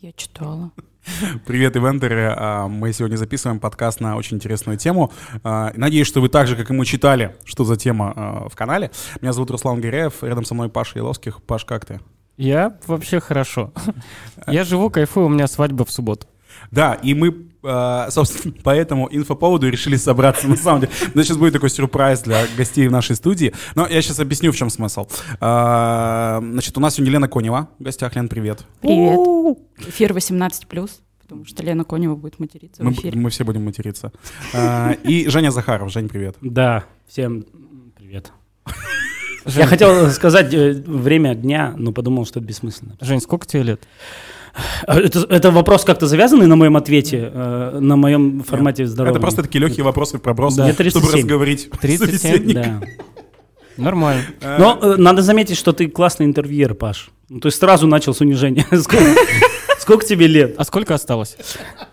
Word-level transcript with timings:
Я 0.00 0.12
читала. 0.12 0.70
Привет, 1.44 1.76
ивентеры. 1.76 2.32
А, 2.36 2.68
Мы 2.68 2.92
сегодня 2.92 3.16
записываем 3.16 3.58
подкаст 3.58 3.98
на 3.98 4.16
очень 4.16 4.36
интересную 4.36 4.78
тему. 4.78 5.10
А, 5.42 5.72
Надеюсь, 5.74 6.06
что 6.06 6.20
вы 6.20 6.28
так 6.28 6.46
же, 6.46 6.54
как 6.54 6.70
и 6.70 6.72
мы, 6.72 6.86
читали, 6.86 7.34
что 7.44 7.64
за 7.64 7.76
тема 7.76 8.12
а, 8.14 8.48
в 8.48 8.54
канале. 8.54 8.92
Меня 9.20 9.32
зовут 9.32 9.50
Руслан 9.50 9.80
Гиряев, 9.80 10.22
рядом 10.22 10.44
со 10.44 10.54
мной 10.54 10.68
Паша 10.68 11.00
Еловских. 11.00 11.42
Паш, 11.42 11.64
как 11.64 11.84
ты? 11.84 11.98
Я 12.36 12.78
вообще 12.86 13.18
хорошо. 13.18 13.72
Я 14.46 14.62
живу, 14.62 14.88
кайфую, 14.88 15.26
у 15.26 15.30
меня 15.30 15.48
свадьба 15.48 15.84
в 15.84 15.90
субботу. 15.90 16.28
Да, 16.70 16.94
и 16.94 17.14
мы, 17.14 17.46
а, 17.62 18.10
собственно, 18.10 18.54
по 18.62 18.70
этому 18.70 19.08
инфоповоду 19.10 19.68
решили 19.68 19.96
собраться, 19.96 20.48
на 20.48 20.56
самом 20.56 20.80
деле. 20.82 20.92
Но 21.14 21.22
сейчас 21.22 21.36
будет 21.36 21.52
такой 21.52 21.70
сюрприз 21.70 22.20
для 22.20 22.46
гостей 22.56 22.86
в 22.88 22.92
нашей 22.92 23.16
студии. 23.16 23.52
Но 23.74 23.86
я 23.86 24.00
сейчас 24.02 24.20
объясню, 24.20 24.52
в 24.52 24.56
чем 24.56 24.70
смысл. 24.70 25.06
А, 25.40 26.40
Значит, 26.42 26.76
у 26.76 26.80
нас 26.80 26.94
сегодня 26.94 27.12
Лена 27.14 27.28
Конева 27.28 27.68
в 27.78 27.82
гостях. 27.82 28.14
Лен, 28.16 28.28
привет. 28.28 28.64
Привет. 28.80 29.58
Эфир 29.88 30.12
18+, 30.12 30.90
потому 31.22 31.44
что 31.44 31.62
Лена 31.62 31.84
Конева 31.84 32.16
будет 32.16 32.38
материться 32.38 32.82
в 32.82 32.84
Мы, 32.84 32.92
эфире. 32.92 33.18
мы 33.18 33.30
все 33.30 33.44
будем 33.44 33.64
материться. 33.64 34.12
А, 34.54 34.92
И 35.04 35.28
Женя 35.28 35.50
Захаров. 35.50 35.90
Жень, 35.92 36.08
привет. 36.08 36.36
Да, 36.40 36.84
всем 37.08 37.44
привет. 37.96 38.32
Я 39.46 39.66
хотел 39.66 40.10
сказать 40.10 40.52
э, 40.52 40.72
время 40.72 41.34
дня, 41.34 41.72
но 41.76 41.92
подумал, 41.92 42.26
что 42.26 42.38
это 42.40 42.48
бессмысленно. 42.48 42.96
Жень, 43.00 43.20
сколько 43.20 43.46
тебе 43.46 43.62
лет? 43.62 43.82
А 44.86 44.98
Это, 44.98 45.20
это 45.28 45.50
вопрос 45.50 45.84
как-то 45.84 46.06
завязанный 46.06 46.46
на 46.46 46.56
моем 46.56 46.76
ответе, 46.76 47.30
э, 47.32 47.78
на 47.80 47.96
моем 47.96 48.42
формате 48.42 48.86
здоровья? 48.86 49.12
Это 49.12 49.20
просто 49.20 49.42
такие 49.42 49.60
легкие 49.60 49.84
вопросы 49.84 50.18
пробросы, 50.18 50.58
Да. 50.58 50.64
Мне 50.64 50.72
чтобы 50.72 51.06
37. 51.06 51.18
разговорить 51.18 51.70
37, 51.80 52.06
собеседника. 52.06 52.80
Да. 52.80 52.86
Нормально. 53.82 54.22
Но 54.42 54.78
э, 54.80 54.96
надо 54.96 55.22
заметить, 55.22 55.56
что 55.56 55.72
ты 55.72 55.88
классный 55.88 56.26
интервьюер, 56.26 56.74
Паш. 56.74 57.10
Ну, 57.28 57.40
то 57.40 57.46
есть 57.46 57.58
сразу 57.58 57.86
начал 57.86 58.14
с 58.14 58.20
унижения. 58.20 58.66
Сколько, 58.72 59.14
сколько 59.78 60.06
тебе 60.06 60.26
лет? 60.26 60.54
А 60.58 60.64
сколько 60.64 60.94
осталось? 60.94 61.36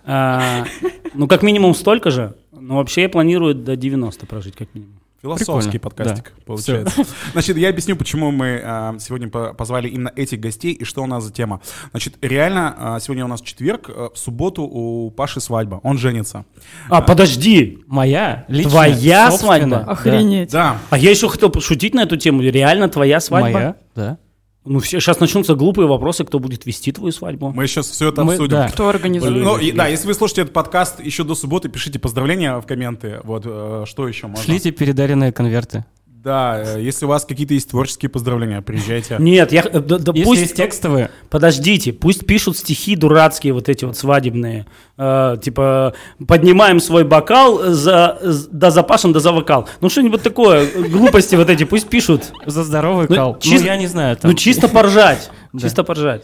А, 0.05 0.65
ну, 1.13 1.27
как 1.27 1.43
минимум 1.43 1.75
столько 1.75 2.09
же. 2.09 2.35
Но 2.51 2.77
вообще 2.77 3.03
я 3.03 3.09
планирую 3.09 3.53
до 3.53 3.75
90 3.75 4.25
прожить, 4.25 4.55
как 4.55 4.73
минимум. 4.73 4.99
Философский 5.25 5.79
Прикольно, 5.79 5.95
подкастик 6.05 6.33
получается. 6.45 7.03
Значит, 7.31 7.57
я 7.57 7.69
объясню, 7.69 7.95
почему 7.95 8.31
мы 8.31 8.61
а, 8.63 8.95
сегодня 8.99 9.27
по- 9.27 9.53
позвали 9.53 9.87
именно 9.87 10.11
этих 10.15 10.39
гостей 10.39 10.73
и 10.73 10.83
что 10.83 11.01
у 11.01 11.07
нас 11.07 11.23
за 11.23 11.33
тема. 11.33 11.61
Значит, 11.91 12.15
реально, 12.21 12.75
а, 12.77 12.99
сегодня 12.99 13.25
у 13.25 13.27
нас 13.27 13.41
четверг, 13.41 13.89
а, 13.89 14.09
в 14.13 14.17
субботу 14.17 14.63
у 14.63 15.09
Паши 15.11 15.41
свадьба, 15.41 15.79
он 15.83 15.97
женится. 15.97 16.45
А, 16.89 17.01
подожди. 17.01 17.79
Моя 17.87 18.45
личная, 18.47 18.71
Твоя 18.71 19.31
свадьба? 19.31 19.79
Охренеть. 19.79 20.51
Да, 20.51 20.77
А 20.89 20.97
я 20.97 21.09
еще 21.09 21.27
хотел 21.27 21.49
пошутить 21.49 21.93
на 21.93 22.01
эту 22.03 22.17
тему. 22.17 22.41
Реально 22.41 22.87
твоя 22.89 23.19
свадьба? 23.19 23.51
Моя, 23.51 23.75
да. 23.95 24.17
Ну, 24.65 24.79
все, 24.79 24.99
сейчас 24.99 25.19
начнутся 25.19 25.53
глупые 25.55 25.87
вопросы, 25.87 26.25
кто 26.25 26.39
будет 26.39 26.65
вести 26.65 26.91
твою 26.91 27.11
свадьбу. 27.11 27.51
мы 27.51 27.67
сейчас 27.67 27.87
все 27.89 28.09
это 28.09 28.23
Мы- 28.23 28.33
обсудим. 28.33 28.51
да. 28.57 28.69
Кто 28.69 28.89
организует? 28.89 29.43
Ну, 29.43 29.57
и- 29.57 29.71
да, 29.71 29.87
если 29.87 30.07
вы 30.07 30.13
слушаете 30.15 30.41
этот 30.41 30.53
подкаст 30.53 30.99
еще 30.99 31.23
до 31.23 31.35
субботы, 31.35 31.69
пишите 31.69 31.99
поздравления 31.99 32.57
в 32.59 32.65
комменты. 32.65 33.19
Вот, 33.23 33.43
э, 33.45 33.83
что 33.85 34.07
еще 34.07 34.27
можно? 34.27 34.43
Шлите 34.43 34.71
передаренные 34.71 35.31
конверты. 35.31 35.85
Да, 36.25 36.59
э, 36.59 36.81
если 36.81 37.05
у 37.05 37.07
вас 37.07 37.23
какие-то 37.23 37.53
есть 37.53 37.69
творческие 37.69 38.09
поздравления, 38.09 38.61
приезжайте. 38.63 39.17
Нет, 39.19 39.51
я, 39.51 39.61
э, 39.61 39.79
да, 39.79 39.99
да 39.99 40.11
Если 40.11 40.23
пусть, 40.23 40.41
есть 40.41 40.55
текстовые, 40.55 41.11
подождите, 41.29 41.93
пусть 41.93 42.25
пишут 42.25 42.57
стихи 42.57 42.95
дурацкие 42.95 43.53
вот 43.53 43.69
эти 43.69 43.85
вот 43.85 43.95
свадебные, 43.95 44.65
Э, 44.97 45.37
типа 45.41 45.93
поднимаем 46.27 46.79
свой 46.79 47.03
бокал 47.03 47.59
за, 47.73 48.17
з- 48.23 48.47
да 48.49 48.71
за 48.71 48.81
Пашин, 48.81 49.13
да 49.13 49.19
за 49.19 49.31
вокал. 49.33 49.67
Ну 49.81 49.89
что-нибудь 49.89 50.23
такое, 50.23 50.65
глупости 50.89 51.35
вот 51.35 51.49
эти, 51.49 51.63
пусть 51.63 51.89
пишут. 51.89 52.31
за 52.45 52.63
здоровый 52.63 53.05
Ну, 53.09 53.15
кал. 53.15 53.37
чис- 53.39 53.59
Ну, 53.59 53.65
я 53.65 53.77
не 53.77 53.87
знаю. 53.87 54.17
там. 54.17 54.31
Ну 54.31 54.35
чисто 54.37 54.67
поржать, 54.67 55.29
чисто 55.61 55.83
поржать. 55.83 56.23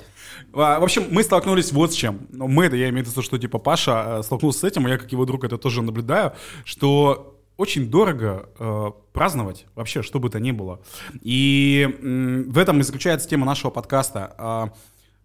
А, 0.54 0.80
В 0.80 0.84
общем, 0.84 1.04
мы 1.12 1.24
столкнулись 1.24 1.72
вот 1.72 1.94
с 1.94 1.96
чем. 1.96 2.22
Ну, 2.32 2.48
мы, 2.48 2.66
это 2.66 2.76
я 2.76 2.90
имею 2.90 3.06
в 3.06 3.10
виду, 3.10 3.22
что 3.22 3.38
типа 3.38 3.58
Паша 3.60 4.18
э, 4.20 4.24
столкнулся 4.24 4.60
с 4.60 4.64
этим, 4.64 4.88
и 4.88 4.92
я 4.92 4.98
как 4.98 5.12
его 5.12 5.26
друг 5.26 5.44
это 5.44 5.58
тоже 5.58 5.82
наблюдаю, 5.82 6.34
что 6.66 7.31
очень 7.62 7.92
дорого 7.92 8.50
э, 8.58 8.92
праздновать 9.14 9.68
вообще, 9.76 10.02
что 10.02 10.20
бы 10.20 10.30
то 10.30 10.40
ни 10.40 10.52
было. 10.52 10.82
И 11.22 11.88
м, 12.02 12.52
в 12.52 12.58
этом 12.58 12.80
и 12.80 12.84
заключается 12.84 13.30
тема 13.30 13.46
нашего 13.46 13.70
подкаста. 13.70 14.34
А, 14.38 14.74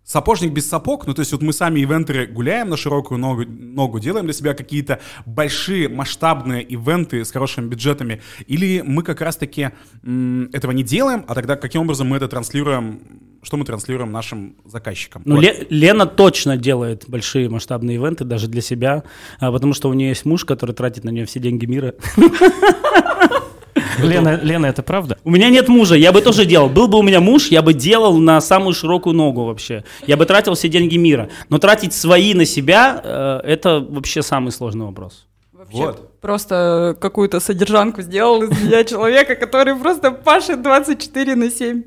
Сапожник 0.05 0.53
без 0.53 0.69
сапог, 0.69 1.09
ну 1.09 1.15
то 1.15 1.21
есть 1.21 1.33
вот 1.33 1.43
мы 1.43 1.53
сами 1.53 1.81
ивентеры 1.81 2.29
гуляем 2.29 2.69
на 2.69 2.77
широкую 2.77 3.19
ногу, 3.19 3.43
ногу, 3.45 3.99
делаем 3.99 4.27
для 4.27 4.35
себя 4.35 4.55
какие-то 4.55 5.01
большие 5.25 5.89
масштабные 5.89 6.63
ивенты 6.63 7.25
с 7.25 7.33
хорошими 7.33 7.67
бюджетами, 7.67 8.23
или 8.47 8.83
мы 8.87 9.03
как 9.03 9.21
раз-таки 9.21 9.71
этого 10.05 10.71
не 10.71 10.85
делаем, 10.85 11.25
а 11.27 11.35
тогда 11.35 11.57
каким 11.57 11.83
образом 11.83 12.07
мы 12.07 12.19
это 12.19 12.29
транслируем, 12.29 13.01
что 13.47 13.57
мы 13.57 13.65
транслируем 13.65 14.11
нашим 14.11 14.57
заказчикам? 14.65 15.23
Ну. 15.25 15.41
Ле- 15.41 15.69
Лена 15.71 16.05
точно 16.05 16.57
делает 16.57 17.05
большие 17.07 17.49
масштабные 17.49 17.95
ивенты 17.95 18.25
даже 18.25 18.49
для 18.49 18.61
себя, 18.61 19.05
а, 19.39 19.53
потому 19.53 19.73
что 19.73 19.89
у 19.89 19.93
нее 19.95 20.09
есть 20.09 20.25
муж, 20.25 20.45
который 20.45 20.73
тратит 20.75 21.05
на 21.05 21.11
нее 21.11 21.27
все 21.27 21.39
деньги 21.39 21.65
мира. 21.65 21.95
Лена, 23.99 24.41
Лена, 24.43 24.67
это 24.67 24.83
правда? 24.83 25.17
У 25.23 25.31
меня 25.31 25.49
нет 25.49 25.69
мужа, 25.69 25.95
я 25.95 26.11
бы 26.13 26.23
тоже 26.23 26.45
делал. 26.45 26.69
Был 26.69 26.89
бы 26.89 26.99
у 26.99 27.03
меня 27.03 27.21
муж, 27.21 27.47
я 27.47 27.63
бы 27.63 27.73
делал 27.73 28.19
на 28.19 28.41
самую 28.41 28.75
широкую 28.75 29.15
ногу 29.15 29.45
вообще. 29.45 29.85
Я 30.09 30.17
бы 30.17 30.27
тратил 30.27 30.55
все 30.55 30.69
деньги 30.69 30.97
мира. 30.97 31.29
Но 31.49 31.59
тратить 31.59 31.95
свои 31.95 32.35
на 32.35 32.45
себя, 32.47 33.01
э, 33.03 33.41
это 33.45 33.79
вообще 33.79 34.23
самый 34.23 34.51
сложный 34.51 34.87
вопрос. 34.87 35.27
Вообще 35.53 35.77
Вот. 35.79 36.21
просто 36.21 36.97
какую-то 37.01 37.39
содержанку 37.39 38.03
сделал 38.03 38.43
из 38.43 38.51
меня 38.61 38.83
человека, 38.93 39.37
который 39.37 39.77
просто 39.77 40.11
пашет 40.11 40.63
24 40.63 41.37
на 41.37 41.49
7. 41.51 41.83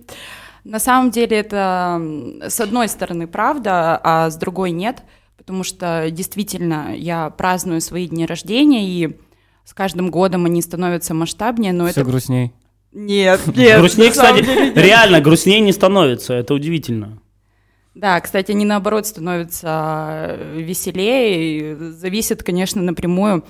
На 0.64 0.80
самом 0.80 1.12
деле 1.12 1.38
это 1.38 2.02
с 2.48 2.60
одной 2.60 2.90
стороны 2.90 3.28
правда, 3.28 4.00
а 4.04 4.30
с 4.30 4.36
другой 4.36 4.72
нет, 4.72 5.04
потому 5.38 5.64
что 5.64 6.10
действительно 6.12 6.96
я 6.96 7.30
праздную 7.30 7.82
свои 7.82 8.08
дни 8.08 8.26
рождения, 8.26 8.88
и 8.88 9.18
с 9.66 9.74
каждым 9.74 10.12
годом 10.12 10.46
они 10.46 10.62
становятся 10.62 11.14
масштабнее, 11.14 11.74
но 11.74 11.88
Все 11.88 12.02
это... 12.02 12.10
грустней. 12.10 12.54
Нет, 12.92 13.42
нет. 13.56 13.80
грустнее, 13.80 14.12
кстати, 14.12 14.44
деле 14.44 14.74
реально, 14.74 15.22
грустнее 15.22 15.60
не 15.60 15.72
становится, 15.72 16.34
это 16.34 16.54
удивительно. 16.54 17.20
Да, 17.96 18.20
кстати, 18.22 18.52
они 18.52 18.66
наоборот 18.66 19.08
становятся 19.08 20.38
веселее. 20.56 21.76
Зависит, 21.76 22.44
конечно, 22.44 22.82
напрямую 22.82 23.44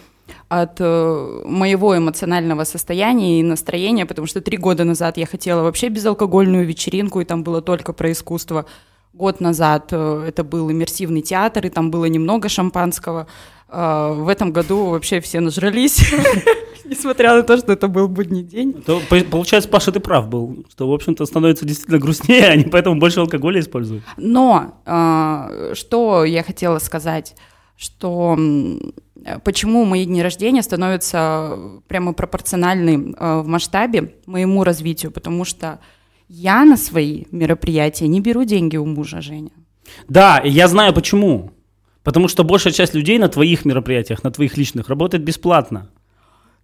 от 0.48 0.78
э, 0.80 1.42
моего 1.46 1.98
эмоционального 1.98 2.64
состояния 2.64 3.40
и 3.40 3.44
настроения, 3.44 4.06
потому 4.06 4.28
что 4.28 4.42
три 4.42 4.58
года 4.58 4.84
назад 4.84 5.18
я 5.18 5.26
хотела 5.26 5.64
вообще 5.64 5.90
безалкогольную 5.90 6.66
вечеринку, 6.66 7.22
и 7.22 7.26
там 7.26 7.44
было 7.44 7.62
только 7.62 7.94
про 7.94 8.12
искусство. 8.12 8.66
Год 9.14 9.42
назад 9.42 9.90
э, 9.92 10.26
это 10.28 10.44
был 10.44 10.72
иммерсивный 10.72 11.22
театр, 11.22 11.66
и 11.66 11.70
там 11.70 11.92
было 11.92 12.06
немного 12.06 12.50
шампанского. 12.50 13.28
А 13.72 14.14
В 14.14 14.28
этом 14.28 14.52
году 14.52 14.86
вообще 14.86 15.20
все 15.22 15.40
нажрались, 15.40 16.02
несмотря 16.86 17.36
на 17.36 17.44
то, 17.44 17.58
что 17.58 17.72
это 17.72 17.88
был 17.88 18.08
будний 18.08 18.44
день. 18.44 18.74
То, 18.74 19.00
по- 19.10 19.24
получается, 19.24 19.70
Паша, 19.70 19.92
ты 19.92 20.00
прав 20.00 20.28
был, 20.28 20.66
что, 20.72 20.90
в 20.90 20.94
общем-то, 20.94 21.26
становится 21.26 21.66
действительно 21.66 22.00
грустнее, 22.00 22.48
они 22.50 22.64
поэтому 22.64 23.00
больше 23.00 23.20
алкоголя 23.20 23.60
используют. 23.60 24.04
Но 24.18 24.82
а, 24.86 25.72
что 25.74 26.26
я 26.26 26.44
хотела 26.44 26.80
сказать, 26.80 27.36
что 27.78 28.38
почему 29.44 29.86
мои 29.86 30.06
дни 30.06 30.22
рождения 30.22 30.64
становятся 30.64 31.58
прямо 31.88 32.14
пропорциональны 32.14 33.16
а, 33.18 33.42
в 33.42 33.48
масштабе 33.48 34.16
моему 34.26 34.64
развитию, 34.64 35.12
потому 35.12 35.46
что 35.46 35.80
я 36.28 36.64
на 36.66 36.78
свои 36.78 37.26
мероприятия 37.32 38.08
не 38.08 38.22
беру 38.22 38.44
деньги 38.44 38.78
у 38.78 38.86
мужа, 38.86 39.22
Женя. 39.22 39.52
Да, 40.08 40.38
и 40.38 40.50
я 40.50 40.68
знаю 40.68 40.94
почему. 40.94 41.52
Потому 42.04 42.28
что 42.28 42.44
большая 42.44 42.74
часть 42.74 42.94
людей 42.94 43.18
на 43.20 43.28
твоих 43.28 43.66
мероприятиях, 43.66 44.24
на 44.24 44.32
твоих 44.32 44.58
личных, 44.58 44.90
работает 44.90 45.24
бесплатно. 45.24 45.90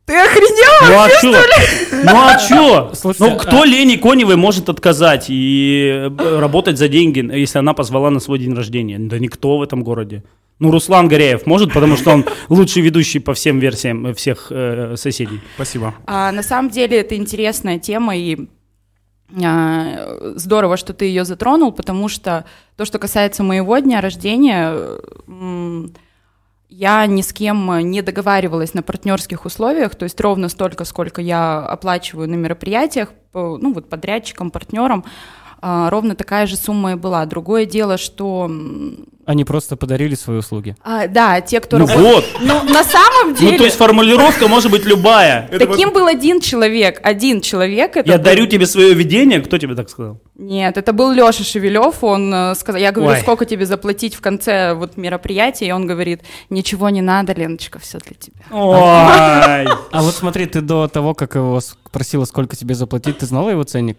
Ты 0.05 0.13
охренел? 0.15 0.89
Ну 0.89 0.99
а 0.99 2.37
чё? 2.39 2.57
Ну 2.61 2.73
а? 2.91 2.95
Слушайте, 2.95 3.31
Ну 3.33 3.37
кто 3.39 3.61
а- 3.61 3.65
Лене 3.65 3.97
Коневой 3.97 4.35
может 4.35 4.69
отказать 4.69 5.25
и 5.29 6.09
э, 6.09 6.39
работать 6.39 6.77
за 6.77 6.87
деньги, 6.87 7.19
если 7.35 7.57
она 7.59 7.73
позвала 7.73 8.09
на 8.11 8.19
свой 8.19 8.37
день 8.39 8.53
рождения? 8.53 8.99
Да 8.99 9.17
никто 9.19 9.57
в 9.57 9.61
этом 9.63 9.83
городе. 9.83 10.23
Ну, 10.59 10.71
Руслан 10.71 11.07
Горяев 11.09 11.45
может, 11.47 11.73
потому 11.73 11.97
что 11.97 12.11
он 12.11 12.25
лучший 12.49 12.81
ведущий 12.81 13.19
по 13.19 13.33
всем 13.33 13.59
версиям 13.59 14.05
э, 14.07 14.13
всех 14.13 14.47
э, 14.51 14.95
соседей. 14.95 15.41
Спасибо. 15.55 15.95
А, 16.05 16.31
на 16.31 16.43
самом 16.43 16.69
деле 16.69 16.99
это 16.99 17.15
интересная 17.15 17.79
тема, 17.79 18.15
и 18.15 18.37
а, 19.43 20.33
здорово, 20.35 20.77
что 20.77 20.93
ты 20.93 21.05
ее 21.05 21.25
затронул, 21.25 21.71
потому 21.73 22.07
что 22.09 22.45
то, 22.77 22.85
что 22.85 22.99
касается 22.99 23.43
моего 23.43 23.77
дня 23.79 23.99
рождения, 24.01 24.73
м, 25.27 25.91
я 26.69 27.05
ни 27.05 27.21
с 27.21 27.31
кем 27.33 27.89
не 27.89 28.01
договаривалась 28.01 28.73
на 28.73 28.81
партнерских 28.81 29.45
условиях, 29.45 29.95
то 29.95 30.03
есть 30.03 30.19
ровно 30.19 30.49
столько, 30.49 30.85
сколько 30.85 31.21
я 31.21 31.59
оплачиваю 31.59 32.29
на 32.29 32.35
мероприятиях, 32.35 33.09
ну 33.33 33.73
вот 33.73 33.89
подрядчикам, 33.89 34.51
партнерам, 34.51 35.05
а, 35.61 35.89
ровно 35.89 36.15
такая 36.15 36.47
же 36.47 36.57
сумма 36.57 36.93
и 36.93 36.95
была. 36.95 37.25
Другое 37.25 37.65
дело, 37.65 37.97
что 37.97 38.51
Они 39.25 39.43
просто 39.43 39.75
подарили 39.75 40.13
свои 40.13 40.37
услуги. 40.37 40.75
А, 40.83 41.07
да, 41.07 41.41
те, 41.41 41.59
кто 41.59 41.79
Ну 41.79 41.87
вот. 41.87 42.25
Ну, 42.41 42.63
на 42.63 42.83
самом 42.83 43.33
деле, 43.33 43.53
Ну, 43.53 43.57
то 43.57 43.63
есть 43.63 43.75
формулировка 43.75 44.47
может 44.47 44.71
быть 44.71 44.85
любая. 44.85 45.47
Таким 45.49 45.91
был 45.91 46.05
один 46.05 46.39
человек. 46.39 46.99
Один 47.03 47.41
человек. 47.41 47.97
Я 48.05 48.17
дарю 48.17 48.45
тебе 48.45 48.67
свое 48.67 48.93
видение. 48.93 49.41
Кто 49.41 49.57
тебе 49.57 49.75
так 49.75 49.89
сказал? 49.89 50.21
Нет, 50.37 50.77
это 50.77 50.93
был 50.93 51.11
Леша 51.11 51.43
Шевелев. 51.43 52.03
Он 52.03 52.33
э, 52.33 52.55
сказал, 52.55 52.79
я 52.79 52.91
говорю, 52.91 53.19
сколько 53.21 53.45
тебе 53.45 53.65
заплатить 53.65 54.15
в 54.15 54.21
конце 54.21 54.73
вот 54.73 54.97
мероприятия, 54.97 55.67
и 55.67 55.71
он 55.71 55.87
говорит, 55.87 56.21
ничего 56.49 56.89
не 56.89 57.01
надо, 57.01 57.33
Леночка, 57.33 57.79
все 57.79 57.99
для 57.99 58.15
тебя. 58.15 58.43
Ой. 58.51 59.65
А 59.91 60.01
вот 60.01 60.13
смотри, 60.13 60.45
ты 60.45 60.61
до 60.61 60.87
того, 60.87 61.13
как 61.13 61.35
его 61.35 61.59
спросила, 61.61 62.25
сколько 62.25 62.55
тебе 62.55 62.75
заплатить, 62.75 63.19
ты 63.19 63.25
знала 63.25 63.49
его 63.49 63.63
ценник? 63.63 63.97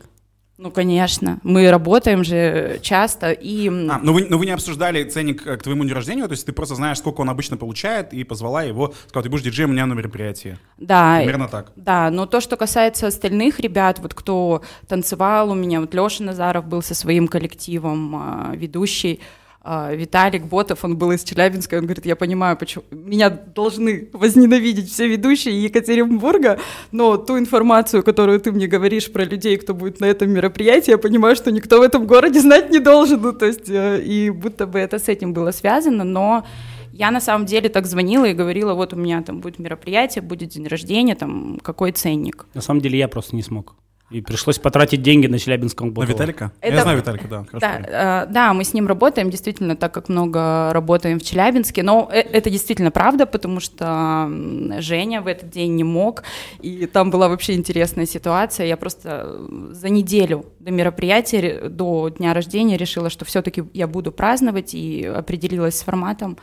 Ну, 0.58 0.70
конечно, 0.70 1.38
мы 1.42 1.70
работаем 1.70 2.24
же 2.24 2.78
часто, 2.80 3.30
и... 3.30 3.68
А, 3.68 3.98
но, 4.02 4.14
вы, 4.14 4.26
но 4.26 4.38
вы 4.38 4.46
не 4.46 4.52
обсуждали 4.52 5.04
ценник 5.04 5.46
э, 5.46 5.58
к 5.58 5.62
твоему 5.62 5.84
дню 5.84 5.94
рождения, 5.94 6.24
то 6.26 6.32
есть 6.32 6.46
ты 6.46 6.52
просто 6.52 6.74
знаешь, 6.74 6.96
сколько 6.96 7.20
он 7.20 7.28
обычно 7.28 7.58
получает, 7.58 8.14
и 8.14 8.24
позвала 8.24 8.62
его, 8.62 8.94
сказала, 9.06 9.24
ты 9.24 9.28
будешь 9.28 9.44
диджеем 9.44 9.68
у 9.68 9.72
меня 9.74 9.84
на 9.84 9.92
мероприятии. 9.92 10.56
да, 10.78 11.18
Примерно 11.18 11.48
так. 11.48 11.72
Да, 11.76 12.10
но 12.10 12.24
то, 12.24 12.40
что 12.40 12.56
касается 12.56 13.06
остальных 13.06 13.60
ребят, 13.60 13.98
вот 13.98 14.14
кто 14.14 14.62
танцевал 14.88 15.50
у 15.50 15.54
меня, 15.54 15.82
вот 15.82 15.92
Леша 15.92 16.24
Назаров 16.24 16.64
был 16.66 16.80
со 16.80 16.94
своим 16.94 17.28
коллективом, 17.28 18.16
а, 18.16 18.52
ведущий, 18.54 19.20
Виталик 19.66 20.44
Ботов, 20.44 20.84
он 20.84 20.96
был 20.96 21.12
из 21.12 21.24
Челябинска, 21.24 21.76
он 21.76 21.84
говорит, 21.84 22.06
я 22.06 22.14
понимаю, 22.14 22.56
почему 22.56 22.84
меня 22.90 23.30
должны 23.30 24.08
возненавидеть 24.12 24.90
все 24.90 25.08
ведущие 25.08 25.62
Екатеринбурга, 25.64 26.58
но 26.92 27.16
ту 27.16 27.38
информацию, 27.38 28.02
которую 28.02 28.38
ты 28.40 28.52
мне 28.52 28.68
говоришь 28.68 29.12
про 29.12 29.24
людей, 29.24 29.56
кто 29.56 29.74
будет 29.74 30.00
на 30.00 30.04
этом 30.04 30.30
мероприятии, 30.30 30.92
я 30.92 30.98
понимаю, 30.98 31.34
что 31.34 31.50
никто 31.50 31.80
в 31.80 31.82
этом 31.82 32.06
городе 32.06 32.40
знать 32.40 32.70
не 32.70 32.78
должен, 32.78 33.20
ну, 33.20 33.32
то 33.32 33.46
есть, 33.46 33.68
э, 33.68 34.02
и 34.02 34.30
будто 34.30 34.66
бы 34.66 34.78
это 34.78 34.98
с 34.98 35.08
этим 35.08 35.32
было 35.32 35.50
связано, 35.50 36.04
но 36.04 36.44
я 36.92 37.10
на 37.10 37.20
самом 37.20 37.46
деле 37.46 37.68
так 37.68 37.86
звонила 37.86 38.24
и 38.24 38.34
говорила, 38.34 38.74
вот 38.74 38.92
у 38.92 38.96
меня 38.96 39.22
там 39.22 39.40
будет 39.40 39.58
мероприятие, 39.58 40.22
будет 40.22 40.50
день 40.50 40.66
рождения, 40.66 41.14
там 41.14 41.58
какой 41.62 41.92
ценник. 41.92 42.46
На 42.54 42.62
самом 42.62 42.80
деле 42.80 42.98
я 42.98 43.08
просто 43.08 43.36
не 43.36 43.42
смог. 43.42 43.74
И 44.08 44.20
пришлось 44.20 44.58
потратить 44.58 45.02
деньги 45.02 45.26
на 45.26 45.36
Челябинском 45.38 45.88
На 45.88 45.92
Ботово. 45.94 46.12
Виталика? 46.12 46.52
Это- 46.60 46.76
Я 46.76 46.82
знаю 46.82 46.98
Виталика, 46.98 47.26
да. 47.28 47.44
хорошо 47.44 47.58
Да, 47.60 48.24
э, 48.24 48.32
да, 48.32 48.52
мы 48.54 48.62
с 48.62 48.72
ним 48.72 48.86
работаем, 48.86 49.30
действительно, 49.30 49.74
так 49.74 49.92
как 49.92 50.08
много 50.08 50.70
работаем 50.72 51.18
в 51.18 51.24
Челябинске, 51.24 51.82
но 51.82 52.08
э- 52.12 52.20
это 52.20 52.48
действительно 52.48 52.92
правда, 52.92 53.26
потому 53.26 53.58
что 53.58 54.30
Женя 54.78 55.22
в 55.22 55.26
этот 55.26 55.50
день 55.50 55.74
не 55.74 55.82
мог, 55.82 56.22
и 56.60 56.86
там 56.86 57.10
была 57.10 57.28
вообще 57.28 57.54
интересная 57.54 58.06
ситуация. 58.06 58.66
Я 58.66 58.76
просто 58.76 59.08
э, 59.26 59.68
за 59.72 59.88
неделю 59.88 60.46
до 60.60 60.70
мероприятия, 60.70 61.68
до 61.68 62.08
дня 62.08 62.32
рождения 62.32 62.76
решила, 62.76 63.10
что 63.10 63.24
все-таки 63.24 63.64
я 63.74 63.88
буду 63.88 64.12
праздновать, 64.12 64.72
и 64.74 65.04
определилась 65.04 65.78
с 65.78 65.82
форматом. 65.82 66.38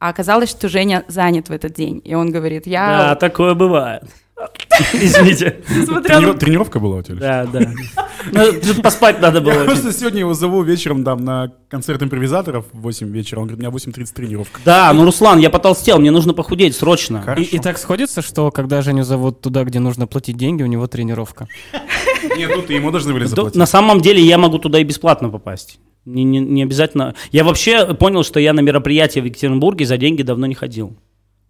А 0.00 0.08
оказалось, 0.08 0.50
что 0.50 0.68
Женя 0.68 1.04
занят 1.06 1.48
в 1.48 1.52
этот 1.52 1.72
день, 1.72 2.02
и 2.04 2.14
он 2.14 2.32
говорит, 2.32 2.64
Да, 2.66 3.10
я... 3.10 3.14
такое 3.14 3.54
бывает. 3.54 4.02
Извините. 4.92 5.62
на 5.68 6.00
Трени- 6.02 6.36
Тренировка 6.38 6.78
была 6.80 6.96
у 6.96 7.02
тебя? 7.02 7.16
Да, 7.16 7.46
да. 7.46 7.72
Ну, 8.32 8.52
тут 8.60 8.82
поспать 8.82 9.20
надо 9.20 9.38
Я 9.38 9.44
было. 9.44 9.64
просто 9.64 9.92
сегодня 9.92 10.20
его 10.20 10.34
зову 10.34 10.62
вечером 10.62 11.04
там 11.04 11.24
на 11.24 11.52
концерт 11.68 12.02
импровизаторов 12.02 12.66
в 12.72 12.80
8 12.82 13.08
вечера. 13.10 13.40
Он 13.40 13.46
говорит, 13.46 13.66
у 13.66 13.70
меня 13.70 13.76
8.30 13.76 14.12
тренировка. 14.14 14.60
Да, 14.64 14.92
ну, 14.92 15.04
Руслан, 15.04 15.38
я 15.38 15.48
потолстел, 15.48 15.98
мне 15.98 16.10
нужно 16.10 16.34
похудеть 16.34 16.76
срочно. 16.76 17.24
И, 17.38 17.42
и 17.42 17.58
так 17.58 17.78
сходится, 17.78 18.20
что 18.22 18.50
когда 18.50 18.82
Женю 18.82 19.04
зовут 19.04 19.40
туда, 19.40 19.64
где 19.64 19.78
нужно 19.78 20.06
платить 20.06 20.36
деньги, 20.36 20.62
у 20.62 20.66
него 20.66 20.86
тренировка. 20.86 21.48
Нет, 22.36 22.52
тут 22.52 22.68
ему 22.70 22.90
должны 22.90 23.12
были 23.14 23.24
заплатить. 23.24 23.56
На 23.56 23.66
самом 23.66 24.00
деле 24.00 24.20
я 24.20 24.36
могу 24.38 24.58
туда 24.58 24.78
и 24.80 24.84
бесплатно 24.84 25.28
попасть. 25.30 25.78
Не, 26.04 26.24
не- 26.24 26.38
не 26.40 26.62
обязательно. 26.62 27.14
Я 27.32 27.42
вообще 27.44 27.94
понял, 27.94 28.22
что 28.22 28.38
я 28.38 28.52
на 28.52 28.60
мероприятие 28.60 29.22
в 29.22 29.24
Екатеринбурге 29.26 29.86
за 29.86 29.96
деньги 29.96 30.22
давно 30.22 30.46
не 30.46 30.54
ходил. 30.54 30.96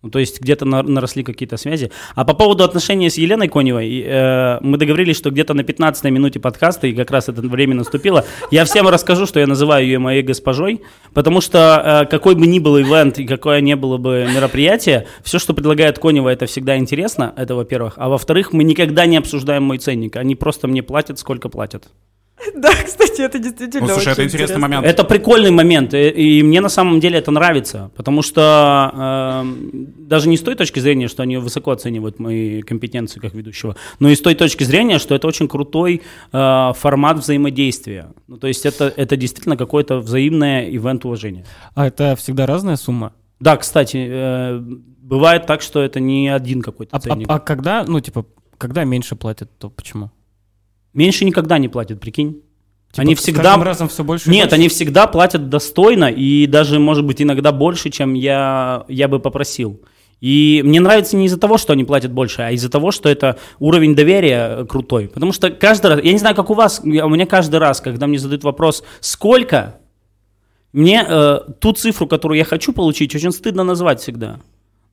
Ну, 0.03 0.11
то 0.11 0.19
есть 0.19 0.41
где-то 0.41 0.65
на- 0.65 0.83
наросли 0.83 1.25
какие-то 1.25 1.57
связи. 1.57 1.91
А 2.15 2.25
по 2.25 2.35
поводу 2.35 2.65
отношений 2.65 3.09
с 3.09 3.19
Еленой 3.19 3.49
Коневой, 3.49 4.03
э, 4.07 4.59
мы 4.61 4.77
договорились, 4.77 5.17
что 5.17 5.31
где-то 5.31 5.55
на 5.55 5.65
15 5.65 6.11
минуте 6.11 6.39
подкаста, 6.39 6.87
и 6.87 6.93
как 6.93 7.11
раз 7.11 7.29
это 7.29 7.41
время 7.41 7.75
наступило, 7.75 8.25
я 8.51 8.65
всем 8.65 8.89
расскажу, 8.89 9.27
что 9.27 9.41
я 9.41 9.47
называю 9.47 9.85
ее 9.85 9.99
моей 9.99 10.23
госпожой, 10.23 10.83
потому 11.15 11.41
что 11.41 12.05
э, 12.05 12.11
какой 12.11 12.35
бы 12.35 12.47
ни 12.47 12.59
был 12.59 12.79
ивент 12.79 13.19
и 13.19 13.27
какое 13.27 13.61
ни 13.61 13.75
было 13.75 13.97
бы 13.97 14.29
мероприятие, 14.33 15.07
все, 15.25 15.39
что 15.39 15.55
предлагает 15.55 15.99
Конева, 15.99 16.29
это 16.29 16.47
всегда 16.47 16.77
интересно, 16.77 17.33
это 17.37 17.55
во-первых. 17.55 17.95
А 17.97 18.09
во-вторых, 18.09 18.53
мы 18.53 18.65
никогда 18.65 19.07
не 19.07 19.17
обсуждаем 19.17 19.63
мой 19.63 19.79
ценник, 19.79 20.17
они 20.17 20.35
просто 20.37 20.69
мне 20.69 20.83
платят, 20.83 21.19
сколько 21.19 21.49
платят. 21.49 21.89
Да, 22.55 22.71
кстати, 22.85 23.23
это 23.23 23.39
действительно 23.39 23.87
Ну, 23.87 23.93
слушай, 23.95 24.13
это 24.13 24.23
очень 24.23 24.29
интересный 24.29 24.57
интересно. 24.57 24.59
момент. 24.59 24.87
Это 24.87 25.05
прикольный 25.05 25.51
момент, 25.51 25.95
и, 25.95 26.09
и 26.09 26.43
мне 26.43 26.61
на 26.61 26.69
самом 26.69 27.01
деле 27.01 27.19
это 27.19 27.31
нравится, 27.31 27.91
потому 27.97 28.23
что 28.23 29.43
эм, 29.43 29.95
даже 30.09 30.29
не 30.29 30.37
с 30.37 30.43
той 30.43 30.55
точки 30.55 30.81
зрения, 30.81 31.09
что 31.09 31.23
они 31.23 31.37
высоко 31.39 31.71
оценивают 31.71 32.19
мои 32.19 32.63
компетенции 32.63 33.21
как 33.21 33.35
ведущего, 33.35 33.77
но 34.01 34.09
и 34.11 34.15
с 34.15 34.21
той 34.21 34.35
точки 34.35 34.65
зрения, 34.65 34.99
что 34.99 35.15
это 35.15 35.27
очень 35.27 35.49
крутой 35.49 36.03
э, 36.33 36.73
формат 36.77 37.19
взаимодействия. 37.19 38.09
Ну, 38.29 38.37
то 38.37 38.47
есть 38.47 38.67
это, 38.67 38.93
это 38.97 39.17
действительно 39.17 39.57
какое-то 39.57 39.99
взаимное 39.99 40.69
ивент 40.71 41.05
уважения. 41.05 41.45
А 41.75 41.87
это 41.87 42.17
всегда 42.17 42.47
разная 42.47 42.77
сумма? 42.77 43.13
Да, 43.41 43.57
кстати, 43.57 44.07
э, 44.09 44.59
бывает 44.61 45.47
так, 45.47 45.63
что 45.63 45.83
это 45.83 46.01
не 46.01 46.29
один 46.29 46.63
какой-то 46.63 46.95
А, 46.95 46.99
а- 46.99 47.01
ценник. 47.01 47.27
а 47.31 47.39
когда, 47.39 47.85
ну, 47.85 48.01
типа, 48.01 48.27
когда 48.59 48.85
меньше 48.85 49.17
платят, 49.17 49.51
то 49.59 49.69
почему? 49.71 50.11
Меньше 50.97 51.27
никогда 51.27 51.59
не 51.59 51.69
платят, 51.69 52.01
прикинь. 52.01 52.43
Типа, 52.91 53.03
они 53.03 53.15
всегда... 53.15 53.57
разом 53.63 53.89
все 53.89 54.03
больше 54.03 54.31
Нет, 54.31 54.45
больше? 54.45 54.55
они 54.55 54.69
всегда 54.69 55.07
платят 55.07 55.51
достойно 55.51 56.11
и 56.11 56.47
даже, 56.47 56.79
может 56.79 57.05
быть, 57.05 57.21
иногда 57.21 57.53
больше, 57.53 57.91
чем 57.91 58.15
я, 58.15 58.85
я 58.89 59.07
бы 59.07 59.21
попросил. 59.21 59.83
И 60.23 60.63
мне 60.65 60.81
нравится 60.81 61.15
не 61.15 61.27
из-за 61.27 61.39
того, 61.39 61.59
что 61.59 61.75
они 61.75 61.85
платят 61.85 62.11
больше, 62.13 62.41
а 62.41 62.51
из-за 62.53 62.71
того, 62.71 62.91
что 62.91 63.11
это 63.11 63.37
уровень 63.59 63.95
доверия 63.95 64.61
э, 64.61 64.65
крутой. 64.65 65.09
Потому 65.09 65.33
что 65.35 65.51
каждый 65.51 65.89
раз, 65.89 66.03
я 66.03 66.13
не 66.13 66.19
знаю, 66.19 66.35
как 66.35 66.49
у 66.49 66.55
вас, 66.55 66.81
у 66.83 66.87
меня 66.89 67.27
каждый 67.27 67.57
раз, 67.57 67.83
когда 67.83 68.07
мне 68.07 68.19
задают 68.19 68.43
вопрос, 68.43 68.83
сколько, 69.01 69.79
мне 70.73 71.05
э, 71.07 71.41
ту 71.61 71.73
цифру, 71.73 72.07
которую 72.07 72.39
я 72.39 72.45
хочу 72.45 72.73
получить, 72.73 73.15
очень 73.15 73.33
стыдно 73.33 73.63
назвать 73.63 74.01
всегда. 74.01 74.41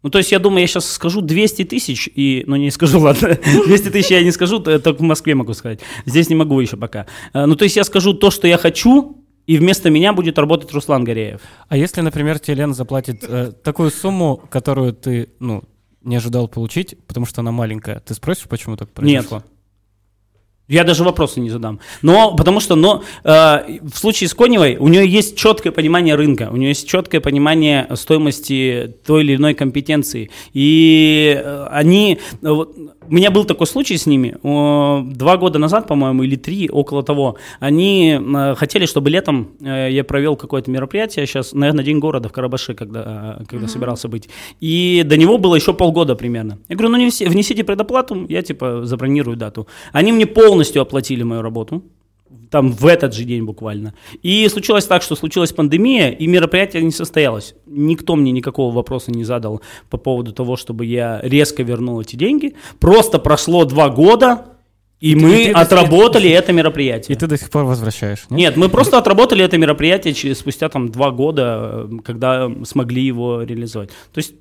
Ну, 0.03 0.09
то 0.09 0.17
есть 0.17 0.31
я 0.31 0.39
думаю, 0.39 0.61
я 0.61 0.67
сейчас 0.67 0.91
скажу 0.91 1.21
200 1.21 1.63
тысяч, 1.63 2.09
и, 2.13 2.43
ну, 2.45 2.57
не 2.57 2.69
скажу, 2.71 2.99
ладно, 3.01 3.39
200 3.65 3.89
тысяч 3.89 4.11
я 4.11 4.21
не 4.21 4.31
скажу, 4.31 4.59
только 4.59 4.93
в 4.93 5.01
Москве 5.01 5.33
могу 5.33 5.53
сказать. 5.53 5.79
Здесь 6.05 6.29
не 6.29 6.35
могу 6.35 6.59
еще 6.59 6.77
пока. 6.77 7.07
Э, 7.33 7.45
Ну, 7.45 7.55
то 7.55 7.63
есть 7.63 7.75
я 7.77 7.83
скажу 7.83 8.13
то, 8.13 8.29
что 8.29 8.47
я 8.47 8.57
хочу, 8.57 9.17
и 9.47 9.57
вместо 9.57 9.89
меня 9.89 10.13
будет 10.13 10.37
работать 10.37 10.71
Руслан 10.73 11.03
Гореев. 11.03 11.41
А 11.69 11.77
если, 11.77 12.01
например, 12.01 12.39
тебе 12.39 12.55
Лена 12.55 12.73
заплатит 12.73 13.23
э, 13.27 13.51
такую 13.63 13.91
сумму, 13.91 14.41
которую 14.49 14.93
ты, 14.93 15.29
ну, 15.39 15.63
не 16.01 16.17
ожидал 16.17 16.47
получить, 16.49 16.95
потому 17.07 17.25
что 17.25 17.41
она 17.41 17.51
маленькая, 17.51 18.01
ты 18.01 18.13
спросишь, 18.13 18.47
почему 18.49 18.75
так 18.75 18.89
произошло? 18.89 19.43
Я 20.69 20.85
даже 20.85 21.03
вопросы 21.03 21.41
не 21.41 21.49
задам. 21.49 21.79
Но, 22.01 22.35
потому 22.35 22.61
что, 22.61 22.75
но 22.75 23.03
э, 23.25 23.29
в 23.81 23.97
случае 23.97 24.29
с 24.29 24.33
Коневой 24.33 24.77
у 24.77 24.87
нее 24.87 25.05
есть 25.05 25.35
четкое 25.35 25.73
понимание 25.73 26.15
рынка, 26.15 26.49
у 26.51 26.55
нее 26.55 26.69
есть 26.69 26.87
четкое 26.87 27.19
понимание 27.19 27.87
стоимости 27.95 28.95
той 29.05 29.23
или 29.23 29.35
иной 29.35 29.55
компетенции. 29.55 30.31
И 30.53 31.37
э, 31.37 31.67
они, 31.69 32.19
э, 32.41 32.49
вот, 32.49 32.77
у 33.09 33.13
меня 33.13 33.31
был 33.31 33.45
такой 33.45 33.67
случай 33.67 33.97
с 33.97 34.05
ними, 34.05 34.35
два 35.13 35.37
года 35.37 35.59
назад, 35.59 35.87
по-моему, 35.87 36.23
или 36.23 36.35
три, 36.35 36.69
около 36.69 37.03
того, 37.03 37.37
они 37.59 38.19
э, 38.19 38.55
хотели, 38.55 38.85
чтобы 38.85 39.09
летом 39.09 39.51
э, 39.61 39.89
я 39.91 40.03
провел 40.03 40.35
какое-то 40.35 40.71
мероприятие, 40.71 41.25
сейчас, 41.25 41.53
наверное, 41.53 41.83
День 41.83 41.99
города 41.99 42.29
в 42.29 42.31
Карабаше, 42.31 42.73
когда, 42.73 43.37
э, 43.39 43.45
когда 43.45 43.67
собирался 43.67 44.07
быть. 44.07 44.29
И 44.61 45.03
до 45.05 45.17
него 45.17 45.37
было 45.37 45.55
еще 45.55 45.73
полгода 45.73 46.15
примерно. 46.15 46.59
Я 46.69 46.75
говорю, 46.75 46.91
ну 46.91 46.97
не 46.97 47.07
внеси- 47.07 47.27
внесите 47.27 47.63
предоплату, 47.63 48.25
я 48.29 48.41
типа 48.41 48.85
забронирую 48.85 49.37
дату. 49.37 49.67
Они 49.91 50.11
мне 50.11 50.25
полностью 50.25 50.81
оплатили 50.81 51.23
мою 51.23 51.41
работу, 51.41 51.83
там 52.53 52.71
в 52.71 52.85
этот 52.85 53.15
же 53.15 53.23
день 53.23 53.43
буквально. 53.45 53.95
И 54.21 54.47
случилось 54.47 54.85
так, 54.85 55.01
что 55.01 55.15
случилась 55.15 55.51
пандемия, 55.51 56.09
и 56.11 56.27
мероприятие 56.27 56.83
не 56.83 56.91
состоялось. 56.91 57.55
Никто 57.65 58.15
мне 58.15 58.31
никакого 58.31 58.71
вопроса 58.71 59.11
не 59.11 59.23
задал 59.23 59.61
по 59.89 59.97
поводу 59.97 60.33
того, 60.33 60.55
чтобы 60.55 60.85
я 60.85 61.19
резко 61.23 61.63
вернул 61.63 61.99
эти 61.99 62.15
деньги. 62.15 62.53
Просто 62.79 63.17
прошло 63.17 63.65
два 63.65 63.89
года, 63.89 64.45
и, 64.99 65.13
И 65.13 65.15
мы 65.15 65.31
ты- 65.31 65.41
и 65.41 65.45
ты- 65.47 65.51
отработали 65.53 66.29
это 66.39 66.51
И 66.51 66.55
мероприятие. 66.55 67.17
ты 67.17 67.25
до 67.27 67.37
сих 67.39 67.49
пор 67.49 67.65
возвращаешь, 67.65 68.25
нет? 68.29 68.37
Нет, 68.39 68.55
мы 68.57 68.69
просто 68.69 68.99
отработали 68.99 69.43
это 69.43 69.57
мероприятие 69.57 70.13
через, 70.13 70.37
спустя 70.37 70.69
там 70.69 70.89
два 70.89 71.09
года, 71.09 71.87
э, 71.91 71.97
когда 72.05 72.51
смогли 72.65 73.01
его 73.01 73.41
реализовать. 73.41 73.89
То 74.13 74.19
есть 74.19 74.35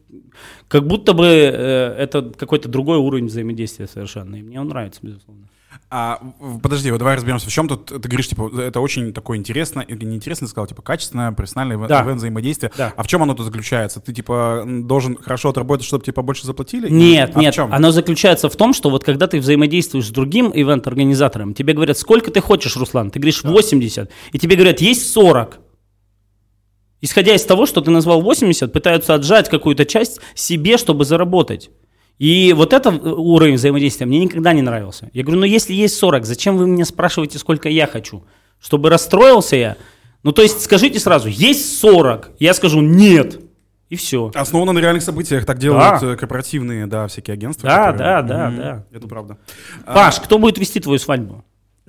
как 0.69 0.87
будто 0.87 1.15
бы 1.15 1.25
э, 1.27 1.95
это 1.99 2.31
какой-то 2.37 2.69
другой 2.69 2.99
уровень 2.99 3.27
взаимодействия 3.29 3.87
совершенно, 3.87 4.37
и 4.37 4.43
мне 4.43 4.61
он 4.61 4.69
нравится, 4.69 5.01
безусловно. 5.03 5.49
А, 5.91 6.21
подожди, 6.63 6.91
вот 6.91 6.99
давай 6.99 7.17
разберемся, 7.17 7.49
в 7.49 7.53
чем 7.53 7.69
тут, 7.69 7.87
ты 7.87 7.99
говоришь, 7.99 8.29
типа, 8.29 8.51
это 8.61 8.81
очень 8.81 9.13
такое 9.13 9.39
интересное, 9.39 9.85
или 9.85 10.05
не 10.05 10.17
интересно, 10.17 10.47
ты 10.47 10.51
сказал, 10.51 10.67
типа, 10.67 10.83
качественное, 10.83 11.33
профессиональное 11.33 11.87
Да. 11.87 12.03
ивент 12.03 12.19
взаимодействие. 12.19 12.73
Да. 12.77 12.93
А 12.97 13.03
в 13.03 13.07
чем 13.07 13.23
оно 13.23 13.35
тут 13.35 13.47
заключается? 13.47 14.01
Ты, 14.01 14.13
типа, 14.13 14.65
должен 14.67 15.17
хорошо 15.17 15.51
отработать, 15.51 15.87
чтобы 15.87 16.03
тебе 16.05 16.15
побольше 16.15 16.47
заплатили? 16.47 16.89
Нет, 16.89 17.33
а 17.35 17.41
нет, 17.41 17.53
в 17.53 17.57
чем? 17.57 17.73
оно 17.73 17.91
заключается 17.91 18.49
в 18.49 18.57
том, 18.57 18.73
что 18.73 18.91
вот 18.91 19.05
когда 19.05 19.27
ты 19.27 19.39
взаимодействуешь 19.39 20.07
с 20.07 20.11
другим 20.11 20.51
ивент-организатором, 20.55 21.55
тебе 21.55 21.75
говорят, 21.75 21.99
сколько 21.99 22.31
ты 22.31 22.41
хочешь, 22.41 22.77
Руслан? 22.77 23.11
Ты 23.11 23.19
говоришь 23.19 23.43
80, 23.45 24.11
и 24.33 24.39
тебе 24.39 24.57
говорят, 24.57 24.81
есть 24.81 25.11
40. 25.13 25.59
Исходя 27.01 27.35
из 27.35 27.45
того, 27.45 27.67
что 27.67 27.81
ты 27.81 27.91
назвал 27.91 28.23
80, 28.23 28.73
пытаются 28.73 29.15
отжать 29.15 29.49
какую-то 29.49 29.85
часть 29.85 30.21
себе, 30.35 30.79
чтобы 30.79 31.05
заработать. 31.05 31.71
И 32.23 32.53
вот 32.53 32.73
этот 32.73 33.05
уровень 33.05 33.57
взаимодействия 33.57 34.07
мне 34.07 34.21
никогда 34.21 34.53
не 34.53 34.63
нравился. 34.63 35.11
Я 35.13 35.25
говорю, 35.25 35.41
ну 35.41 35.45
если 35.45 35.73
есть 35.73 35.97
40, 35.97 36.25
зачем 36.25 36.57
вы 36.57 36.69
меня 36.69 36.85
спрашиваете, 36.85 37.37
сколько 37.41 37.69
я 37.69 37.89
хочу? 37.89 38.23
Чтобы 38.61 38.91
расстроился 38.91 39.57
я? 39.57 39.77
Ну 40.23 40.31
то 40.31 40.41
есть 40.41 40.63
скажите 40.63 41.01
сразу, 41.01 41.27
есть 41.27 41.81
40, 41.81 42.31
я 42.39 42.55
скажу 42.55 42.81
нет. 42.81 43.41
И 43.89 43.97
все. 43.97 44.31
Основано 44.37 44.71
на 44.71 44.79
реальных 44.79 45.03
событиях. 45.03 45.45
Так 45.45 45.59
делают 45.59 46.01
да. 46.01 46.15
корпоративные, 46.15 46.87
да, 46.87 47.09
всякие 47.09 47.35
агентства. 47.35 47.69
Да, 47.69 47.91
которые... 47.91 47.99
да, 47.99 48.23
да, 48.23 48.51
mm-hmm. 48.51 48.57
да. 48.57 48.85
Это 48.93 49.09
правда. 49.09 49.39
Паш, 49.85 50.19
а... 50.19 50.21
кто 50.21 50.39
будет 50.39 50.59
вести 50.59 50.79
твою 50.79 51.01
свадьбу? 51.01 51.45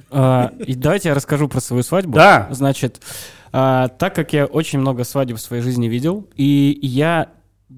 А, 0.10 0.52
и 0.66 0.74
давайте 0.74 1.10
я 1.10 1.16
расскажу 1.16 1.48
про 1.48 1.60
свою 1.60 1.84
свадьбу. 1.84 2.16
Да. 2.16 2.48
Значит, 2.50 3.02
а, 3.52 3.88
так 3.88 4.16
как 4.16 4.34
я 4.34 4.48
очень 4.48 4.80
много 4.80 5.04
свадеб 5.04 5.38
в 5.38 5.42
своей 5.42 5.62
жизни 5.62 5.88
видел, 5.88 6.28
и 6.36 6.80
я 6.82 7.28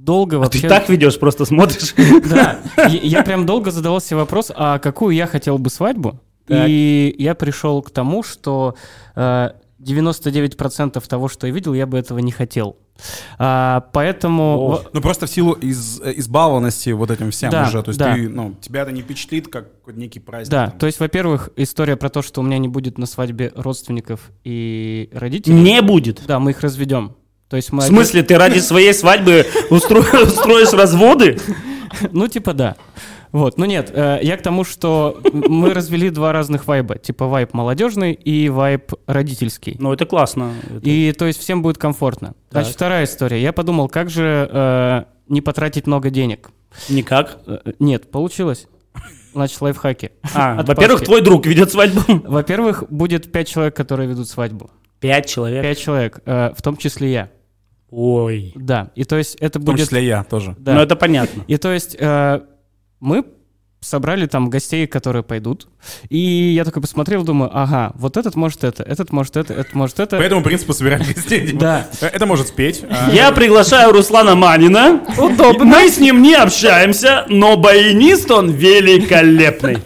долго 0.03 0.35
вообще... 0.35 0.59
А 0.59 0.61
ты 0.61 0.69
так 0.69 0.89
ведешь, 0.89 1.19
просто 1.19 1.45
смотришь? 1.45 1.93
Да, 2.29 2.59
я 2.87 3.23
прям 3.23 3.45
долго 3.45 3.71
задавался 3.71 4.15
вопрос, 4.15 4.51
а 4.55 4.79
какую 4.79 5.15
я 5.15 5.27
хотел 5.27 5.57
бы 5.57 5.69
свадьбу? 5.69 6.19
И 6.47 7.15
я 7.17 7.33
пришел 7.33 7.81
к 7.81 7.89
тому, 7.89 8.21
что 8.23 8.75
99% 9.15 11.07
того, 11.07 11.27
что 11.27 11.47
я 11.47 11.53
видел, 11.53 11.73
я 11.73 11.85
бы 11.85 11.97
этого 11.97 12.19
не 12.19 12.31
хотел. 12.31 12.77
А, 13.37 13.87
поэтому... 13.91 14.71
О, 14.71 14.83
ну 14.93 15.01
просто 15.01 15.25
в 15.25 15.29
силу 15.29 15.53
из, 15.53 16.01
избалованности 16.01 16.91
вот 16.91 17.11
этим 17.11 17.31
всем 17.31 17.51
да, 17.51 17.67
уже. 17.67 17.83
То 17.83 17.89
есть 17.89 17.99
да. 17.99 18.13
ты, 18.13 18.29
ну, 18.29 18.55
тебя 18.61 18.83
это 18.83 18.91
не 18.91 19.01
впечатлит, 19.01 19.47
как 19.47 19.67
некий 19.87 20.19
праздник. 20.19 20.51
Да, 20.51 20.67
там. 20.67 20.79
то 20.79 20.85
есть, 20.85 20.99
во-первых, 20.99 21.49
история 21.55 21.97
про 21.97 22.09
то, 22.09 22.21
что 22.21 22.41
у 22.41 22.43
меня 22.43 22.57
не 22.57 22.67
будет 22.67 22.97
на 22.97 23.05
свадьбе 23.05 23.51
родственников 23.55 24.31
и 24.43 25.09
родителей. 25.11 25.55
Не 25.55 25.81
будет? 25.81 26.23
Да, 26.25 26.39
мы 26.39 26.51
их 26.51 26.61
разведем. 26.61 27.15
То 27.49 27.57
есть 27.57 27.71
мы 27.71 27.83
в 27.83 27.85
смысле, 27.85 28.21
один... 28.21 28.27
ты 28.27 28.37
ради 28.37 28.59
своей 28.59 28.93
свадьбы 28.93 29.45
устроишь 29.69 30.73
разводы? 30.73 31.39
Ну, 32.11 32.27
типа 32.27 32.53
да. 32.53 32.75
Вот, 33.35 33.57
ну 33.57 33.65
нет, 33.65 33.91
э, 33.93 34.19
я 34.21 34.37
к 34.37 34.41
тому, 34.41 34.63
что 34.63 35.19
мы 35.33 35.73
развели 35.73 36.09
два 36.09 36.31
разных 36.31 36.67
вайба, 36.67 36.97
типа 36.97 37.27
вайб 37.27 37.53
молодежный 37.53 38.13
и 38.13 38.47
вайб 38.47 38.93
родительский. 39.07 39.75
Ну 39.77 39.91
это 39.91 40.05
классно. 40.05 40.53
И 40.81 41.11
то 41.11 41.25
есть 41.25 41.41
всем 41.41 41.61
будет 41.61 41.77
комфортно. 41.77 42.27
Так. 42.49 42.61
Значит, 42.61 42.75
вторая 42.75 43.03
история. 43.03 43.41
Я 43.41 43.51
подумал, 43.51 43.89
как 43.89 44.09
же 44.09 44.49
э, 44.49 45.03
не 45.27 45.41
потратить 45.41 45.85
много 45.85 46.11
денег? 46.11 46.49
Никак? 46.87 47.39
Э, 47.45 47.57
нет, 47.79 48.09
получилось. 48.09 48.67
Значит, 49.33 49.59
лайфхаки. 49.59 50.11
А, 50.33 50.63
во-первых, 50.65 51.03
твой 51.03 51.19
друг 51.19 51.45
ведет 51.45 51.71
свадьбу. 51.71 52.01
Во-первых, 52.07 52.85
будет 52.89 53.33
пять 53.33 53.49
человек, 53.49 53.75
которые 53.75 54.07
ведут 54.07 54.29
свадьбу. 54.29 54.71
Пять 55.01 55.27
человек? 55.27 55.61
Пять 55.61 55.79
человек, 55.79 56.21
э, 56.25 56.53
в 56.55 56.61
том 56.61 56.77
числе 56.77 57.11
я. 57.11 57.29
Ой. 57.97 58.51
Да, 58.55 58.91
и 58.95 59.05
то 59.05 59.15
есть 59.17 59.35
это 59.39 59.57
будет... 59.57 59.75
В 59.75 59.77
том 59.77 59.85
числе 59.85 60.05
я 60.05 60.25
тоже. 60.25 60.53
Да. 60.59 60.73
Ну, 60.73 60.81
это 60.81 60.97
понятно. 60.97 61.45
И 61.47 61.55
то 61.55 61.71
есть 61.71 61.95
э, 61.97 62.41
мы 62.99 63.23
собрали 63.79 64.25
там 64.25 64.49
гостей, 64.49 64.85
которые 64.85 65.23
пойдут. 65.23 65.69
И 66.09 66.17
я 66.17 66.65
такой 66.65 66.81
посмотрел, 66.81 67.23
думаю, 67.23 67.51
ага, 67.53 67.93
вот 67.95 68.17
этот 68.17 68.35
может 68.35 68.65
это, 68.65 68.83
этот 68.83 69.13
может 69.13 69.37
это, 69.37 69.53
этот 69.53 69.73
может 69.75 69.99
это. 70.01 70.17
По 70.17 70.23
этому 70.23 70.43
принципу 70.43 70.73
собирали 70.73 71.03
гостей. 71.03 71.53
Да. 71.57 71.87
Это 72.01 72.25
может 72.25 72.49
спеть. 72.49 72.83
А 72.89 73.11
я 73.11 73.31
приглашаю 73.31 73.93
Руслана 73.93 74.35
Манина. 74.35 75.01
Удобно. 75.17 75.63
Мы 75.63 75.89
с 75.89 75.97
ним 75.97 76.21
не 76.21 76.35
общаемся, 76.35 77.25
но 77.29 77.55
баянист 77.55 78.29
он 78.29 78.51
великолепный. 78.51 79.77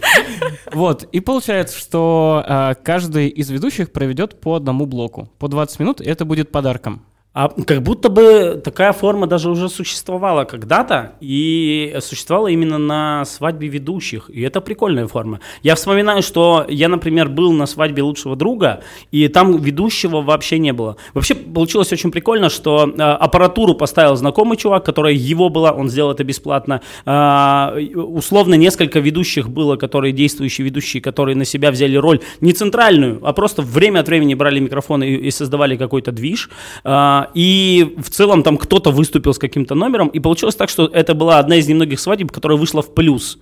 Вот, 0.72 1.04
и 1.12 1.20
получается, 1.20 1.78
что 1.78 2.44
э, 2.48 2.74
каждый 2.84 3.28
из 3.28 3.50
ведущих 3.50 3.92
проведет 3.92 4.40
по 4.40 4.56
одному 4.56 4.86
блоку, 4.88 5.30
по 5.38 5.48
20 5.48 5.80
минут, 5.80 6.02
и 6.02 6.06
это 6.06 6.26
будет 6.26 6.52
подарком. 6.52 7.04
А 7.32 7.48
как 7.48 7.84
будто 7.84 8.10
бы 8.10 8.60
такая 8.64 8.92
форма 8.92 9.28
даже 9.28 9.52
уже 9.52 9.70
существовала 9.70 10.46
когда-то, 10.46 11.14
и 11.20 11.96
существовала 12.02 12.48
именно 12.48 12.80
на 12.80 13.24
свадьбе 13.24 13.68
ведущих, 13.68 14.32
и 14.34 14.42
это 14.42 14.62
прикольная 14.62 15.06
форма. 15.06 15.40
Я 15.62 15.76
вспоминаю, 15.76 16.24
что 16.24 16.66
я, 16.68 16.90
например, 16.90 17.30
был 17.30 17.54
на 17.54 17.68
свадьбе 17.68 18.02
лучшего 18.02 18.36
друга, 18.36 18.82
и 19.12 19.28
там 19.28 19.58
ведущего 19.58 20.22
вообще 20.22 20.58
не 20.58 20.74
было. 20.74 20.98
Вообще 21.14 21.36
получилось 21.36 21.94
очень 21.94 22.12
прикольно, 22.12 22.50
что 22.50 22.90
э, 22.90 23.00
аппаратуру 23.00 23.76
поставил 23.76 24.16
знакомый 24.16 24.58
чувак, 24.58 24.84
который 24.84 25.16
его 25.16 25.50
была, 25.50 25.72
он 25.72 25.88
сделал 25.90 26.12
это 26.12 26.24
бесплатно. 26.24 26.82
Э, 27.06 27.80
условно 27.94 28.56
несколько 28.56 29.00
ведущих 29.00 29.50
было, 29.50 29.76
которые 29.76 30.14
действующие 30.14 30.66
ведущие, 30.66 31.00
которые 31.00 31.36
на 31.36 31.46
себя 31.46 31.70
взяли 31.70 31.96
роль 31.96 32.22
не 32.42 32.54
центральную, 32.54 33.20
а 33.24 33.34
просто 33.34 33.62
время 33.62 34.00
от 34.00 34.08
времени 34.08 34.34
брали 34.34 34.60
микрофон 34.60 35.04
и, 35.04 35.12
и 35.12 35.30
создавали 35.30 35.78
какой-то 35.78 36.12
движ. 36.12 36.50
Э, 36.84 37.19
и 37.34 37.96
в 37.98 38.10
целом 38.10 38.44
там 38.44 38.58
кто-то 38.58 38.92
выступил 38.92 39.34
с 39.34 39.40
каким-то 39.40 39.76
номером, 39.76 40.08
и 40.08 40.20
получилось 40.20 40.56
так, 40.56 40.70
что 40.70 40.86
это 40.86 41.14
была 41.14 41.40
одна 41.40 41.56
из 41.56 41.68
немногих 41.68 42.00
свадеб, 42.00 42.32
которая 42.32 42.58
вышла 42.58 42.82
в 42.82 42.94
плюс. 42.94 43.40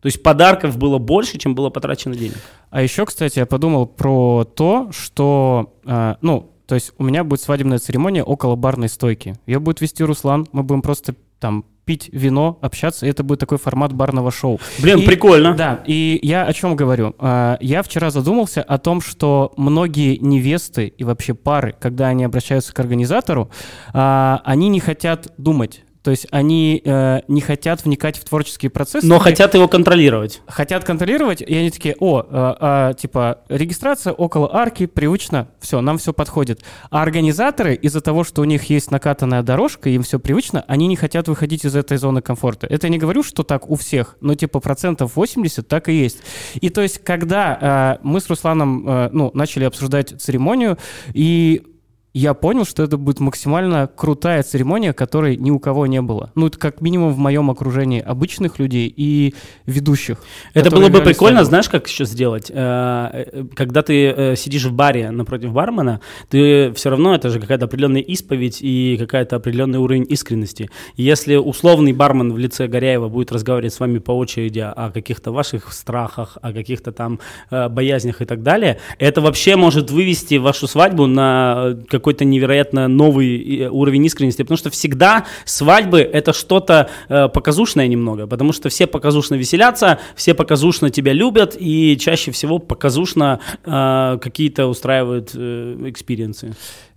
То 0.00 0.06
есть 0.06 0.22
подарков 0.22 0.78
было 0.78 0.98
больше, 0.98 1.38
чем 1.38 1.54
было 1.54 1.68
потрачено 1.70 2.16
денег. 2.16 2.38
А 2.70 2.82
еще, 2.82 3.04
кстати, 3.04 3.38
я 3.38 3.46
подумал 3.46 3.86
про 3.86 4.44
то, 4.44 4.90
что, 4.92 5.74
э, 5.84 6.14
ну, 6.22 6.50
то 6.66 6.74
есть 6.74 6.92
у 6.98 7.04
меня 7.04 7.24
будет 7.24 7.40
свадебная 7.40 7.78
церемония 7.78 8.22
около 8.22 8.56
барной 8.56 8.88
стойки. 8.88 9.34
Ее 9.46 9.58
будет 9.58 9.80
вести 9.80 10.02
Руслан, 10.04 10.46
мы 10.52 10.62
будем 10.62 10.82
просто 10.82 11.14
там 11.38 11.64
пить 11.90 12.08
вино, 12.12 12.56
общаться, 12.62 13.04
и 13.04 13.10
это 13.10 13.24
будет 13.24 13.40
такой 13.40 13.58
формат 13.58 13.92
барного 13.92 14.30
шоу. 14.30 14.60
Блин, 14.78 15.00
и, 15.00 15.06
прикольно. 15.06 15.54
Да, 15.56 15.82
и 15.88 16.20
я 16.22 16.44
о 16.44 16.52
чем 16.52 16.76
говорю? 16.76 17.16
А, 17.18 17.58
я 17.60 17.82
вчера 17.82 18.10
задумался 18.10 18.62
о 18.62 18.78
том, 18.78 19.00
что 19.00 19.52
многие 19.56 20.16
невесты 20.18 20.86
и 20.86 21.02
вообще 21.02 21.34
пары, 21.34 21.74
когда 21.80 22.06
они 22.06 22.22
обращаются 22.22 22.72
к 22.72 22.78
организатору, 22.78 23.50
а, 23.92 24.40
они 24.44 24.68
не 24.68 24.78
хотят 24.78 25.32
думать 25.36 25.82
то 26.02 26.10
есть 26.10 26.26
они 26.30 26.80
э, 26.84 27.20
не 27.28 27.40
хотят 27.40 27.84
вникать 27.84 28.16
в 28.18 28.24
творческий 28.24 28.68
процесс. 28.68 29.04
Но 29.04 29.18
хотят 29.18 29.54
его 29.54 29.68
контролировать. 29.68 30.40
Хотят 30.46 30.84
контролировать, 30.84 31.42
и 31.42 31.54
они 31.54 31.70
такие, 31.70 31.94
о, 31.98 32.22
э, 32.22 32.54
э, 32.60 32.94
типа, 32.98 33.40
регистрация 33.48 34.12
около 34.12 34.54
арки, 34.54 34.86
привычно, 34.86 35.48
все, 35.60 35.80
нам 35.80 35.98
все 35.98 36.12
подходит. 36.12 36.62
А 36.90 37.02
организаторы 37.02 37.74
из-за 37.74 38.00
того, 38.00 38.24
что 38.24 38.40
у 38.40 38.44
них 38.44 38.64
есть 38.70 38.90
накатанная 38.90 39.42
дорожка, 39.42 39.90
им 39.90 40.02
все 40.02 40.18
привычно, 40.18 40.64
они 40.66 40.86
не 40.86 40.96
хотят 40.96 41.28
выходить 41.28 41.64
из 41.64 41.76
этой 41.76 41.98
зоны 41.98 42.22
комфорта. 42.22 42.66
Это 42.66 42.86
я 42.86 42.90
не 42.90 42.98
говорю, 42.98 43.22
что 43.22 43.42
так 43.42 43.68
у 43.68 43.76
всех, 43.76 44.16
но 44.20 44.34
типа 44.34 44.60
процентов 44.60 45.16
80 45.16 45.68
так 45.68 45.88
и 45.88 45.92
есть. 45.92 46.18
И 46.60 46.70
то 46.70 46.80
есть, 46.80 47.04
когда 47.04 47.98
э, 48.00 48.02
мы 48.02 48.20
с 48.20 48.28
Русланом, 48.28 48.88
э, 48.88 49.10
ну, 49.12 49.30
начали 49.34 49.64
обсуждать 49.64 50.20
церемонию, 50.20 50.78
и 51.12 51.62
я 52.12 52.34
понял, 52.34 52.64
что 52.64 52.82
это 52.82 52.96
будет 52.96 53.20
максимально 53.20 53.86
крутая 53.86 54.42
церемония, 54.42 54.92
которой 54.92 55.36
ни 55.36 55.50
у 55.50 55.60
кого 55.60 55.86
не 55.86 56.02
было. 56.02 56.32
Ну, 56.34 56.48
это 56.48 56.58
как 56.58 56.80
минимум 56.80 57.12
в 57.12 57.18
моем 57.18 57.50
окружении 57.50 58.00
обычных 58.00 58.58
людей 58.58 58.92
и 58.94 59.34
ведущих. 59.66 60.18
Это 60.52 60.70
было 60.70 60.88
бы 60.88 61.00
прикольно, 61.02 61.44
знаешь, 61.44 61.68
как 61.68 61.86
еще 61.86 62.04
сделать? 62.04 62.50
Э, 62.50 63.24
э, 63.32 63.44
когда 63.54 63.82
ты 63.82 64.06
э, 64.06 64.36
сидишь 64.36 64.64
в 64.64 64.72
баре 64.72 65.10
напротив 65.10 65.52
бармена, 65.52 66.00
ты 66.28 66.72
все 66.72 66.90
равно, 66.90 67.14
это 67.14 67.30
же 67.30 67.38
какая-то 67.38 67.66
определенная 67.66 68.00
исповедь 68.00 68.58
и 68.60 68.96
какая-то 68.98 69.36
определенный 69.36 69.78
уровень 69.78 70.06
искренности. 70.08 70.68
Если 70.96 71.36
условный 71.36 71.92
бармен 71.92 72.32
в 72.32 72.38
лице 72.38 72.66
Горяева 72.66 73.08
будет 73.08 73.30
разговаривать 73.30 73.72
с 73.72 73.78
вами 73.78 73.98
по 73.98 74.12
очереди 74.12 74.60
о 74.60 74.90
каких-то 74.90 75.30
ваших 75.30 75.72
страхах, 75.72 76.38
о 76.42 76.52
каких-то 76.52 76.90
там 76.90 77.20
боязнях 77.50 78.20
и 78.20 78.24
так 78.24 78.42
далее, 78.42 78.78
это 78.98 79.20
вообще 79.20 79.56
может 79.56 79.90
вывести 79.90 80.36
вашу 80.36 80.66
свадьбу 80.66 81.06
на 81.06 81.76
какой-то 82.00 82.24
невероятно 82.24 82.88
новый 82.88 83.68
уровень 83.68 84.04
искренности, 84.06 84.42
потому 84.42 84.58
что 84.58 84.70
всегда 84.70 85.26
свадьбы 85.44 86.00
это 86.00 86.32
что-то 86.32 86.90
э, 87.08 87.28
показушное 87.28 87.86
немного, 87.86 88.26
потому 88.26 88.52
что 88.52 88.68
все 88.68 88.86
показушно 88.86 89.34
веселятся, 89.36 89.98
все 90.16 90.34
показушно 90.34 90.90
тебя 90.90 91.12
любят, 91.12 91.56
и 91.58 91.96
чаще 91.98 92.30
всего 92.32 92.58
показушно 92.58 93.40
э, 93.64 94.18
какие-то 94.20 94.66
устраивают 94.66 95.30
э, 95.34 95.76
experience 95.86 96.43
ы. 96.43 96.54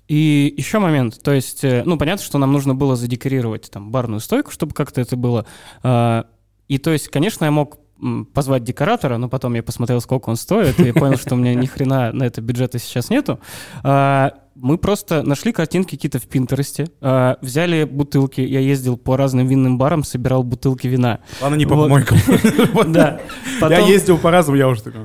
И 0.07 0.53
еще 0.57 0.79
момент, 0.79 1.21
то 1.23 1.31
есть, 1.31 1.63
э, 1.63 1.83
ну, 1.85 1.97
понятно, 1.97 2.23
что 2.23 2.37
нам 2.37 2.51
нужно 2.51 2.75
было 2.75 2.95
задекорировать 2.95 3.69
там 3.71 3.91
барную 3.91 4.19
стойку, 4.19 4.51
чтобы 4.51 4.73
как-то 4.73 5.01
это 5.01 5.15
было. 5.15 5.45
Э, 5.83 6.23
и 6.67 6.77
то 6.77 6.91
есть, 6.91 7.09
конечно, 7.09 7.45
я 7.45 7.51
мог 7.51 7.77
позвать 8.33 8.63
декоратора, 8.63 9.17
но 9.17 9.29
потом 9.29 9.53
я 9.53 9.63
посмотрел, 9.63 10.01
сколько 10.01 10.29
он 10.29 10.35
стоит, 10.35 10.79
и 10.79 10.91
понял, 10.91 11.17
что 11.17 11.35
у 11.35 11.37
меня 11.37 11.53
ни 11.53 11.65
хрена 11.65 12.11
на 12.11 12.23
это 12.23 12.41
бюджета 12.41 12.79
сейчас 12.79 13.09
нету. 13.09 13.39
А, 13.83 14.33
мы 14.63 14.77
просто 14.77 15.23
нашли 15.23 15.51
картинки 15.51 15.95
какие-то 15.95 16.19
в 16.19 16.23
Пинтересте, 16.27 16.87
э, 17.01 17.35
взяли 17.41 17.83
бутылки, 17.83 18.39
я 18.39 18.61
ездил 18.61 18.95
по 18.95 19.17
разным 19.17 19.45
винным 19.45 19.77
барам, 19.77 20.05
собирал 20.05 20.43
бутылки 20.43 20.87
вина. 20.87 21.19
Ладно, 21.41 21.55
не 21.55 21.65
по 21.65 21.75
помойкам. 21.75 22.17
Да. 22.93 23.19
Я 23.61 23.79
ездил 23.79 24.17
по 24.17 24.31
разным, 24.31 24.55
я 24.55 24.69
уже 24.69 24.83
такой. 24.83 25.01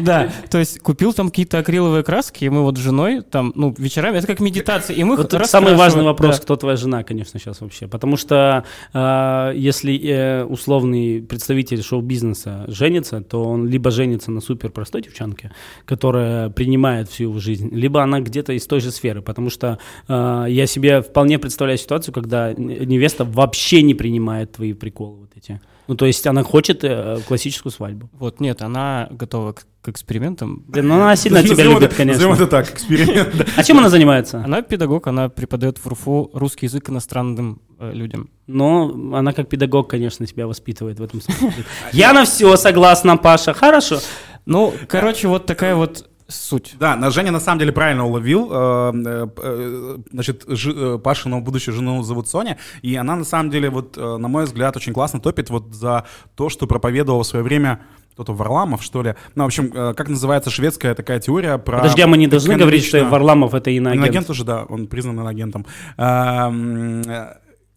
Да, 0.00 0.30
то 0.50 0.58
есть 0.58 0.80
купил 0.80 1.12
там 1.12 1.28
какие-то 1.28 1.58
акриловые 1.58 2.02
краски, 2.02 2.44
и 2.44 2.48
мы 2.48 2.62
вот 2.62 2.78
с 2.78 2.80
женой 2.80 3.22
там, 3.22 3.52
ну, 3.54 3.74
вечерами, 3.78 4.18
это 4.18 4.26
как 4.26 4.40
медитация, 4.40 4.96
и 4.96 5.04
мы 5.04 5.16
Вот 5.16 5.32
самый 5.46 5.76
важный 5.76 6.02
вопрос, 6.02 6.40
кто 6.40 6.56
твоя 6.56 6.76
жена, 6.76 7.04
конечно, 7.04 7.38
сейчас 7.38 7.60
вообще, 7.60 7.86
потому 7.86 8.16
что 8.16 8.64
э, 8.92 9.52
если 9.54 9.96
э, 10.02 10.44
условный 10.44 11.22
представитель 11.22 11.82
шоу-бизнеса 11.82 12.64
женится, 12.66 13.20
то 13.20 13.44
он 13.44 13.68
либо 13.68 13.92
женится 13.92 14.32
на 14.32 14.40
супер 14.40 14.70
простой 14.70 15.02
девчонке, 15.02 15.52
которая 15.84 16.50
принимает 16.50 17.08
всю 17.08 17.24
его 17.24 17.38
жизнь, 17.38 17.68
либо 17.72 18.02
она 18.02 18.20
где-то 18.20 18.52
из 18.52 18.66
той 18.66 18.80
же 18.80 18.90
сферы, 18.96 19.22
потому 19.22 19.50
что 19.50 19.78
э, 20.08 20.46
я 20.48 20.66
себе 20.66 21.02
вполне 21.02 21.38
представляю 21.38 21.78
ситуацию, 21.78 22.12
когда 22.12 22.52
невеста 22.54 23.24
вообще 23.24 23.82
не 23.82 23.94
принимает 23.94 24.52
твои 24.52 24.72
приколы 24.72 25.20
вот 25.20 25.30
эти. 25.36 25.60
Ну, 25.88 25.94
то 25.94 26.06
есть 26.06 26.26
она 26.26 26.42
хочет 26.42 26.82
э, 26.82 27.20
классическую 27.28 27.70
свадьбу. 27.70 28.10
Вот, 28.12 28.40
нет, 28.40 28.60
она 28.62 29.06
готова 29.10 29.52
к, 29.52 29.66
к 29.82 29.88
экспериментам. 29.88 30.64
Блин, 30.66 30.88
ну 30.88 30.94
она 30.94 31.14
сильно 31.14 31.42
тебя 31.42 31.64
любит, 31.64 31.94
конечно. 31.94 32.32
это 32.32 32.46
так, 32.46 32.72
эксперимент. 32.72 33.48
А 33.56 33.62
чем 33.62 33.78
она 33.78 33.88
занимается? 33.88 34.42
Она 34.44 34.62
педагог, 34.62 35.06
она 35.06 35.28
преподает 35.28 35.78
в 35.78 35.86
РУФУ 35.86 36.30
русский 36.32 36.66
язык 36.66 36.90
иностранным 36.90 37.62
э, 37.78 37.92
людям. 37.92 38.30
Но 38.48 38.90
она 39.14 39.32
как 39.32 39.48
педагог, 39.48 39.88
конечно, 39.88 40.26
тебя 40.26 40.48
воспитывает 40.48 40.98
в 40.98 41.02
этом 41.02 41.20
смысле. 41.20 41.64
Я 41.92 42.12
на 42.12 42.24
все 42.24 42.56
согласна, 42.56 43.16
Паша. 43.16 43.54
Хорошо. 43.54 44.00
Ну, 44.44 44.74
короче, 44.88 45.28
вот 45.28 45.46
такая 45.46 45.76
вот 45.76 46.08
суть. 46.28 46.74
Да, 46.78 46.96
на- 46.96 47.10
Женя 47.10 47.30
на 47.30 47.40
самом 47.40 47.58
деле 47.60 47.72
правильно 47.72 48.04
уловил. 48.06 48.48
э, 48.50 48.92
э, 49.06 49.26
э, 49.36 49.96
Значит, 50.12 50.44
жи- 50.48 50.98
Пашину 50.98 51.40
будущую 51.40 51.74
жену 51.74 52.02
зовут 52.02 52.28
Соня, 52.28 52.58
и 52.82 52.94
она 52.96 53.16
на 53.16 53.24
самом 53.24 53.50
деле, 53.50 53.70
вот, 53.70 53.96
на 53.96 54.28
мой 54.28 54.44
взгляд, 54.44 54.76
очень 54.76 54.92
классно 54.92 55.20
топит 55.20 55.50
вот 55.50 55.72
за 55.74 56.04
то, 56.34 56.48
что 56.48 56.66
проповедовал 56.66 57.22
в 57.22 57.26
свое 57.26 57.44
время 57.44 57.80
кто-то 58.14 58.32
Варламов, 58.32 58.82
что 58.82 59.02
ли. 59.02 59.14
Ну, 59.34 59.44
в 59.44 59.46
общем, 59.46 59.70
как 59.70 60.08
называется 60.08 60.48
шведская 60.50 60.94
такая 60.94 61.20
теория 61.20 61.58
про... 61.58 61.78
Подожди, 61.78 62.00
а 62.00 62.06
мы 62.06 62.16
не 62.16 62.26
должны 62.26 62.56
говорить, 62.56 62.84
что 62.86 63.04
Варламов 63.04 63.52
это 63.52 63.70
иноагент? 63.70 64.04
Иноагент 64.04 64.26
тоже, 64.26 64.44
да, 64.44 64.64
он 64.68 64.86
признан 64.86 65.20
иноагентом. 65.20 65.66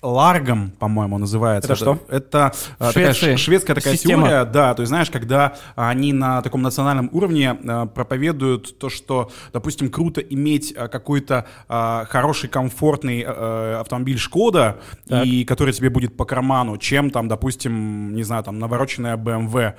Ларгом, 0.01 0.71
по-моему, 0.79 1.17
называется. 1.17 1.73
Это 1.73 1.75
что? 1.75 1.99
Это 2.07 2.53
э, 2.79 2.91
такая 2.93 3.13
шведская 3.37 3.75
такая 3.75 3.95
Система. 3.95 4.29
теория, 4.29 4.45
да, 4.45 4.73
то 4.73 4.81
есть, 4.81 4.89
знаешь, 4.89 5.09
когда 5.09 5.57
они 5.75 6.13
на 6.13 6.41
таком 6.41 6.61
национальном 6.61 7.09
уровне 7.11 7.57
э, 7.61 7.87
проповедуют 7.93 8.79
то, 8.79 8.89
что, 8.89 9.29
допустим, 9.51 9.89
круто 9.89 10.21
иметь 10.21 10.73
э, 10.75 10.87
какой-то 10.87 11.45
хороший, 11.67 12.49
комфортный 12.49 13.21
автомобиль 13.21 14.17
Шкода, 14.17 14.77
и 15.09 15.43
который 15.43 15.73
тебе 15.73 15.89
будет 15.89 16.15
по 16.15 16.25
карману, 16.25 16.77
чем 16.77 17.09
там, 17.09 17.27
допустим, 17.27 18.15
не 18.15 18.23
знаю, 18.23 18.43
там, 18.43 18.59
навороченная 18.59 19.17
BMW, 19.17 19.73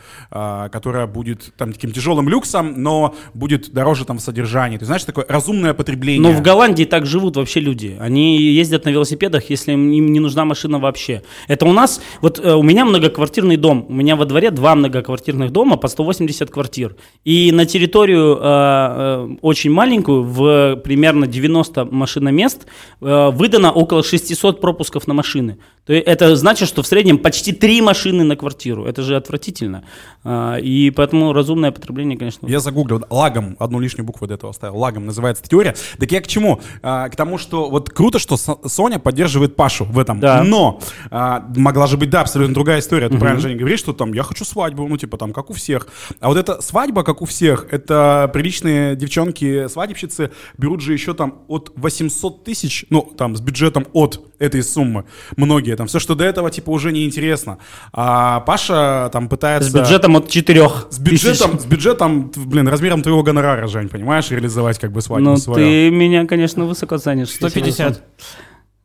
которая 0.70 1.06
будет 1.06 1.52
там 1.56 1.72
таким 1.72 1.92
тяжелым 1.92 2.28
люксом, 2.28 2.82
но 2.82 3.14
будет 3.34 3.72
дороже 3.72 4.04
там 4.04 4.18
в 4.18 4.20
содержании. 4.20 4.76
То 4.76 4.82
есть, 4.82 4.86
знаешь, 4.86 5.04
такое 5.04 5.24
разумное 5.28 5.74
потребление. 5.74 6.32
Но 6.32 6.36
в 6.36 6.42
Голландии 6.42 6.84
так 6.84 7.06
живут 7.06 7.36
вообще 7.36 7.60
люди. 7.60 7.96
Они 8.00 8.40
ездят 8.40 8.84
на 8.84 8.90
велосипедах, 8.90 9.50
если 9.50 9.72
им 9.72 10.09
не 10.12 10.20
нужна 10.20 10.44
машина 10.44 10.78
вообще. 10.78 11.22
Это 11.48 11.66
у 11.66 11.72
нас, 11.72 12.00
вот 12.20 12.38
э, 12.38 12.54
у 12.54 12.62
меня 12.62 12.84
многоквартирный 12.84 13.56
дом. 13.56 13.86
У 13.88 13.92
меня 13.92 14.16
во 14.16 14.24
дворе 14.24 14.50
два 14.50 14.74
многоквартирных 14.74 15.50
дома 15.50 15.76
по 15.76 15.88
180 15.88 16.50
квартир. 16.50 16.96
И 17.24 17.52
на 17.52 17.66
территорию 17.66 18.36
э, 18.36 18.40
э, 18.42 19.36
очень 19.42 19.70
маленькую, 19.70 20.22
в 20.24 20.76
примерно 20.76 21.26
90 21.26 21.84
машиномест, 21.86 22.66
э, 23.00 23.30
выдано 23.30 23.72
около 23.72 24.02
600 24.02 24.60
пропусков 24.60 25.06
на 25.06 25.14
машины. 25.14 25.58
То 25.86 25.94
есть 25.94 26.06
это 26.06 26.36
значит, 26.36 26.68
что 26.68 26.82
в 26.82 26.86
среднем 26.86 27.18
почти 27.18 27.52
три 27.52 27.80
машины 27.80 28.22
на 28.24 28.36
квартиру. 28.36 28.84
Это 28.84 29.02
же 29.02 29.16
отвратительно. 29.16 29.84
А, 30.22 30.56
И 30.56 30.90
поэтому 30.90 31.32
разумное 31.32 31.72
потребление, 31.72 32.18
конечно, 32.18 32.46
Я 32.46 32.60
загуглил, 32.60 33.02
лагом, 33.10 33.56
одну 33.58 33.80
лишнюю 33.80 34.06
букву 34.06 34.26
до 34.26 34.34
этого 34.34 34.50
оставил, 34.50 34.76
лагом 34.76 35.06
называется 35.06 35.42
теория. 35.48 35.74
Так 35.98 36.12
я 36.12 36.20
к 36.20 36.26
чему? 36.26 36.60
А, 36.82 37.08
к 37.08 37.16
тому, 37.16 37.38
что 37.38 37.70
вот 37.70 37.90
круто, 37.90 38.18
что 38.18 38.36
Со- 38.36 38.58
Соня 38.68 38.98
поддерживает 38.98 39.56
Пашу 39.56 39.84
в 39.84 39.98
этом. 40.00 40.18
Да. 40.20 40.42
Но 40.42 40.80
а, 41.10 41.44
могла 41.56 41.86
же 41.86 41.96
быть, 41.96 42.10
да, 42.10 42.22
абсолютно 42.22 42.54
другая 42.54 42.80
история. 42.80 43.08
Ты 43.08 43.18
правильно, 43.18 43.40
Женя, 43.40 43.56
говоришь, 43.56 43.80
что 43.80 43.92
там 43.92 44.12
я 44.12 44.22
хочу 44.22 44.44
свадьбу, 44.44 44.86
ну 44.88 44.96
типа 44.96 45.16
там 45.16 45.32
как 45.32 45.50
у 45.50 45.52
всех. 45.52 45.86
А 46.20 46.28
вот 46.28 46.36
эта 46.36 46.60
свадьба, 46.60 47.04
как 47.04 47.22
у 47.22 47.26
всех, 47.26 47.66
это 47.70 48.30
приличные 48.32 48.96
девчонки-свадебщицы 48.96 50.30
берут 50.58 50.80
же 50.80 50.92
еще 50.92 51.14
там 51.14 51.42
от 51.48 51.72
800 51.76 52.44
тысяч, 52.44 52.86
ну 52.90 53.02
там 53.02 53.36
с 53.36 53.40
бюджетом 53.40 53.86
от 53.92 54.20
этой 54.38 54.62
суммы. 54.62 55.04
Многие 55.36 55.76
там. 55.76 55.86
Все, 55.86 55.98
что 55.98 56.14
до 56.14 56.24
этого 56.24 56.50
типа 56.50 56.70
уже 56.70 56.92
неинтересно. 56.92 57.58
А 57.92 58.40
Паша 58.40 59.10
там 59.12 59.28
пытается... 59.28 59.70
с 59.70 59.72
бюджетом 59.72 60.16
от 60.16 60.28
4 60.28 60.68
С 60.90 60.98
бюджетом, 60.98 61.60
с 61.60 61.64
бюджетом, 61.64 62.32
блин, 62.36 62.66
размером 62.68 63.02
твоего 63.02 63.22
гонорара, 63.22 63.66
Жень, 63.66 63.88
понимаешь, 63.88 64.30
реализовать 64.30 64.78
как 64.78 64.92
бы 64.92 65.00
свадьбу 65.02 65.30
Ну, 65.30 65.36
свою. 65.36 65.58
ты 65.58 65.90
меня, 65.90 66.26
конечно, 66.26 66.64
высоко 66.64 66.98
ценишь. 66.98 67.28
150. 67.30 68.02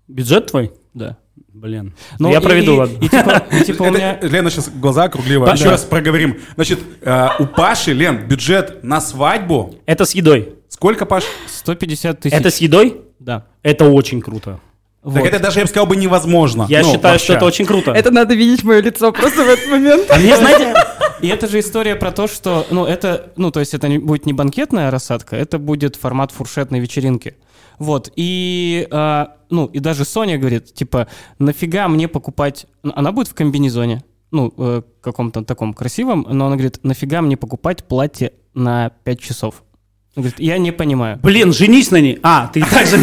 Бюджет 0.07 0.47
твой? 0.47 0.71
Да. 0.93 1.17
Блин. 1.53 1.93
Ну, 2.19 2.29
я 2.31 2.39
и- 2.39 2.41
проведу, 2.43 2.75
и- 2.75 2.77
ладно. 2.77 2.97
И, 3.01 3.07
типа, 3.09 3.43
и 3.51 3.63
типа 3.63 3.83
у 3.83 3.85
Это- 3.87 3.97
меня... 3.97 4.19
Лена 4.21 4.49
сейчас 4.49 4.69
глаза 4.69 5.05
округлила. 5.05 5.45
Па- 5.45 5.53
Еще 5.53 5.65
да. 5.65 5.71
раз 5.71 5.83
проговорим. 5.85 6.39
Значит, 6.55 6.79
э, 7.01 7.27
у 7.39 7.45
Паши, 7.47 7.93
Лен, 7.93 8.27
бюджет 8.27 8.83
на 8.83 8.99
свадьбу. 9.01 9.75
Это 9.85 10.05
с 10.05 10.13
едой. 10.13 10.55
Сколько, 10.69 11.05
Паш? 11.05 11.23
150 11.47 12.19
тысяч. 12.19 12.35
Это 12.35 12.49
с 12.51 12.57
едой? 12.57 13.01
Да. 13.19 13.45
Это 13.63 13.85
очень 13.89 14.21
круто. 14.21 14.59
Вот. 15.01 15.13
Так 15.15 15.25
это 15.25 15.39
даже, 15.39 15.59
я 15.59 15.65
бы 15.65 15.69
сказал, 15.69 15.85
бы 15.85 15.95
невозможно. 15.95 16.65
Я 16.67 16.81
Ну, 16.81 16.91
считаю, 16.93 17.19
что 17.19 17.33
вообще. 17.33 17.33
это 17.37 17.45
очень 17.45 17.65
круто. 17.65 17.91
Это 17.91 18.11
надо 18.11 18.33
видеть 18.33 18.63
мое 18.63 18.81
лицо 18.81 19.11
просто 19.13 19.43
в 19.43 19.47
этот 19.47 19.67
момент. 19.69 20.09
А 20.09 20.17
мне, 20.17 20.35
знаете, 20.35 20.73
И 21.21 21.27
это 21.27 21.47
же 21.47 21.59
история 21.59 21.95
про 21.95 22.11
то, 22.11 22.27
что, 22.27 22.65
ну, 22.71 22.85
это, 22.85 23.31
ну, 23.37 23.49
то 23.51 23.59
есть 23.61 23.73
это 23.73 23.87
не, 23.87 23.99
будет 23.99 24.25
не 24.25 24.33
банкетная 24.33 24.91
рассадка, 24.91 25.35
это 25.35 25.57
будет 25.59 25.95
формат 25.95 26.31
фуршетной 26.31 26.79
вечеринки. 26.79 27.35
Вот, 27.79 28.11
и, 28.15 28.87
а, 28.91 29.37
ну, 29.49 29.65
и 29.65 29.79
даже 29.79 30.05
Соня 30.05 30.37
говорит, 30.37 30.73
типа, 30.73 31.07
нафига 31.39 31.87
мне 31.87 32.07
покупать... 32.07 32.65
ну, 32.83 32.93
Она 32.95 33.11
будет 33.11 33.27
в 33.27 33.33
комбинезоне, 33.33 34.03
ну, 34.31 34.53
э, 34.57 34.81
каком-то 35.01 35.43
таком 35.43 35.73
красивом, 35.73 36.25
но 36.29 36.47
она 36.47 36.55
говорит, 36.55 36.79
нафига 36.83 37.21
мне 37.21 37.37
покупать 37.37 37.83
платье 37.85 38.33
на 38.53 38.89
5 39.03 39.19
часов? 39.19 39.63
Говорит, 40.15 40.39
я 40.39 40.57
не 40.57 40.71
понимаю. 40.71 41.19
блин, 41.21 41.51
женись 41.51 41.91
на 41.91 41.99
ней. 41.99 42.19
А, 42.23 42.47
ты 42.47 42.61
и 42.61 42.63
так 42.63 42.87
же 42.87 42.97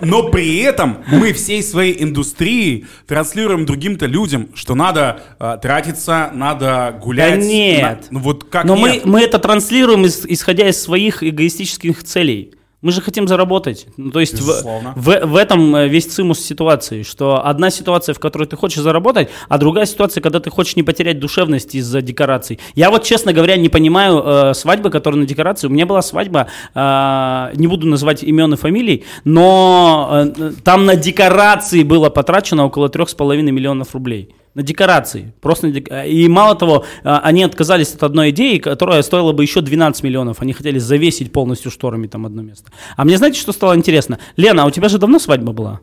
Но 0.00 0.30
при 0.30 0.56
этом 0.60 1.04
мы 1.12 1.34
всей 1.34 1.62
своей 1.62 2.02
индустрией 2.02 2.86
транслируем 3.06 3.66
другим-то 3.66 4.06
людям, 4.06 4.48
что 4.54 4.74
надо 4.74 5.20
э, 5.38 5.58
тратиться, 5.60 6.30
надо 6.32 6.98
гулять. 7.02 7.38
Да 7.40 7.46
нет. 7.46 7.82
На- 7.82 7.98
ну 8.12 8.20
вот 8.20 8.44
как 8.44 8.64
Но 8.64 8.76
мы, 8.76 8.92
нет? 8.92 9.04
мы 9.04 9.20
это 9.20 9.38
транслируем, 9.38 10.06
ис- 10.06 10.24
исходя 10.26 10.66
из 10.70 10.80
своих 10.80 11.22
эгоистических 11.22 12.02
целей. 12.02 12.53
Мы 12.84 12.92
же 12.92 13.00
хотим 13.00 13.26
заработать. 13.26 13.86
Ну, 13.96 14.10
то 14.10 14.20
есть 14.20 14.34
в, 14.34 14.46
Безусловно. 14.46 14.92
в, 14.94 15.06
в 15.24 15.36
этом 15.36 15.74
э, 15.74 15.88
весь 15.88 16.04
цимус 16.04 16.38
ситуации, 16.38 17.02
что 17.02 17.40
одна 17.42 17.70
ситуация, 17.70 18.14
в 18.14 18.18
которой 18.18 18.46
ты 18.46 18.56
хочешь 18.56 18.82
заработать, 18.82 19.30
а 19.48 19.56
другая 19.56 19.86
ситуация, 19.86 20.20
когда 20.20 20.38
ты 20.38 20.50
хочешь 20.50 20.76
не 20.76 20.82
потерять 20.82 21.18
душевность 21.18 21.74
из-за 21.74 22.02
декораций. 22.02 22.60
Я 22.74 22.90
вот, 22.90 23.02
честно 23.02 23.32
говоря, 23.32 23.56
не 23.56 23.70
понимаю 23.70 24.22
э, 24.22 24.54
свадьбы, 24.54 24.90
которая 24.90 25.18
на 25.18 25.26
декорации. 25.26 25.66
У 25.66 25.70
меня 25.70 25.86
была 25.86 26.02
свадьба, 26.02 26.48
э, 26.74 27.52
не 27.54 27.68
буду 27.68 27.86
называть 27.86 28.22
имен 28.22 28.52
и 28.52 28.56
фамилий, 28.58 29.04
но 29.24 30.10
э, 30.36 30.52
там 30.62 30.84
на 30.84 30.94
декорации 30.94 31.84
было 31.84 32.10
потрачено 32.10 32.66
около 32.66 32.88
3,5 32.88 33.40
миллионов 33.50 33.94
рублей. 33.94 34.34
На 34.54 34.62
декорации. 34.62 35.34
Просто 35.40 35.66
на 35.66 35.72
дек- 35.72 35.90
И 36.06 36.28
мало 36.28 36.54
того, 36.54 36.84
а, 37.02 37.18
они 37.24 37.42
отказались 37.42 37.92
от 37.92 38.02
одной 38.04 38.30
идеи, 38.30 38.58
которая 38.58 39.02
стоила 39.02 39.32
бы 39.32 39.42
еще 39.42 39.60
12 39.60 40.04
миллионов. 40.04 40.40
Они 40.42 40.52
хотели 40.52 40.78
завесить 40.78 41.32
полностью 41.32 41.70
шторами 41.72 42.06
там 42.06 42.24
одно 42.24 42.42
место. 42.42 42.70
А 42.96 43.04
мне 43.04 43.18
знаете, 43.18 43.40
что 43.40 43.52
стало 43.52 43.74
интересно? 43.74 44.18
Лена, 44.36 44.62
а 44.62 44.66
у 44.66 44.70
тебя 44.70 44.88
же 44.88 44.98
давно 44.98 45.18
свадьба 45.18 45.52
была? 45.52 45.80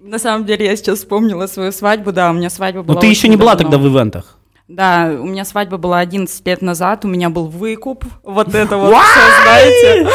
На 0.00 0.18
самом 0.18 0.46
деле, 0.46 0.66
я 0.66 0.76
сейчас 0.76 0.98
вспомнила 1.00 1.46
свою 1.46 1.72
свадьбу, 1.72 2.12
да, 2.12 2.30
у 2.30 2.34
меня 2.34 2.50
свадьба 2.50 2.82
была 2.82 2.94
Но 2.94 3.00
ты 3.00 3.06
еще 3.06 3.28
не 3.28 3.36
была 3.36 3.54
давно. 3.54 3.70
тогда 3.70 3.88
в 3.88 3.92
ивентах. 3.92 4.38
Да, 4.68 5.10
у 5.20 5.24
меня 5.26 5.44
свадьба 5.44 5.76
была 5.78 5.98
11 5.98 6.46
лет 6.46 6.62
назад, 6.62 7.04
у 7.04 7.08
меня 7.08 7.28
был 7.28 7.46
выкуп, 7.46 8.04
вот 8.22 8.54
это 8.54 8.76
вот 8.78 8.94
все, 8.94 9.20
знаете, 9.44 10.08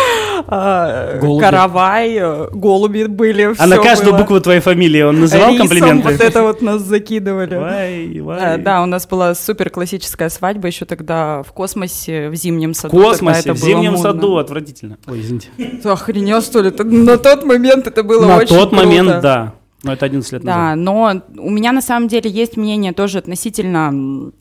Голуби. 0.48 1.42
каравай, 1.44 2.16
э, 2.16 2.48
голуби 2.52 3.04
были, 3.06 3.54
А 3.58 3.68
на 3.68 3.78
каждую 3.78 4.12
было. 4.14 4.20
букву 4.22 4.40
твоей 4.40 4.62
фамилии 4.62 5.02
он 5.02 5.20
называл 5.20 5.52
Рисом 5.52 5.68
комплименты? 5.68 6.10
вот 6.12 6.22
это 6.22 6.42
вот 6.44 6.62
нас 6.62 6.82
закидывали. 6.82 7.56
Вай, 7.56 8.20
вай. 8.22 8.56
Э, 8.56 8.58
Да, 8.58 8.82
у 8.82 8.86
нас 8.86 9.06
была 9.08 9.36
супер 9.36 9.70
классическая 9.70 10.30
свадьба 10.30 10.68
еще 10.68 10.86
тогда 10.86 11.44
в 11.44 11.52
космосе, 11.52 12.30
в 12.30 12.36
зимнем 12.36 12.74
В 12.74 12.78
саду. 12.78 12.96
тогда 12.96 13.10
космосе, 13.10 13.52
в 13.54 13.58
зимнем 13.58 13.92
модно. 13.94 13.98
саду, 14.12 14.38
отвратительно. 14.38 14.98
Ой, 15.08 15.20
извините. 15.20 15.50
Ты 15.58 15.90
охренел, 15.90 16.42
что 16.42 16.62
ли? 16.62 16.72
На 16.84 17.18
тот 17.18 17.44
момент 17.44 17.88
это 17.88 18.04
было 18.04 18.26
На 18.26 18.38
очень 18.38 18.56
тот 18.56 18.72
момент, 18.72 19.10
круто. 19.10 19.22
да. 19.22 19.54
Но 19.84 19.94
это 19.94 20.06
11 20.06 20.32
лет 20.32 20.42
Да, 20.44 20.76
назад. 20.76 20.78
но 20.78 21.22
у 21.44 21.50
меня 21.50 21.72
на 21.72 21.82
самом 21.82 22.08
деле 22.08 22.30
есть 22.32 22.58
мнение 22.58 22.94
тоже 22.94 23.20
относительно 23.20 24.32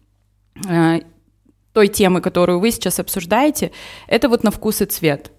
э, 0.69 1.01
той 1.73 1.89
темы, 1.89 2.21
которую 2.23 2.59
вы 2.61 2.71
сейчас 2.71 2.99
обсуждаете. 3.01 3.71
Это 4.09 4.29
вот 4.31 4.45
на 4.45 4.51
вкус 4.51 4.81
и 4.81 4.87
цвет. 4.87 5.33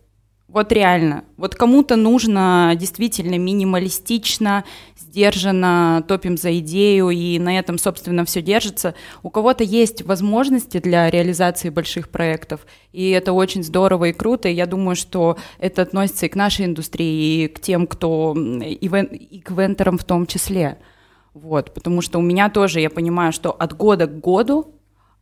Вот 0.48 0.72
реально. 0.72 1.26
Вот 1.36 1.56
кому-то 1.56 1.98
нужно 1.98 2.72
действительно 2.78 3.38
минималистично, 3.38 4.64
сдержанно, 4.98 6.06
топим 6.08 6.38
за 6.38 6.58
идею, 6.60 7.10
и 7.10 7.38
на 7.38 7.60
этом, 7.60 7.78
собственно, 7.78 8.24
все 8.24 8.42
держится. 8.42 8.96
У 9.24 9.30
кого-то 9.30 9.66
есть 9.66 10.04
возможности 10.04 10.78
для 10.78 11.10
реализации 11.10 11.70
больших 11.70 12.08
проектов, 12.08 12.66
и 12.94 13.10
это 13.10 13.34
очень 13.34 13.62
здорово 13.62 14.06
и 14.06 14.14
круто. 14.14 14.48
И 14.48 14.54
я 14.54 14.68
думаю, 14.68 14.96
что 14.96 15.38
это 15.60 15.82
относится 15.82 16.28
и 16.28 16.30
к 16.30 16.36
нашей 16.38 16.66
индустрии, 16.66 17.44
и 17.44 17.48
к 17.50 17.60
тем, 17.60 17.86
кто 17.86 18.34
и 18.34 19.42
к 19.44 19.52
вентерам 19.52 19.98
в 19.98 20.06
том 20.06 20.26
числе. 20.26 20.78
Вот, 21.34 21.74
потому 21.74 22.02
что 22.02 22.20
у 22.20 22.22
меня 22.22 22.50
тоже, 22.50 22.80
я 22.80 22.90
понимаю, 22.90 23.34
что 23.34 23.52
от 23.52 23.76
года 23.76 24.08
к 24.08 24.22
году 24.22 24.77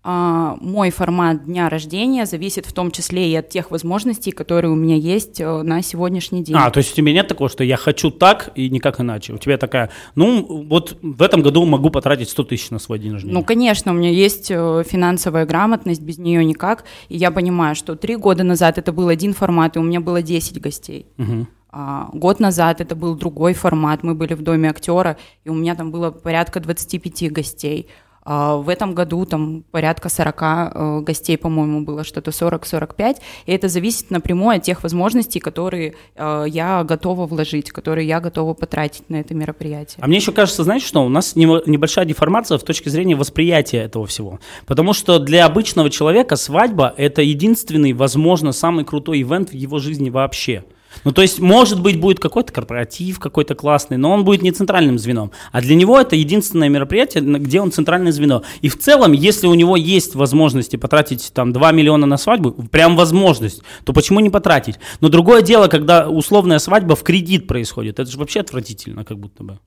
мой 0.05 0.91
формат 0.91 1.45
дня 1.45 1.67
рождения 1.67 2.25
зависит 2.25 2.67
в 2.67 2.73
том 2.73 2.91
числе 2.91 3.31
и 3.31 3.35
от 3.35 3.49
тех 3.49 3.71
возможностей, 3.71 4.31
которые 4.31 4.71
у 4.71 4.75
меня 4.75 4.95
есть 4.95 5.41
э, 5.41 5.61
на 5.63 5.81
сегодняшний 5.81 6.43
день. 6.43 6.55
А, 6.55 6.69
то 6.69 6.77
есть 6.77 6.93
у 6.93 6.95
тебя 6.95 7.11
нет 7.11 7.27
такого, 7.27 7.49
что 7.49 7.63
я 7.63 7.75
хочу 7.75 8.11
так 8.11 8.51
и 8.53 8.69
никак 8.69 9.01
иначе. 9.01 9.33
У 9.33 9.37
тебя 9.39 9.57
такая, 9.57 9.89
ну, 10.13 10.65
вот 10.69 10.97
в 11.01 11.21
этом 11.23 11.41
году 11.41 11.65
могу 11.65 11.89
потратить 11.89 12.29
100 12.29 12.43
тысяч 12.43 12.69
на 12.69 12.77
свой 12.77 12.99
день 12.99 13.13
рождения. 13.13 13.33
Ну, 13.33 13.43
конечно, 13.43 13.91
у 13.91 13.95
меня 13.95 14.11
есть 14.11 14.51
э, 14.51 14.83
финансовая 14.87 15.47
грамотность, 15.47 16.01
без 16.01 16.19
нее 16.19 16.45
никак. 16.45 16.85
И 17.09 17.17
я 17.17 17.31
понимаю, 17.31 17.75
что 17.75 17.95
три 17.95 18.15
года 18.15 18.43
назад 18.43 18.77
это 18.77 18.93
был 18.93 19.07
один 19.07 19.33
формат, 19.33 19.75
и 19.75 19.79
у 19.79 19.83
меня 19.83 20.01
было 20.01 20.21
10 20.21 20.61
гостей. 20.61 21.07
Мгм. 21.17 21.47
А, 21.77 22.09
год 22.13 22.39
назад 22.39 22.79
это 22.79 22.95
был 22.95 23.15
другой 23.15 23.53
формат. 23.53 24.01
Мы 24.01 24.15
были 24.15 24.33
в 24.33 24.41
доме 24.41 24.69
актера, 24.69 25.17
и 25.43 25.49
у 25.49 25.53
меня 25.53 25.75
там 25.75 25.91
было 25.91 26.09
порядка 26.09 26.61
25 26.61 27.31
гостей. 27.33 27.87
А, 28.25 28.57
в 28.57 28.69
этом 28.69 28.95
году 28.95 29.25
там 29.25 29.63
порядка 29.71 30.09
40 30.09 30.41
э, 30.41 30.99
гостей, 31.01 31.37
по-моему, 31.37 31.81
было 31.81 32.03
что-то 32.03 32.31
40-45. 32.31 33.17
И 33.45 33.51
это 33.51 33.69
зависит 33.69 34.09
напрямую 34.09 34.57
от 34.57 34.63
тех 34.63 34.81
возможностей, 34.81 35.39
которые 35.39 35.93
э, 36.15 36.45
я 36.47 36.83
готова 36.83 37.27
вложить, 37.27 37.71
которые 37.71 38.07
я 38.07 38.19
готова 38.19 38.55
потратить 38.55 39.09
на 39.09 39.17
это 39.17 39.35
мероприятие. 39.35 39.99
А 40.01 40.07
мне 40.07 40.17
еще 40.17 40.31
кажется, 40.31 40.63
знаете 40.63 40.87
что, 40.87 41.05
у 41.05 41.09
нас 41.09 41.35
небольшая 41.35 42.05
деформация 42.05 42.57
в 42.57 42.63
точке 42.63 42.89
зрения 42.89 43.15
восприятия 43.15 43.83
этого 43.83 44.07
всего. 44.07 44.39
Потому 44.65 44.93
что 44.93 45.19
для 45.19 45.45
обычного 45.45 45.91
человека 45.91 46.35
свадьба– 46.35 46.93
это 46.97 47.21
единственный, 47.21 47.93
возможно, 47.93 48.51
самый 48.53 48.85
крутой 48.85 49.21
ивент 49.21 49.51
в 49.51 49.53
его 49.53 49.77
жизни 49.77 50.09
вообще. 50.09 50.63
Ну, 51.03 51.11
то 51.11 51.21
есть, 51.21 51.39
может 51.39 51.81
быть, 51.81 51.99
будет 51.99 52.19
какой-то 52.19 52.51
корпоратив 52.51 53.19
какой-то 53.19 53.55
классный, 53.55 53.97
но 53.97 54.11
он 54.11 54.23
будет 54.23 54.41
не 54.41 54.51
центральным 54.51 54.97
звеном. 54.97 55.31
А 55.51 55.61
для 55.61 55.75
него 55.75 55.99
это 55.99 56.15
единственное 56.15 56.69
мероприятие, 56.69 57.23
где 57.23 57.61
он 57.61 57.71
центральное 57.71 58.11
звено. 58.11 58.43
И 58.61 58.69
в 58.69 58.79
целом, 58.79 59.11
если 59.11 59.47
у 59.47 59.53
него 59.53 59.75
есть 59.75 60.15
возможности 60.15 60.75
потратить 60.75 61.31
там 61.33 61.53
2 61.53 61.71
миллиона 61.71 62.05
на 62.05 62.17
свадьбу, 62.17 62.51
прям 62.51 62.95
возможность, 62.95 63.61
то 63.83 63.93
почему 63.93 64.19
не 64.19 64.29
потратить? 64.29 64.75
Но 65.01 65.09
другое 65.09 65.41
дело, 65.41 65.67
когда 65.67 66.09
условная 66.09 66.59
свадьба 66.59 66.95
в 66.95 67.03
кредит 67.03 67.47
происходит. 67.47 67.99
Это 67.99 68.09
же 68.09 68.17
вообще 68.17 68.39
отвратительно, 68.39 69.03
как 69.03 69.19
будто 69.19 69.43
бы. 69.43 69.59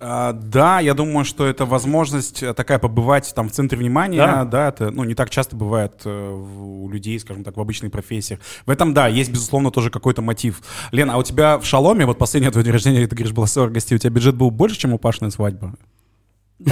А, 0.00 0.32
да, 0.32 0.80
я 0.80 0.94
думаю, 0.94 1.24
что 1.24 1.46
это 1.46 1.64
возможность 1.64 2.42
э, 2.42 2.52
такая 2.52 2.78
побывать 2.78 3.32
там 3.34 3.48
в 3.48 3.52
центре 3.52 3.78
внимания, 3.78 4.18
Да. 4.18 4.44
да, 4.44 4.68
это, 4.68 4.90
ну, 4.90 5.04
не 5.04 5.14
так 5.14 5.30
часто 5.30 5.56
бывает 5.56 6.02
э, 6.04 6.30
у 6.30 6.88
людей, 6.90 7.18
скажем 7.20 7.44
так, 7.44 7.56
в 7.56 7.60
обычной 7.60 7.90
профессиях. 7.90 8.40
В 8.66 8.70
этом, 8.70 8.92
да, 8.92 9.06
есть, 9.06 9.30
безусловно, 9.30 9.70
тоже 9.70 9.90
какой-то 9.90 10.20
мотив. 10.20 10.62
Лена, 10.90 11.14
а 11.14 11.18
у 11.18 11.22
тебя 11.22 11.58
в 11.58 11.64
Шаломе, 11.64 12.06
вот 12.06 12.18
последнее 12.18 12.50
твое 12.50 12.64
день 12.64 12.72
рождения, 12.72 13.06
ты 13.06 13.14
говоришь, 13.14 13.32
было 13.34 13.46
40 13.46 13.72
гостей, 13.72 13.94
у 13.94 13.98
тебя 13.98 14.10
бюджет 14.10 14.34
был 14.34 14.50
больше, 14.50 14.76
чем 14.76 14.92
у 14.92 14.98
Пашиной 14.98 15.30
свадьбы? 15.30 15.72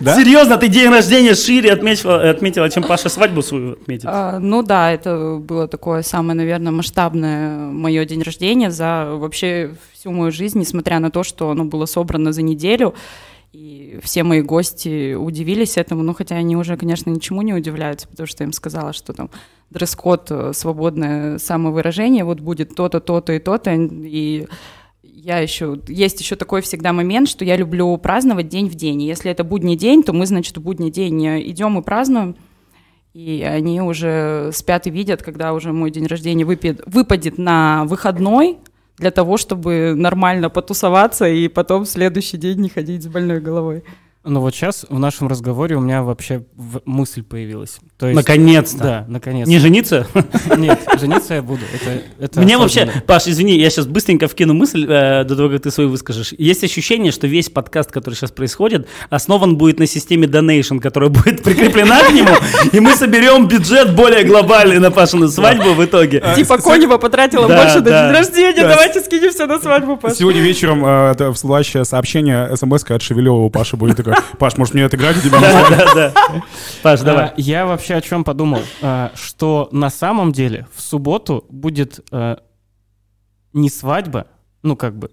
Да. 0.00 0.16
Серьезно, 0.16 0.56
ты 0.56 0.68
день 0.68 0.88
рождения 0.88 1.34
шире 1.34 1.72
отметила, 1.72 2.30
отметила, 2.30 2.70
чем 2.70 2.82
Паша 2.82 3.08
свадьбу 3.08 3.42
свою 3.42 3.72
отметил? 3.72 4.08
А, 4.10 4.38
Ну 4.38 4.62
да, 4.62 4.92
это 4.92 5.38
было 5.40 5.68
такое 5.68 6.02
самое, 6.02 6.36
наверное, 6.36 6.72
масштабное 6.72 7.56
мое 7.70 8.04
день 8.04 8.22
рождения 8.22 8.70
за 8.70 9.10
вообще 9.12 9.74
всю 9.92 10.12
мою 10.12 10.32
жизнь, 10.32 10.58
несмотря 10.58 10.98
на 10.98 11.10
то, 11.10 11.24
что 11.24 11.50
оно 11.50 11.64
было 11.64 11.86
собрано 11.86 12.32
за 12.32 12.42
неделю. 12.42 12.94
И 13.52 14.00
все 14.02 14.24
мои 14.24 14.40
гости 14.40 15.14
удивились 15.14 15.76
этому, 15.76 16.02
ну 16.02 16.12
хотя 16.12 16.34
они 16.34 16.56
уже, 16.56 16.76
конечно, 16.76 17.10
ничему 17.10 17.42
не 17.42 17.54
удивляются, 17.54 18.08
потому 18.08 18.26
что 18.26 18.42
я 18.42 18.46
им 18.46 18.52
сказала, 18.52 18.92
что 18.92 19.12
там 19.12 19.30
дресс-код, 19.70 20.26
э, 20.30 20.52
свободное 20.54 21.38
самовыражение, 21.38 22.24
вот 22.24 22.40
будет 22.40 22.74
то-то, 22.74 22.98
то-то 22.98 23.32
и 23.32 23.38
то-то, 23.38 23.72
и 23.72 24.48
я 25.24 25.38
еще, 25.38 25.80
есть 25.88 26.20
еще 26.20 26.36
такой 26.36 26.60
всегда 26.60 26.92
момент, 26.92 27.28
что 27.30 27.46
я 27.46 27.56
люблю 27.56 27.96
праздновать 27.96 28.48
день 28.48 28.68
в 28.68 28.74
день. 28.74 29.02
Если 29.02 29.30
это 29.30 29.42
будний 29.42 29.74
день, 29.74 30.02
то 30.02 30.12
мы, 30.12 30.26
значит, 30.26 30.58
в 30.58 30.60
будний 30.60 30.90
день 30.90 31.26
э, 31.26 31.40
идем 31.48 31.78
и 31.78 31.82
празднуем. 31.82 32.36
И 33.14 33.42
они 33.42 33.80
уже 33.80 34.50
спят 34.52 34.86
и 34.86 34.90
видят, 34.90 35.22
когда 35.22 35.54
уже 35.54 35.72
мой 35.72 35.90
день 35.90 36.06
рождения 36.06 36.44
выпадет, 36.44 36.82
выпадет 36.84 37.38
на 37.38 37.84
выходной, 37.86 38.58
для 38.98 39.10
того, 39.10 39.38
чтобы 39.38 39.94
нормально 39.96 40.50
потусоваться 40.50 41.26
и 41.26 41.48
потом 41.48 41.84
в 41.84 41.88
следующий 41.88 42.36
день 42.36 42.60
не 42.60 42.68
ходить 42.68 43.02
с 43.02 43.06
больной 43.06 43.40
головой. 43.40 43.82
Ну 44.26 44.40
вот 44.40 44.54
сейчас 44.54 44.86
в 44.88 44.98
нашем 44.98 45.28
разговоре 45.28 45.76
у 45.76 45.80
меня 45.80 46.02
вообще 46.02 46.44
в- 46.56 46.80
мысль 46.86 47.22
появилась. 47.22 47.76
То 47.98 48.06
есть, 48.06 48.16
Наконец-то. 48.16 48.78
Да, 48.82 49.04
наконец-то. 49.06 49.50
Не 49.50 49.58
жениться? 49.58 50.06
Нет, 50.56 50.80
жениться 50.98 51.34
я 51.34 51.42
буду. 51.42 51.60
Это, 51.74 52.02
это 52.18 52.40
Мне 52.40 52.56
вообще, 52.56 52.90
Паш, 53.06 53.26
извини, 53.26 53.58
я 53.58 53.68
сейчас 53.68 53.86
быстренько 53.86 54.26
вкину 54.26 54.54
мысль 54.54 54.86
э, 54.88 55.24
до 55.24 55.36
того, 55.36 55.50
как 55.50 55.60
ты 55.62 55.70
свою 55.70 55.90
выскажешь. 55.90 56.32
Есть 56.38 56.64
ощущение, 56.64 57.12
что 57.12 57.26
весь 57.26 57.50
подкаст, 57.50 57.92
который 57.92 58.14
сейчас 58.14 58.30
происходит, 58.30 58.88
основан 59.10 59.56
будет 59.58 59.78
на 59.78 59.86
системе 59.86 60.26
Donation, 60.26 60.80
которая 60.80 61.10
будет 61.10 61.42
прикреплена 61.42 62.00
к 62.04 62.12
нему, 62.12 62.30
и 62.72 62.80
мы 62.80 62.94
соберем 62.96 63.46
бюджет 63.46 63.94
более 63.94 64.24
глобальный 64.24 64.78
на 64.78 64.90
Пашину 64.90 65.28
свадьбу 65.28 65.74
в 65.74 65.84
итоге. 65.84 66.22
Типа 66.34 66.56
Конева 66.56 66.96
потратила 66.96 67.46
больше 67.46 67.80
на 67.80 67.82
день 67.82 68.16
рождения, 68.16 68.62
Да. 68.62 68.70
давайте 68.70 69.00
скинемся 69.02 69.46
на 69.46 69.60
свадьбу, 69.60 69.98
Паша. 69.98 70.14
Сегодня 70.16 70.40
вечером 70.40 70.82
э, 70.84 71.10
это 71.12 71.30
всплывающее 71.34 71.84
сообщение, 71.84 72.56
смс 72.56 72.84
от 72.88 73.02
Шевелева 73.02 73.34
у 73.34 73.50
Паши 73.50 73.76
будет 73.76 73.98
такое, 73.98 74.13
Паш, 74.38 74.56
может 74.56 74.74
мне 74.74 74.84
отыграть 74.84 75.16
у 75.16 75.20
тебя 75.20 75.40
на 75.40 75.50
свадьбе?» 75.50 75.76
Да, 75.76 75.94
да. 75.94 76.42
Паш, 76.82 77.00
давай. 77.00 77.26
А, 77.28 77.34
я 77.36 77.66
вообще 77.66 77.94
о 77.94 78.00
чем 78.00 78.24
подумал? 78.24 78.60
А, 78.82 79.12
что 79.14 79.68
на 79.72 79.90
самом 79.90 80.32
деле 80.32 80.66
в 80.74 80.80
субботу 80.80 81.44
будет 81.48 82.00
а, 82.10 82.40
не 83.52 83.70
свадьба, 83.70 84.26
ну 84.62 84.76
как 84.76 84.96
бы, 84.98 85.10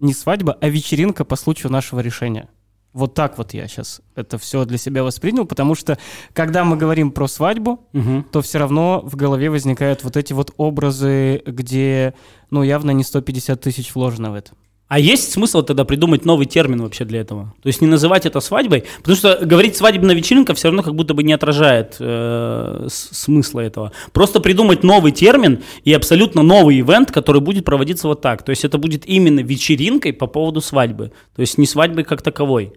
не 0.00 0.14
свадьба, 0.14 0.56
а 0.60 0.68
вечеринка 0.68 1.24
по 1.24 1.36
случаю 1.36 1.72
нашего 1.72 2.00
решения. 2.00 2.48
Вот 2.92 3.14
так 3.14 3.38
вот 3.38 3.54
я 3.54 3.68
сейчас 3.68 4.00
это 4.16 4.36
все 4.36 4.64
для 4.64 4.76
себя 4.76 5.04
воспринял, 5.04 5.44
потому 5.46 5.76
что 5.76 5.96
когда 6.32 6.64
мы 6.64 6.76
говорим 6.76 7.12
про 7.12 7.28
свадьбу, 7.28 7.86
Мгм. 7.92 8.24
то 8.32 8.42
все 8.42 8.58
равно 8.58 9.00
в 9.04 9.14
голове 9.14 9.48
возникают 9.48 10.02
вот 10.02 10.16
эти 10.16 10.32
вот 10.32 10.52
образы, 10.56 11.40
где, 11.46 12.14
ну, 12.50 12.64
явно 12.64 12.90
не 12.90 13.04
150 13.04 13.60
тысяч 13.60 13.94
вложено 13.94 14.32
в 14.32 14.34
это. 14.34 14.52
А 14.90 14.98
есть 14.98 15.30
смысл 15.30 15.62
тогда 15.62 15.84
придумать 15.84 16.24
новый 16.24 16.46
термин 16.46 16.82
вообще 16.82 17.04
для 17.04 17.20
этого? 17.20 17.54
То 17.62 17.68
есть 17.68 17.80
не 17.80 17.86
называть 17.86 18.26
это 18.26 18.40
свадьбой? 18.40 18.82
Потому 18.98 19.16
что 19.16 19.38
говорить 19.40 19.76
свадебная 19.76 20.16
вечеринка 20.16 20.52
все 20.52 20.66
равно 20.66 20.82
как 20.82 20.96
будто 20.96 21.14
бы 21.14 21.22
не 21.22 21.32
отражает 21.32 21.94
э, 22.00 22.88
смысла 22.90 23.60
этого. 23.60 23.92
Просто 24.10 24.40
придумать 24.40 24.82
новый 24.82 25.12
термин 25.12 25.62
и 25.84 25.92
абсолютно 25.92 26.42
новый 26.42 26.80
ивент, 26.80 27.12
который 27.12 27.40
будет 27.40 27.64
проводиться 27.64 28.08
вот 28.08 28.20
так. 28.20 28.42
То 28.42 28.50
есть 28.50 28.64
это 28.64 28.78
будет 28.78 29.06
именно 29.06 29.38
вечеринкой 29.38 30.12
по 30.12 30.26
поводу 30.26 30.60
свадьбы. 30.60 31.12
То 31.36 31.40
есть 31.40 31.56
не 31.56 31.66
свадьбой 31.66 32.02
как 32.02 32.20
таковой. 32.20 32.72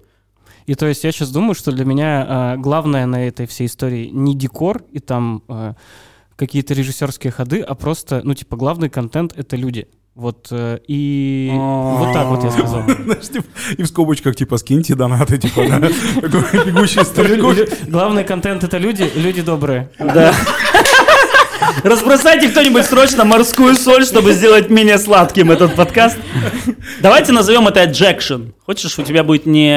И 0.67 0.75
то 0.75 0.85
есть 0.85 1.03
я 1.03 1.11
сейчас 1.11 1.31
думаю, 1.31 1.55
что 1.55 1.71
для 1.71 1.83
меня 1.83 2.25
а, 2.29 2.57
главное 2.57 3.07
на 3.07 3.27
этой 3.27 3.47
всей 3.47 3.65
истории 3.65 4.09
не 4.13 4.35
декор 4.35 4.83
и 4.91 4.99
там 4.99 5.41
а, 5.47 5.73
какие-то 6.35 6.75
режиссерские 6.75 7.31
ходы, 7.31 7.61
а 7.61 7.73
просто, 7.73 8.21
ну, 8.23 8.35
типа, 8.35 8.55
главный 8.55 8.89
контент— 8.89 9.33
это 9.35 9.55
люди. 9.55 9.87
Вот, 10.15 10.49
э, 10.51 10.77
и 10.87 11.49
вот 11.55 12.13
так 12.13 12.27
вот 12.27 12.43
я 12.43 12.51
сказал. 12.51 12.85
Типа, 12.85 13.45
И 13.77 13.81
в 13.81 13.87
скобочках, 13.87 14.35
типа, 14.35 14.57
скиньте 14.57 14.93
донаты, 14.93 15.39
типа, 15.39 15.61
бегущий. 15.61 16.99
Главный 17.89 18.23
контент— 18.23 18.63
это 18.65 18.77
люди, 18.77 19.11
люди 19.15 19.41
добрые. 19.41 19.89
Да. 19.97 20.33
Разбросайте 21.83 22.49
кто-нибудь 22.49 22.85
срочно 22.85 23.25
морскую 23.25 23.75
соль, 23.75 24.05
чтобы 24.05 24.33
сделать 24.33 24.69
менее 24.69 24.97
сладким 24.97 25.49
этот 25.51 25.75
подкаст. 25.75 26.17
Давайте 27.01 27.31
назовем 27.31 27.67
это 27.67 27.83
ejection. 27.83 28.53
Хочешь, 28.65 28.97
у 28.99 29.03
тебя 29.03 29.23
будет 29.23 29.45
не 29.45 29.71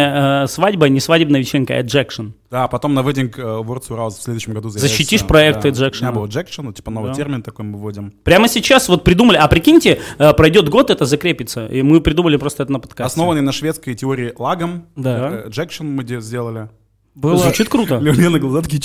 э, 0.44 0.46
свадьба, 0.46 0.88
не 0.88 1.00
свадебная 1.00 1.40
вечеринка, 1.40 1.74
а 1.74 1.82
ejection. 1.82 2.32
Да, 2.50 2.68
потом 2.68 2.94
на 2.94 3.00
Wedding 3.00 3.32
э, 3.36 3.42
Words 3.62 3.88
House 3.88 4.18
в 4.18 4.22
следующем 4.22 4.52
году 4.52 4.68
заявится. 4.68 4.88
Защитишь 4.96 5.24
проект 5.26 5.62
да. 5.62 5.68
Ejection. 5.70 5.98
У 6.00 6.02
меня 6.02 6.12
был 6.12 6.26
Ejection, 6.26 6.62
ну, 6.62 6.72
типа 6.72 6.90
новый 6.90 7.10
Да. 7.10 7.14
термин 7.16 7.42
такой 7.42 7.64
мы 7.64 7.78
вводим. 7.78 8.12
Прямо 8.24 8.48
сейчас 8.48 8.88
вот 8.88 9.02
придумали, 9.02 9.36
а 9.38 9.48
прикиньте, 9.48 10.00
э, 10.18 10.32
пройдет 10.34 10.68
год, 10.68 10.90
это 10.90 11.04
закрепится. 11.06 11.66
И 11.66 11.82
мы 11.82 12.00
придумали 12.00 12.36
просто 12.36 12.62
это 12.62 12.72
на 12.72 12.78
подкасте. 12.80 13.04
Основанный 13.12 13.42
на 13.42 13.52
шведской 13.52 13.94
теории 13.94 14.32
лагом. 14.38 14.86
Да. 14.94 15.44
Э, 15.46 15.48
Ejection 15.48 15.84
мы 15.84 16.04
де- 16.04 16.20
сделали. 16.20 16.68
Было... 17.16 17.38
Звучит 17.38 17.70
круто. 17.70 17.96
Лена 17.96 18.38
глаза 18.38 18.60
такие. 18.60 18.82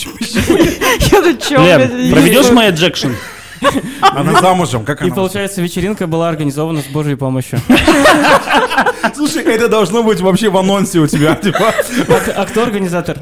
Я 1.12 1.20
ну 1.20 1.38
чё, 1.38 1.62
Лен, 1.62 2.12
проведешь 2.14 2.50
мой 2.52 2.70
ejection? 2.70 3.14
Она 4.02 4.40
замужем, 4.40 4.86
как 4.86 5.02
И 5.02 5.06
она? 5.06 5.14
получается, 5.16 5.62
вечеринка 5.62 6.08
была 6.08 6.30
организована 6.30 6.82
с 6.82 6.86
Божьей 6.86 7.16
помощью. 7.16 7.60
Слушай, 9.16 9.44
это 9.44 9.68
должно 9.68 10.02
быть 10.02 10.22
вообще 10.22 10.50
в 10.50 10.58
анонсе 10.58 11.00
у 11.00 11.08
тебя, 11.08 11.36
типа. 11.36 11.74
А 12.36 12.46
кто 12.46 12.64
организатор? 12.64 13.18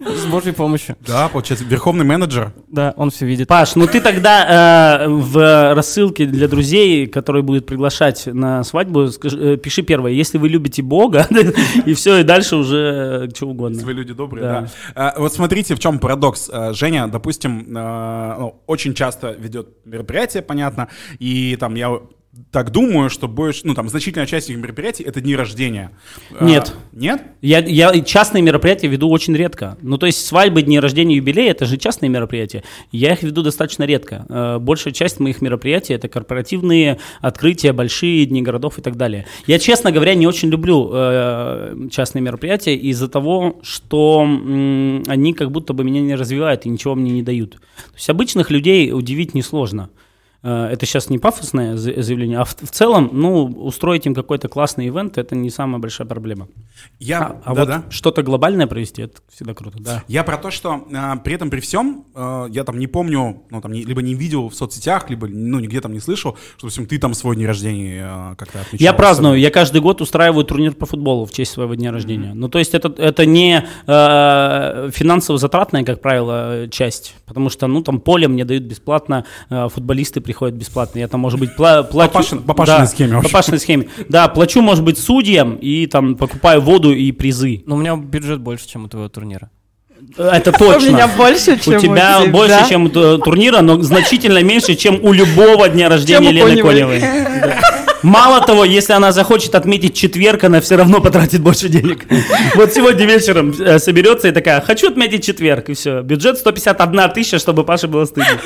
С 0.00 0.26
Божьей 0.26 0.52
помощью. 0.52 0.96
Да, 1.06 1.28
получается, 1.28 1.64
верховный 1.64 2.04
менеджер. 2.04 2.52
Да, 2.68 2.94
он 2.96 3.10
все 3.10 3.26
видит. 3.26 3.48
Паш, 3.48 3.74
ну 3.76 3.86
ты 3.86 4.00
тогда 4.00 5.04
э, 5.04 5.08
в 5.08 5.74
рассылке 5.74 6.26
для 6.26 6.48
друзей, 6.48 7.06
которые 7.06 7.42
будут 7.42 7.66
приглашать 7.66 8.26
на 8.26 8.64
свадьбу, 8.64 9.08
скажи- 9.08 9.54
э, 9.54 9.56
пиши 9.56 9.82
первое, 9.82 10.12
если 10.12 10.38
вы 10.38 10.48
любите 10.48 10.82
Бога, 10.82 11.26
и 11.86 11.94
все, 11.94 12.18
и 12.18 12.22
дальше 12.22 12.56
уже 12.56 13.30
что 13.34 13.46
угодно. 13.46 13.82
Вы 13.84 13.92
люди 13.92 14.12
добрые, 14.12 14.42
Да. 14.44 14.60
да. 14.60 14.68
А, 14.94 15.14
вот 15.18 15.32
смотрите, 15.32 15.74
в 15.74 15.78
чем 15.78 15.98
парадокс. 15.98 16.50
А, 16.52 16.72
Женя, 16.72 17.06
допустим, 17.08 17.66
а, 17.76 18.36
ну, 18.38 18.62
очень 18.66 18.94
часто 18.94 19.32
ведет 19.32 19.68
мероприятия, 19.84 20.42
понятно, 20.42 20.88
и 21.18 21.56
там 21.56 21.74
я 21.74 21.98
так 22.50 22.70
думаю, 22.70 23.10
что 23.10 23.26
больше, 23.26 23.62
ну, 23.64 23.74
там, 23.74 23.88
значительная 23.88 24.26
часть 24.26 24.48
их 24.48 24.56
мероприятий— 24.56 25.02
это 25.04 25.20
дни 25.20 25.34
рождения. 25.34 25.90
А, 26.38 26.44
Нет. 26.44 26.72
нет? 26.92 27.22
Я, 27.42 27.58
я 27.58 28.00
частные 28.00 28.42
мероприятия 28.42 28.86
веду 28.86 29.08
очень 29.10 29.34
редко. 29.34 29.76
Ну, 29.82 29.98
то 29.98 30.06
есть 30.06 30.24
свадьбы, 30.24 30.62
дни 30.62 30.78
рождения, 30.78 31.16
юбилеи– 31.16 31.48
это 31.50 31.66
же 31.66 31.78
частные 31.78 32.10
мероприятия. 32.10 32.64
Я 32.92 33.12
их 33.14 33.22
веду 33.22 33.42
достаточно 33.42 33.84
редко. 33.84 34.24
Э, 34.28 34.58
Большая 34.58 34.92
часть 34.94 35.20
моих 35.20 35.42
мероприятий– 35.42 35.92
это 35.94 36.08
корпоративные 36.08 36.98
открытия, 37.20 37.72
большие 37.72 38.24
дни 38.26 38.40
городов 38.42 38.78
и 38.78 38.82
так 38.82 38.96
далее. 38.96 39.26
Я, 39.46 39.58
честно 39.58 39.90
говоря, 39.90 40.14
не 40.14 40.26
очень 40.26 40.48
люблю 40.48 40.90
э, 40.92 41.88
частные 41.90 42.22
мероприятия 42.22 42.76
из-за 42.76 43.08
того, 43.08 43.58
что 43.62 44.22
м, 44.22 45.02
они 45.06 45.32
как 45.32 45.50
будто 45.50 45.72
бы 45.72 45.82
меня 45.82 46.00
не 46.02 46.14
развивают 46.14 46.66
и 46.66 46.68
ничего 46.68 46.94
мне 46.94 47.10
не 47.10 47.22
дают. 47.22 47.52
То 47.52 47.94
есть 47.96 48.08
обычных 48.10 48.50
людей 48.50 48.92
удивить 48.92 49.34
несложно. 49.34 49.90
Э, 49.92 50.07
Это 50.40 50.86
сейчас 50.86 51.10
не 51.10 51.18
пафосное 51.18 51.76
за- 51.76 52.00
заявление, 52.00 52.38
а 52.38 52.44
в, 52.44 52.54
в 52.54 52.70
целом, 52.70 53.10
ну, 53.12 53.44
устроить 53.44 54.06
им 54.06 54.14
какой-то 54.14 54.46
классный 54.48 54.86
ивент– 54.86 55.18
это 55.18 55.34
не 55.34 55.50
самая 55.50 55.80
большая 55.80 56.06
проблема. 56.06 56.46
Я, 57.00 57.18
А, 57.20 57.42
а 57.44 57.54
да-да. 57.54 57.82
вот 57.84 57.92
что-то 57.92 58.22
глобальное 58.22 58.68
провести, 58.68 59.02
это 59.02 59.20
всегда 59.32 59.52
круто, 59.54 59.78
да. 59.80 60.04
Я 60.06 60.22
про 60.22 60.36
то, 60.36 60.52
что 60.52 60.86
а, 60.94 61.16
при 61.16 61.34
этом, 61.34 61.50
при 61.50 61.58
всем, 61.58 62.04
а, 62.14 62.46
я 62.50 62.62
там 62.62 62.78
не 62.78 62.86
помню, 62.86 63.42
ну, 63.50 63.60
там, 63.60 63.72
не- 63.72 63.82
либо 63.82 64.00
не 64.00 64.14
видел 64.14 64.48
в 64.48 64.54
соцсетях, 64.54 65.10
либо, 65.10 65.26
ну, 65.26 65.58
нигде 65.58 65.80
там 65.80 65.92
не 65.92 65.98
слышал, 66.00 66.36
что, 66.56 66.66
допустим, 66.66 66.86
ты 66.86 66.98
там 66.98 67.14
свой 67.14 67.34
день 67.34 67.46
рождения 67.46 68.04
а, 68.08 68.34
как-то 68.36 68.60
отмечал. 68.60 68.84
Я 68.84 68.92
праздную, 68.92 69.40
я 69.40 69.50
каждый 69.50 69.80
год 69.80 70.00
устраиваю 70.00 70.44
турнир 70.44 70.72
по 70.74 70.86
футболу 70.86 71.26
в 71.26 71.32
честь 71.32 71.50
своего 71.50 71.74
дня 71.74 71.90
рождения. 71.90 72.32
Ну, 72.34 72.48
то 72.48 72.60
есть 72.60 72.74
это, 72.74 72.94
это 72.96 73.26
не 73.26 73.64
э, 73.86 74.90
финансово 74.92 75.38
затратная, 75.38 75.84
как 75.84 76.00
правило, 76.00 76.68
часть, 76.70 77.16
потому 77.26 77.50
что, 77.50 77.66
ну, 77.66 77.82
там 77.82 78.00
поле 78.00 78.28
мне 78.28 78.44
дают 78.44 78.62
бесплатно, 78.64 79.24
э, 79.50 79.68
футболисты 79.68 80.20
приходят 80.28 80.56
бесплатно, 80.56 80.98
я 80.98 81.08
там, 81.08 81.20
может 81.20 81.40
быть, 81.40 81.52
пла- 81.56 81.82
плачу... 81.82 82.12
Папашин- 82.12 82.44
папашиной 82.44 82.86
схеме, 82.86 83.08
в 83.08 83.12
По 83.14 83.18
общем. 83.20 83.30
папашиной 83.30 83.58
схеме. 83.60 83.88
Да, 84.10 84.28
плачу, 84.28 84.60
может 84.60 84.84
быть, 84.84 84.98
судьям 84.98 85.54
и 85.54 85.86
там 85.86 86.16
покупаю 86.16 86.60
воду 86.60 86.92
и 86.92 87.10
призы. 87.12 87.62
Но 87.64 87.76
у 87.76 87.78
меня 87.78 87.96
бюджет 87.96 88.38
больше, 88.38 88.68
чем 88.68 88.84
у 88.84 88.88
твоего 88.88 89.08
турнира. 89.08 89.48
Это 90.18 90.52
точно. 90.52 90.90
У 90.90 90.92
меня 90.92 91.08
больше, 91.08 91.58
чем 91.58 91.76
У 91.76 91.80
тебя 91.80 92.20
тебя, 92.20 92.30
больше, 92.30 92.58
да? 92.60 92.68
чем 92.68 92.84
у 92.84 92.88
турнира, 92.90 93.62
но 93.62 93.80
значительно 93.80 94.42
меньше, 94.42 94.74
чем 94.74 95.02
у 95.02 95.12
любого 95.14 95.66
дня 95.70 95.88
рождения 95.88 96.28
у 96.28 96.32
Лены 96.32 96.50
Коневой. 96.62 96.74
Коневой. 96.74 97.00
Да. 97.00 97.58
Мало 98.02 98.40
того, 98.46 98.64
если 98.64 98.92
она 98.92 99.10
захочет 99.12 99.54
отметить 99.56 99.94
четверг, 99.94 100.44
она 100.44 100.60
все 100.60 100.76
равно 100.76 101.00
потратит 101.00 101.40
больше 101.40 101.68
денег. 101.68 102.04
Вот 102.54 102.72
сегодня 102.72 103.06
вечером 103.06 103.52
э, 103.58 103.78
соберется 103.78 104.28
и 104.28 104.32
такая, 104.32 104.60
хочу 104.60 104.88
отметить 104.88 105.24
четверг, 105.24 105.68
и 105.68 105.74
все. 105.74 106.02
Бюджет 106.02 106.38
151 106.38 107.10
тысяча, 107.10 107.38
чтобы 107.38 107.64
Паше 107.64 107.88
было 107.88 108.04
стыдно. 108.04 108.38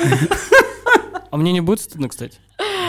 А 1.33 1.37
мне 1.37 1.51
не 1.51 1.61
будет 1.61 1.81
стыдно, 1.81 2.09
кстати. 2.09 2.37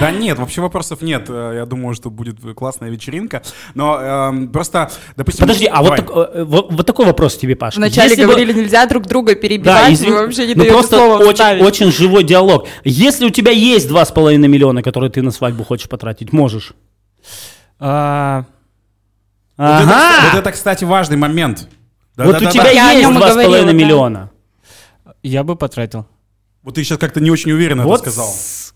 Да 0.00 0.11
нет, 0.11 0.38
вообще 0.38 0.61
вопросов 0.61 1.00
нет. 1.00 1.30
Э, 1.30 1.52
Я 1.54 1.64
думаю, 1.64 1.94
что 1.94 2.11
будет 2.11 2.37
классная 2.54 2.90
вечеринка. 2.90 3.42
Но 3.72 3.98
эм, 3.98 4.48
просто, 4.52 4.90
допустим... 5.16 5.46
Подожди, 5.46 5.64
а 5.64 5.83
вот, 5.83 5.96
так- 5.96 6.11
э, 6.14 6.44
вот, 6.44 6.70
вот 6.70 6.87
такой 6.87 7.07
вопрос 7.07 7.38
тебе, 7.38 7.57
Паша. 7.57 7.78
Вначале 7.78 8.11
Если 8.11 8.22
бы- 8.22 8.33
говорили, 8.33 8.52
нельзя 8.52 8.85
друг 8.85 9.07
друга 9.07 9.35
Да, 9.35 9.40
перебивать, 9.40 9.92
извини, 9.94 10.12
вы 10.12 10.18
вообще 10.26 10.46
не 10.46 10.54
ну 10.57 10.64
просто 10.66 10.96
слова 10.98 11.16
очень, 11.20 11.33
вставить. 11.33 11.62
очень 11.64 11.90
живой 11.90 12.22
диалог. 12.22 12.66
Если 12.85 13.24
у 13.24 13.30
тебя 13.30 13.50
есть 13.50 13.88
2,5 13.88 14.37
миллиона, 14.46 14.83
которые 14.83 15.11
ты 15.11 15.22
на 15.22 15.30
свадьбу 15.30 15.64
хочешь 15.64 15.88
потратить, 15.88 16.35
можешь. 16.35 16.74
А, 17.80 18.44
Вот 19.57 19.66
это, 19.80 20.30
вот 20.33 20.38
это, 20.40 20.52
кстати, 20.52 20.85
важный 20.85 21.16
момент. 21.16 21.66
Вот 22.18 22.26
у 22.28 22.33
Да-да-да-да. 22.33 22.50
тебя 22.50 22.90
о 22.90 22.92
есть 22.92 23.00
нем 23.09 23.16
и 23.16 23.20
2,5 23.22 23.33
говорила, 23.33 23.64
да. 23.64 23.72
миллиона. 23.72 24.30
я 25.22 25.42
бы 25.44 25.57
потратил. 25.57 26.07
Вот 26.64 26.74
ты 26.74 26.83
сейчас 26.83 26.98
как-то 26.98 27.20
не 27.20 27.31
очень 27.31 27.53
уверенно 27.53 27.85
Вот 27.85 28.00
это 28.00 28.11
сказал. 28.11 28.29
с- 28.29 28.72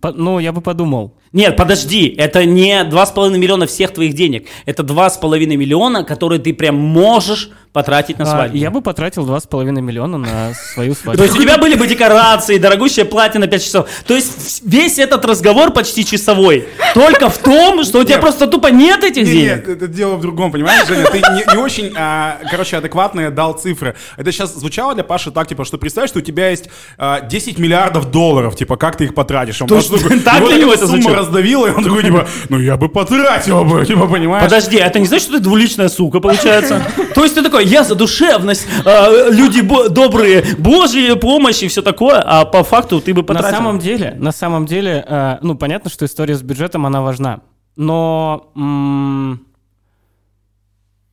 По- 0.00 0.12
ну, 0.12 0.38
я 0.38 0.52
бы 0.52 0.60
подумал. 0.60 1.16
Нет, 1.32 1.56
подожди, 1.56 2.06
это 2.08 2.44
не 2.44 2.84
2,5 2.84 3.38
миллиона 3.38 3.66
всех 3.66 3.92
твоих 3.92 4.12
денег. 4.14 4.46
Это 4.66 4.82
2,5 4.82 5.56
миллиона, 5.56 6.04
которые 6.04 6.40
ты 6.40 6.52
прям 6.54 6.76
можешь 6.76 7.50
потратить 7.78 8.18
на 8.18 8.24
А, 8.24 8.26
свадьбу. 8.26 8.56
я 8.56 8.70
бы 8.72 8.80
потратил 8.80 9.24
2,5 9.24 9.80
миллиона 9.80 10.18
на 10.18 10.52
свою 10.74 10.94
То 10.96 11.00
свадьбу. 11.00 11.22
есть 11.22 11.36
у 11.36 11.40
тебя 11.40 11.58
были 11.58 11.76
бы 11.76 11.86
декорации, 11.86 12.58
дорогущее 12.58 13.04
платье 13.04 13.38
на 13.38 13.46
5 13.46 13.64
часов. 13.64 13.88
То 14.04 14.14
есть 14.14 14.62
весь 14.64 14.98
этот 14.98 15.24
разговор 15.24 15.70
почти 15.70 16.04
часовой. 16.04 16.66
Только 16.94 17.30
в 17.30 17.38
том, 17.38 17.84
что 17.84 18.00
у 18.00 18.04
тебя 18.04 18.18
просто 18.18 18.48
тупо 18.48 18.66
нет 18.66 19.04
этих 19.04 19.26
Не, 19.26 19.30
денег. 19.32 19.66
Нет, 19.66 19.68
это 19.68 19.86
дело 19.86 20.16
в 20.16 20.20
другом, 20.20 20.50
понимаешь, 20.50 20.88
Женя? 20.88 21.04
Ты 21.04 21.18
не, 21.18 21.56
очень, 21.56 21.92
а, 21.96 22.38
короче, 22.50 22.78
адекватно 22.78 23.30
дал 23.30 23.52
цифры. 23.52 23.94
Это 24.16 24.32
сейчас 24.32 24.54
звучало 24.54 24.94
для 24.94 25.04
Паши 25.04 25.30
так, 25.30 25.46
типа, 25.46 25.64
что 25.64 25.78
представь, 25.78 26.08
что 26.08 26.18
у 26.18 26.22
тебя 26.22 26.50
есть 26.50 26.64
а, 26.96 27.20
10 27.20 27.58
миллиардов 27.60 28.10
долларов, 28.10 28.56
типа, 28.56 28.76
как 28.76 28.96
ты 28.96 29.04
их 29.04 29.14
потратишь? 29.14 29.62
Он 29.62 29.68
То 29.68 29.76
просто 29.76 29.98
так 30.24 30.38
его 30.38 30.48
для 30.48 30.58
него 30.58 30.72
это 30.72 30.88
сумма 30.88 31.14
раздавила, 31.14 31.68
и 31.68 31.70
он 31.70 31.84
такой, 31.84 32.02
типа, 32.02 32.26
ну 32.48 32.58
я 32.58 32.76
бы 32.76 32.88
потратил 32.88 33.64
бы, 33.64 33.86
типа, 33.86 34.08
понимаешь? 34.08 34.42
Подожди, 34.42 34.78
это 34.78 34.98
не 34.98 35.06
значит, 35.06 35.28
что 35.28 35.36
ты 35.36 35.40
двуличная 35.44 35.88
сука, 35.88 36.18
получается? 36.18 36.82
То 37.14 37.22
есть 37.22 37.34
ты 37.36 37.42
такой, 37.42 37.64
я 37.68 37.84
за 37.84 37.94
душевность, 37.94 38.66
а, 38.84 39.28
люди 39.30 39.60
бо- 39.60 39.88
добрые, 39.88 40.44
божья 40.58 41.14
помощь 41.16 41.62
и 41.62 41.68
все 41.68 41.82
такое, 41.82 42.20
а 42.20 42.44
по 42.44 42.62
факту 42.64 43.00
ты 43.00 43.12
бы 43.14 43.20
На 43.22 43.26
потратил. 43.26 43.56
самом 43.58 43.78
деле, 43.78 44.14
на 44.18 44.32
самом 44.32 44.66
деле, 44.66 45.04
э, 45.06 45.38
ну, 45.42 45.54
понятно, 45.56 45.90
что 45.90 46.04
история 46.04 46.34
с 46.34 46.42
бюджетом, 46.42 46.86
она 46.86 47.00
важна. 47.02 47.40
Но 47.76 48.50
м, 48.56 49.40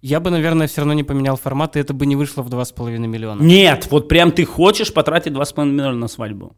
я 0.02 0.20
бы, 0.20 0.30
наверное, 0.30 0.68
все 0.68 0.82
равно 0.82 0.94
не 0.94 1.04
поменял 1.04 1.36
формат, 1.38 1.76
и 1.76 1.80
это 1.80 1.94
бы 1.94 2.06
не 2.06 2.16
вышло 2.16 2.42
в 2.44 2.50
2,5 2.50 3.08
миллиона. 3.08 3.42
Нет, 3.42 3.88
вот 3.92 4.08
прям 4.08 4.32
ты 4.32 4.46
хочешь 4.46 4.94
потратить 4.94 5.34
2,5 5.34 5.72
миллиона 5.72 5.98
на 5.98 6.08
свадьбу. 6.08 6.56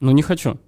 Ну, 0.00 0.10
не 0.12 0.22
хочу. 0.22 0.58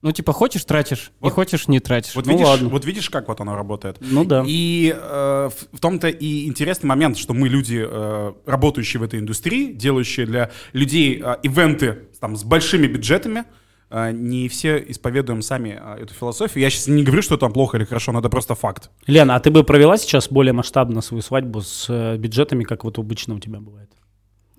Ну, 0.00 0.12
типа, 0.12 0.32
хочешь, 0.32 0.64
тратишь, 0.64 1.10
не 1.20 1.24
Вот- 1.28 1.32
хочешь, 1.32 1.66
не 1.66 1.80
тратишь. 1.80 2.14
Вот, 2.14 2.24
Ну 2.26 2.32
видишь, 2.32 2.46
ладно. 2.46 2.68
вот 2.68 2.84
видишь, 2.84 3.10
как 3.10 3.26
вот 3.26 3.40
оно 3.40 3.56
работает. 3.56 3.96
Ну 4.00 4.24
да. 4.24 4.44
И 4.46 4.94
э, 4.96 5.50
в, 5.52 5.76
в 5.76 5.80
том-то 5.80 6.08
и 6.08 6.46
интересный 6.46 6.86
момент, 6.86 7.18
что 7.18 7.34
мы 7.34 7.48
люди, 7.48 7.84
э, 7.84 8.32
работающие 8.46 9.00
в 9.00 9.02
этой 9.02 9.18
индустрии, 9.18 9.72
делающие 9.72 10.24
для 10.24 10.50
людей 10.72 11.20
э, 11.20 11.36
ивенты 11.42 12.06
там, 12.20 12.36
с 12.36 12.44
большими 12.44 12.86
бюджетами, 12.86 13.42
э, 13.90 14.12
не 14.12 14.48
все 14.48 14.76
исповедуем 14.88 15.42
сами 15.42 15.76
э, 15.82 16.02
эту 16.04 16.14
философию. 16.14 16.62
Я 16.62 16.70
сейчас 16.70 16.86
не 16.86 17.02
говорю, 17.02 17.22
что 17.22 17.36
там 17.36 17.52
плохо 17.52 17.76
или 17.76 17.84
хорошо, 17.84 18.12
но 18.12 18.20
это 18.20 18.28
просто 18.28 18.54
факт. 18.54 18.90
Лена, 19.08 19.34
а 19.34 19.40
ты 19.40 19.50
бы 19.50 19.64
провела 19.64 19.98
сейчас 19.98 20.28
более 20.28 20.52
масштабно 20.52 21.00
свою 21.00 21.22
свадьбу 21.22 21.60
с 21.62 21.86
э, 21.88 22.16
бюджетами, 22.18 22.62
как 22.62 22.84
вот 22.84 22.98
обычно 23.00 23.34
у 23.34 23.40
тебя 23.40 23.58
бывает? 23.58 23.90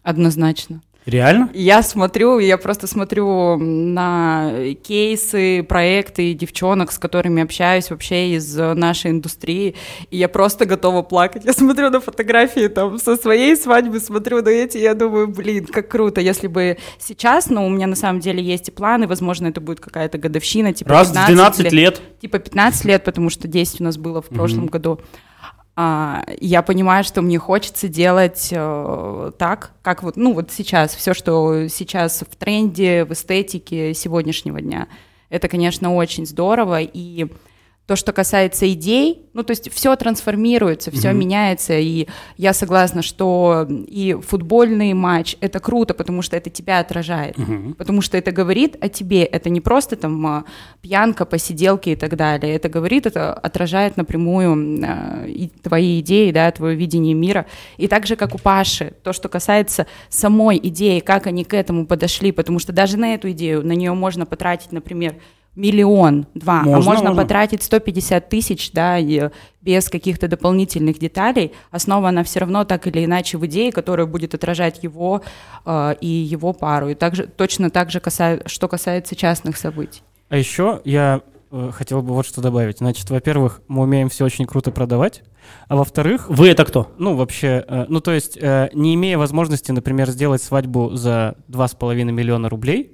Однозначно. 0.03 0.81
Реально? 1.05 1.49
Я 1.53 1.81
смотрю, 1.81 2.39
я 2.39 2.57
просто 2.57 2.85
смотрю 2.85 3.57
на 3.57 4.51
кейсы, 4.83 5.63
проекты 5.63 6.33
девчонок, 6.33 6.91
с 6.91 6.99
которыми 6.99 7.41
общаюсь 7.41 7.89
вообще 7.89 8.35
из 8.35 8.57
э, 8.59 8.73
нашей 8.73 9.11
индустрии, 9.11 9.75
и 10.11 10.17
я 10.17 10.27
просто 10.27 10.65
готова 10.65 11.01
плакать. 11.01 11.45
Я 11.45 11.53
смотрю 11.53 11.89
на 11.89 11.99
фотографии 11.99 12.67
там 12.67 12.99
со 12.99 13.15
своей 13.15 13.55
свадьбы, 13.55 13.99
смотрю 13.99 14.43
на 14.43 14.49
эти, 14.49 14.77
я 14.77 14.93
думаю, 14.93 15.29
блин, 15.29 15.65
как 15.65 15.87
круто, 15.87 16.21
если 16.21 16.47
бы 16.47 16.77
сейчас, 16.99 17.49
но 17.49 17.65
у 17.65 17.69
меня 17.69 17.87
на 17.87 17.95
самом 17.95 18.19
деле 18.19 18.43
есть 18.43 18.67
и 18.67 18.71
планы, 18.71 19.07
возможно, 19.07 19.47
это 19.47 19.61
будет 19.61 19.79
какая-то 19.79 20.17
годовщина, 20.17 20.73
типа 20.73 20.91
Раз 20.91 21.07
в 21.07 21.13
15 21.13 21.33
12 21.33 21.71
лет. 21.71 22.01
типа 22.21 22.39
15 22.39 22.85
лет, 22.85 23.03
потому 23.03 23.29
что 23.29 23.47
10 23.47 23.81
у 23.81 23.83
нас 23.85 23.97
было 23.97 24.21
в 24.21 24.27
прошлом 24.27 24.67
году. 24.67 24.99
А, 25.81 26.25
я 26.41 26.61
понимаю, 26.61 27.05
что 27.05 27.21
мне 27.21 27.39
хочется 27.39 27.87
делать 27.87 28.49
э, 28.51 29.31
так, 29.37 29.71
как 29.81 30.03
вот, 30.03 30.17
ну 30.17 30.33
вот 30.33 30.51
сейчас, 30.51 30.93
все, 30.93 31.13
что 31.13 31.69
сейчас 31.69 32.21
в 32.29 32.35
тренде, 32.35 33.05
в 33.05 33.13
эстетике 33.13 33.93
сегодняшнего 33.93 34.59
дня. 34.59 34.89
Это, 35.29 35.47
конечно, 35.47 35.95
очень 35.95 36.25
здорово, 36.25 36.81
и 36.81 37.27
то, 37.89 37.95
что 37.95 38.13
касается 38.13 38.71
идей, 38.71 39.23
ну, 39.33 39.41
то 39.41 39.49
есть 39.49 39.71
все 39.73 39.95
трансформируется, 39.95 40.91
все 40.91 41.11
меняется, 41.11 41.73
и 41.73 42.07
я 42.37 42.53
согласна, 42.53 43.01
что 43.01 43.65
и 43.67 44.15
футбольный 44.21 44.93
матч— 44.93 45.35
это 45.41 45.59
круто, 45.59 45.95
потому 45.95 46.21
что 46.21 46.37
это 46.37 46.51
тебя 46.51 46.77
отражает, 46.81 47.35
потому 47.79 48.01
что 48.01 48.15
это 48.15 48.31
говорит 48.31 48.77
о 48.79 48.89
тебе, 48.89 49.23
это 49.23 49.49
не 49.49 49.59
просто 49.59 49.95
там 49.95 50.27
а, 50.27 50.43
пьянка, 50.81 51.25
посиделки 51.25 51.89
и 51.89 51.95
так 51.95 52.15
далее, 52.15 52.53
это 52.53 52.69
говорит, 52.69 53.07
это 53.07 53.33
отражает 53.33 53.97
напрямую 53.97 54.83
а, 54.85 55.25
и 55.25 55.47
твои 55.47 55.99
идеи, 56.01 56.29
да, 56.29 56.51
твое 56.51 56.75
видение 56.75 57.15
мира, 57.15 57.47
и 57.77 57.87
так 57.87 58.05
же, 58.05 58.15
как 58.15 58.35
у 58.35 58.37
Паши, 58.37 58.93
то, 59.01 59.13
что 59.13 59.29
касается 59.29 59.87
самой 60.09 60.59
идеи, 60.61 60.99
как 60.99 61.25
они 61.25 61.43
к 61.43 61.55
этому 61.55 61.87
подошли, 61.87 62.31
потому 62.31 62.59
что 62.59 62.71
даже 62.71 62.97
на 62.97 63.15
эту 63.15 63.31
идею, 63.31 63.65
на 63.65 63.71
нее 63.71 63.93
можно 63.93 64.27
потратить, 64.27 64.71
например, 64.71 65.15
миллион, 65.55 66.25
два, 66.33 66.63
Можно, 66.63 66.71
а 66.73 66.81
можно, 66.81 67.09
можно. 67.09 67.21
потратить 67.23 67.63
150 67.63 68.29
тысяч, 68.29 68.71
да, 68.71 68.97
и 68.97 69.29
без 69.61 69.89
каких-то 69.89 70.27
дополнительных 70.27 70.99
деталей. 70.99 71.51
Основа 71.71 72.09
она 72.09 72.23
все 72.23 72.39
равно 72.39 72.63
так 72.63 72.87
или 72.87 73.03
иначе 73.03 73.37
в 73.37 73.45
идее, 73.45 73.71
которая 73.71 74.05
будет 74.07 74.33
отражать 74.33 74.83
его 74.83 75.21
э, 75.65 75.95
и 75.99 76.07
его 76.07 76.53
пару. 76.53 76.89
И 76.89 76.95
также, 76.95 77.27
точно 77.27 77.69
так 77.69 77.91
же, 77.91 77.99
каса- 77.99 78.41
что 78.47 78.67
касается 78.67 79.15
частных 79.15 79.57
событий. 79.57 80.01
А 80.29 80.37
еще 80.37 80.79
я 80.85 81.21
э, 81.51 81.71
хотел 81.73 82.01
бы 82.01 82.13
вот 82.13 82.25
что 82.25 82.41
добавить. 82.41 82.77
Значит, 82.77 83.09
во-первых, 83.09 83.61
мы 83.67 83.81
умеем 83.83 84.07
все 84.09 84.23
очень 84.25 84.45
круто 84.45 84.71
продавать, 84.71 85.23
а 85.67 85.75
во-вторых, 85.75 86.29
Вы 86.29 86.49
это 86.49 86.63
кто? 86.63 86.91
ну, 86.97 87.15
вообще, 87.15 87.65
э, 87.67 87.85
ну, 87.89 87.99
то 88.01 88.11
есть, 88.11 88.37
э, 88.39 88.69
не 88.73 88.93
имея 88.95 89.17
возможности, 89.17 89.71
например, 89.71 90.09
сделать 90.09 90.41
свадьбу 90.43 90.91
за 90.95 91.35
2,5 91.49 92.11
миллиона 92.11 92.47
рублей, 92.49 92.93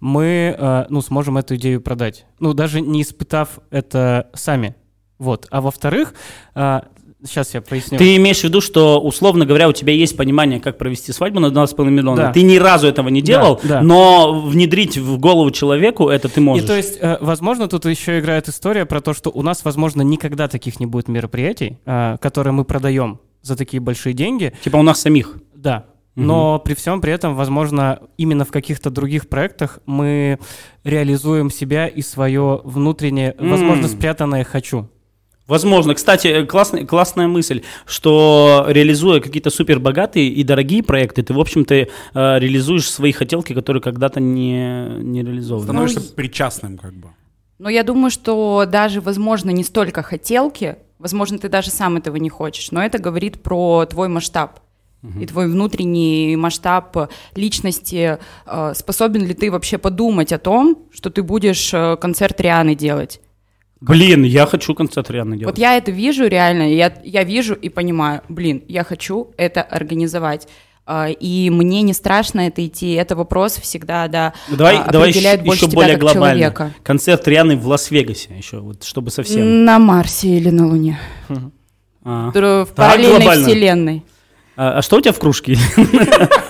мы, 0.00 0.56
э, 0.58 0.86
ну, 0.88 1.00
сможем 1.02 1.38
эту 1.38 1.56
идею 1.56 1.80
продать. 1.80 2.26
Ну, 2.38 2.54
даже 2.54 2.80
не 2.80 3.02
испытав 3.02 3.60
это 3.70 4.30
сами. 4.34 4.74
Вот. 5.18 5.46
А 5.50 5.60
во-вторых, 5.60 6.14
э, 6.54 6.80
сейчас 7.24 7.54
я 7.54 7.60
поясню. 7.60 7.98
Ты 7.98 8.16
имеешь 8.16 8.40
в 8.40 8.44
виду, 8.44 8.60
что, 8.60 9.00
условно 9.00 9.44
говоря, 9.44 9.68
у 9.68 9.72
тебя 9.72 9.92
есть 9.92 10.16
понимание, 10.16 10.60
как 10.60 10.78
провести 10.78 11.12
свадьбу 11.12 11.40
на 11.40 11.50
2,5 11.50 11.90
миллиона. 11.90 12.16
Да. 12.16 12.32
Ты 12.32 12.42
ни 12.42 12.56
разу 12.56 12.86
этого 12.86 13.08
не 13.08 13.22
делал, 13.22 13.60
да. 13.62 13.82
но 13.82 14.40
внедрить 14.40 14.96
в 14.96 15.18
голову 15.18 15.50
человеку 15.50 16.08
это 16.08 16.28
ты 16.28 16.40
можешь. 16.40 16.64
И 16.64 16.66
то 16.66 16.76
есть, 16.76 16.98
э, 17.00 17.18
возможно, 17.20 17.68
тут 17.68 17.84
еще 17.84 18.18
играет 18.18 18.48
история 18.48 18.86
про 18.86 19.00
то, 19.00 19.14
что 19.14 19.30
у 19.30 19.42
нас, 19.42 19.64
возможно, 19.64 20.02
никогда 20.02 20.48
таких 20.48 20.80
не 20.80 20.86
будет 20.86 21.08
мероприятий, 21.08 21.78
э, 21.84 22.16
которые 22.20 22.52
мы 22.52 22.64
продаем 22.64 23.20
за 23.42 23.56
такие 23.56 23.80
большие 23.80 24.12
деньги. 24.14 24.52
Типа 24.62 24.76
у 24.76 24.82
нас 24.82 25.00
самих. 25.00 25.36
Да. 25.54 25.86
Но 26.26 26.58
при 26.58 26.74
всем 26.74 27.00
при 27.00 27.12
этом, 27.12 27.34
возможно, 27.34 28.00
именно 28.16 28.44
в 28.44 28.50
каких-то 28.50 28.90
других 28.90 29.28
проектах 29.28 29.80
мы 29.86 30.38
реализуем 30.84 31.50
себя 31.50 31.86
и 31.86 32.02
свое 32.02 32.60
внутреннее, 32.64 33.34
возможно, 33.38 33.88
спрятанное 33.88 34.44
«хочу». 34.44 34.88
Возможно. 35.50 35.96
Кстати, 35.96 36.44
классная, 36.46 36.86
классная 36.86 37.26
мысль, 37.26 37.62
что 37.84 38.66
реализуя 38.68 39.18
какие-то 39.18 39.50
супер 39.50 39.80
богатые 39.80 40.28
и 40.28 40.44
дорогие 40.44 40.84
проекты, 40.84 41.24
ты, 41.24 41.34
в 41.34 41.40
общем-то, 41.40 41.74
э, 41.74 41.88
реализуешь 42.14 42.88
свои 42.88 43.10
хотелки, 43.10 43.52
которые 43.52 43.82
когда-то 43.82 44.20
не, 44.20 44.86
не 45.00 45.24
реализованы. 45.24 45.64
Становишься 45.64 45.98
Ну, 45.98 46.06
причастным 46.14 46.78
как 46.78 46.94
бы. 46.94 47.08
Но 47.58 47.68
я 47.68 47.82
думаю, 47.82 48.12
что 48.12 48.64
даже, 48.64 49.00
возможно, 49.00 49.50
не 49.50 49.64
столько 49.64 50.02
хотелки, 50.02 50.76
возможно, 51.00 51.36
ты 51.36 51.48
даже 51.48 51.70
сам 51.70 51.96
этого 51.96 52.14
не 52.14 52.30
хочешь, 52.30 52.70
но 52.70 52.80
это 52.80 52.98
говорит 52.98 53.42
про 53.42 53.86
твой 53.86 54.06
масштаб. 54.06 54.60
И 55.18 55.24
твой 55.26 55.46
внутренний 55.46 56.36
масштаб 56.36 56.96
личности, 57.34 58.18
э, 58.46 58.72
способен 58.74 59.24
ли 59.26 59.32
ты 59.32 59.50
вообще 59.50 59.78
подумать 59.78 60.30
о 60.32 60.38
том, 60.38 60.78
что 60.92 61.08
ты 61.08 61.22
будешь 61.22 61.72
э, 61.72 61.96
концерт 61.96 62.38
Рианы 62.40 62.74
делать? 62.74 63.20
Блин, 63.80 64.24
я 64.24 64.44
хочу 64.44 64.74
концерт 64.74 65.10
реально 65.10 65.38
делать. 65.38 65.54
Вот 65.54 65.58
я 65.58 65.78
это 65.78 65.90
вижу 65.90 66.26
реально, 66.26 66.70
я, 66.70 66.92
я 67.02 67.24
вижу 67.24 67.54
и 67.54 67.70
понимаю, 67.70 68.20
блин, 68.28 68.62
я 68.68 68.84
хочу 68.84 69.32
это 69.38 69.62
организовать. 69.62 70.48
А, 70.84 71.08
И 71.08 71.48
мне 71.48 71.80
не 71.80 71.94
страшно 71.94 72.40
это 72.48 72.66
идти. 72.66 72.92
Это 72.92 73.16
вопрос 73.16 73.54
всегда, 73.56 74.06
да, 74.08 74.34
Давай, 74.50 74.76
а, 74.78 74.90
давай 74.92 75.08
определяет 75.10 75.40
еще, 75.40 75.46
больше 75.46 75.64
еще 75.64 75.70
тебя 75.70 75.76
более 75.82 75.92
как 75.96 76.00
глобально. 76.02 76.28
человека. 76.40 76.72
Концерт 76.82 77.26
Рианы 77.26 77.56
в 77.56 77.66
Лас-Вегасе 77.66 78.36
еще, 78.36 78.58
вот, 78.60 78.84
чтобы 78.84 79.10
совсем. 79.10 79.64
На 79.64 79.78
Марсе 79.78 80.28
или 80.28 80.50
на 80.50 80.66
Луне. 80.66 80.98
А. 82.04 82.30
Др- 82.32 82.64
В 82.64 82.68
Так 82.68 82.76
параллельной 82.76 83.16
глобально. 83.18 83.46
вселенной. 83.46 84.02
А, 84.62 84.72
а 84.72 84.82
что 84.82 84.96
у 84.96 85.00
тебя 85.00 85.14
в 85.14 85.18
кружке? 85.18 85.56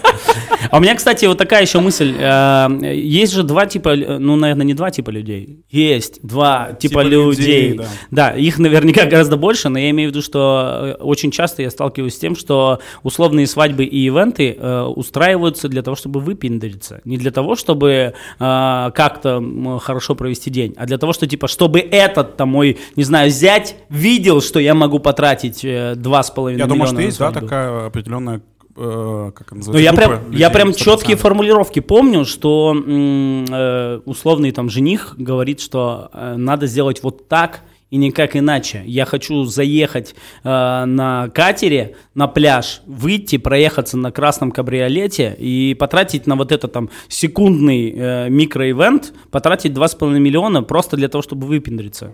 А 0.70 0.77
у 0.77 0.81
меня, 0.81 0.94
кстати, 0.94 1.25
вот 1.27 1.38
такая 1.38 1.62
еще 1.62 1.81
мысль. 1.81 2.14
Э, 2.18 2.68
Есть 2.94 3.33
же 3.33 3.42
два 3.42 3.66
типа, 3.66 3.94
ну, 3.96 4.37
наверное, 4.37 4.66
не 4.66 4.75
два 4.75 4.90
типа 4.90 5.11
людей. 5.11 5.64
Есть 5.70 6.20
два 6.23 6.73
типа, 6.73 7.03
Типа 7.03 7.03
людей, 7.03 7.81
да. 8.11 8.31
Их 8.33 8.59
наверняка 8.59 9.07
гораздо 9.07 9.37
больше, 9.37 9.68
но 9.68 9.79
я 9.79 9.90
имею 9.90 10.11
в 10.11 10.12
виду, 10.12 10.23
что 10.23 10.96
э, 10.99 11.03
очень 11.03 11.31
часто 11.31 11.62
я 11.62 11.70
сталкиваюсь 11.70 12.14
с 12.14 12.18
тем, 12.18 12.37
что 12.37 12.81
условные 13.03 13.46
свадьбы 13.46 13.85
и 13.85 14.07
ивенты 14.07 14.57
э, 14.59 14.83
устраиваются 14.83 15.68
для 15.68 15.83
того, 15.83 15.96
чтобы 15.96 16.20
выпендриться. 16.20 17.01
Не 17.05 17.16
для 17.16 17.31
того, 17.31 17.57
чтобы 17.57 18.14
как-то 18.38 19.42
хорошо 19.83 20.14
провести 20.14 20.51
день, 20.51 20.75
а 20.77 20.87
для 20.87 20.99
того, 20.99 21.12
что 21.12 21.27
типа, 21.27 21.49
чтобы 21.49 21.81
этот 21.81 22.37
там 22.37 22.51
мой, 22.51 22.79
не 22.96 23.05
знаю, 23.05 23.31
зять 23.31 23.77
видел, 23.88 24.40
что 24.40 24.61
я 24.61 24.75
могу 24.75 24.99
потратить 24.99 25.64
э, 25.64 25.94
два 25.96 26.23
с 26.23 26.31
половиной 26.31 26.61
Я 26.61 26.66
миллиона 26.66 26.79
думаю, 26.79 26.94
что 26.94 27.03
есть, 27.03 27.18
да, 27.18 27.33
такая 27.33 27.87
определенная, 27.87 28.40
э, 28.81 29.33
как 29.35 29.53
Ну, 29.53 29.57
называется, 29.59 29.83
я 29.85 29.93
группа 29.93 30.09
прям, 30.09 30.27
людей, 30.27 30.40
я 30.40 30.51
прям 30.51 30.69
100%. 30.71 30.75
четкие 30.77 31.16
формулировки 31.16 31.81
помню, 31.81 32.25
что 32.25 32.75
э, 32.77 34.01
условный 34.05 34.53
там 34.53 34.71
жених 34.71 35.14
говорит, 35.19 35.61
что 35.61 36.11
э, 36.12 36.37
надо 36.37 36.66
сделать 36.66 37.03
вот 37.03 37.29
так 37.29 37.61
и 37.90 37.97
никак 37.97 38.37
иначе. 38.37 38.83
Я 38.87 39.05
хочу 39.05 39.45
заехать 39.45 40.14
э, 40.45 40.85
на 40.85 41.29
катере 41.35 41.97
на 42.14 42.29
пляж, 42.29 42.83
выйти, 42.87 43.37
проехаться 43.37 43.97
на 43.97 44.12
красном 44.12 44.53
кабриолете 44.53 45.37
и 45.38 45.75
потратить 45.75 46.27
на 46.27 46.37
вот 46.37 46.53
это 46.53 46.69
там 46.69 46.88
секундный 47.09 47.93
э, 47.95 48.29
микроивент, 48.31 49.12
потратить 49.31 49.73
2,5 49.73 50.19
миллиона 50.19 50.62
просто 50.62 50.97
для 50.97 51.09
того, 51.09 51.23
чтобы 51.23 51.47
выпендриться. 51.47 52.12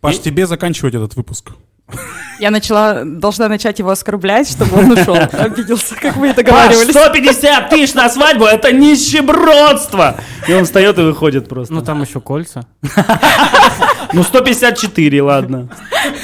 Паш, 0.00 0.18
тебе 0.18 0.46
заканчивать 0.46 0.94
этот 0.94 1.14
выпуск. 1.14 1.52
Я 2.38 2.50
начала, 2.50 3.02
должна 3.04 3.48
начать 3.48 3.78
его 3.78 3.90
оскорблять, 3.90 4.50
чтобы 4.50 4.78
он 4.78 4.92
ушел, 4.92 5.16
обиделся, 5.32 5.94
как 5.94 6.16
мы 6.16 6.30
и 6.30 6.32
Паш, 6.32 6.44
договаривались. 6.44 6.90
150 6.90 7.70
тысяч 7.70 7.94
на 7.94 8.08
свадьбу, 8.08 8.44
это 8.44 8.72
нищебродство! 8.72 10.16
И 10.48 10.52
он 10.52 10.64
встает 10.64 10.98
и 10.98 11.02
выходит 11.02 11.48
просто. 11.48 11.72
Ну, 11.72 11.82
там 11.82 12.02
еще 12.02 12.20
кольца. 12.20 12.66
Ну, 14.12 14.22
154, 14.22 15.22
ладно. 15.22 15.68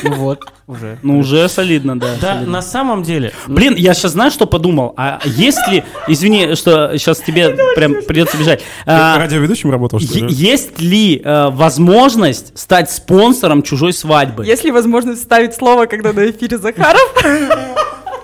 Ну 0.03 0.15
вот, 0.15 0.41
уже. 0.67 0.99
Ну, 1.03 1.19
уже 1.19 1.49
солидно, 1.49 1.99
да. 1.99 2.15
Да, 2.21 2.35
солидно. 2.35 2.53
на 2.53 2.63
самом 2.63 3.03
деле... 3.03 3.33
Блин, 3.47 3.75
я 3.77 3.95
сейчас 3.95 4.13
знаешь, 4.13 4.33
что 4.33 4.47
подумал? 4.47 4.93
А 4.97 5.21
если, 5.25 5.85
извини, 6.07 6.55
что 6.55 6.97
сейчас 6.99 7.19
тебе 7.21 7.57
прям 7.75 8.03
придется 8.03 8.37
бежать. 8.37 8.63
А, 8.87 9.19
радиоведущим 9.19 9.71
работал, 9.71 9.99
что 10.01 10.19
ли? 10.19 10.27
есть 10.35 10.81
ли 10.81 11.21
э, 11.25 11.49
возможность 11.51 12.59
стать 12.59 12.91
спонсором 12.91 13.63
чужой 13.63 13.93
свадьбы? 13.93 14.45
Есть 14.45 14.65
ли 14.65 14.71
возможность 14.71 15.21
вставить 15.23 15.55
слово, 15.55 15.87
когда 15.87 16.13
на 16.13 16.29
эфире 16.31 16.59
Захаров? 16.59 17.15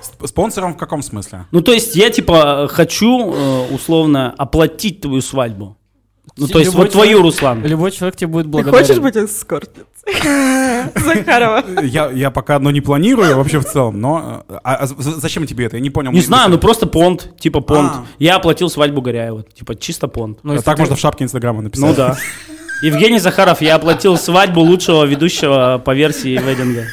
Сп- 0.03 0.27
Спонсором 0.27 0.74
в 0.74 0.77
каком 0.77 1.03
смысле? 1.03 1.46
Ну, 1.50 1.61
то 1.62 1.72
есть 1.72 1.96
я, 1.96 2.11
типа, 2.11 2.68
хочу, 2.70 3.33
э, 3.33 3.74
условно, 3.74 4.35
оплатить 4.37 5.00
твою 5.00 5.22
свадьбу. 5.22 5.77
Ну, 6.37 6.49
то 6.49 6.59
есть 6.59 6.75
вот 6.75 6.90
твою, 6.90 7.23
Руслан. 7.23 7.64
Любой 7.64 7.92
человек 7.92 8.16
тебе 8.16 8.27
будет 8.29 8.47
Ты 8.47 8.51
благодарен. 8.51 8.79
хочешь 8.87 8.99
быть 9.01 9.16
эскортницей? 9.16 9.85
Захарова. 10.97 11.62
Я, 11.83 12.11
я 12.11 12.31
пока 12.31 12.57
одно 12.57 12.70
не 12.70 12.81
планирую 12.81 13.37
вообще 13.37 13.61
в 13.61 13.64
целом, 13.64 14.01
но... 14.01 14.44
А, 14.64 14.75
а 14.75 14.87
з- 14.87 15.20
зачем 15.20 15.47
тебе 15.47 15.66
это? 15.66 15.77
Я 15.77 15.83
не 15.83 15.90
понял. 15.90 16.11
Не 16.12 16.20
знаю, 16.20 16.51
ну 16.51 16.59
просто 16.59 16.87
понт, 16.87 17.31
типа 17.38 17.61
понт. 17.61 17.92
А. 17.94 18.05
Я 18.18 18.37
оплатил 18.37 18.68
свадьбу 18.68 19.01
Горяева, 19.01 19.44
типа 19.55 19.77
чисто 19.77 20.09
понт. 20.09 20.38
Ну, 20.42 20.53
А 20.53 20.55
если 20.55 20.64
так 20.64 20.77
ты- 20.77 20.83
можно 20.83 20.97
в 20.97 21.01
шапке 21.01 21.25
Инстаграма 21.25 21.62
написать. 21.62 21.88
Ну 21.88 21.94
да. 21.94 22.16
Евгений 22.83 23.18
Захаров, 23.20 23.62
я 23.62 23.77
оплатил 23.77 24.16
свадьбу 24.16 24.61
лучшего 24.61 25.05
ведущего 25.05 25.81
по 25.85 25.94
версии 25.94 26.37
вединга. 26.37 26.85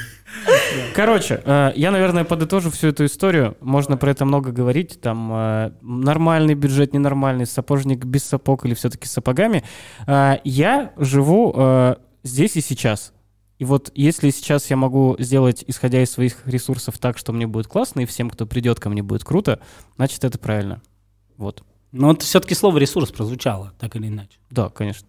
Короче, 0.93 1.41
э, 1.43 1.71
я, 1.75 1.91
наверное, 1.91 2.23
подытожу 2.23 2.69
всю 2.71 2.87
эту 2.87 3.05
историю. 3.05 3.57
Можно 3.61 3.97
про 3.97 4.11
это 4.11 4.25
много 4.25 4.51
говорить. 4.51 4.99
Там 5.01 5.31
э, 5.33 5.71
нормальный 5.81 6.53
бюджет, 6.53 6.93
ненормальный, 6.93 7.45
сапожник 7.45 8.05
без 8.05 8.23
сапог 8.23 8.65
или 8.65 8.73
все-таки 8.73 9.07
с 9.07 9.11
сапогами. 9.11 9.63
Э, 10.07 10.37
я 10.43 10.93
живу 10.97 11.95
здесь 12.23 12.55
и 12.55 12.61
сейчас. 12.61 13.13
И 13.61 13.65
вот 13.65 13.91
если 13.93 14.31
сейчас 14.31 14.71
я 14.71 14.75
могу 14.75 15.15
сделать, 15.19 15.63
исходя 15.67 16.01
из 16.01 16.09
своих 16.09 16.47
ресурсов, 16.47 16.97
так, 16.97 17.19
что 17.19 17.31
мне 17.31 17.45
будет 17.45 17.67
классно, 17.67 17.99
и 17.99 18.05
всем, 18.05 18.29
кто 18.29 18.47
придет 18.47 18.79
ко 18.79 18.89
мне, 18.89 19.03
будет 19.03 19.23
круто, 19.23 19.59
значит, 19.97 20.23
это 20.23 20.39
правильно. 20.39 20.81
Вот. 21.37 21.63
Но 21.91 22.07
вот 22.07 22.23
все-таки 22.23 22.55
слово 22.55 22.79
ресурс 22.79 23.11
прозвучало, 23.11 23.73
так 23.79 23.95
или 23.95 24.07
иначе. 24.07 24.39
Да, 24.49 24.69
конечно. 24.69 25.07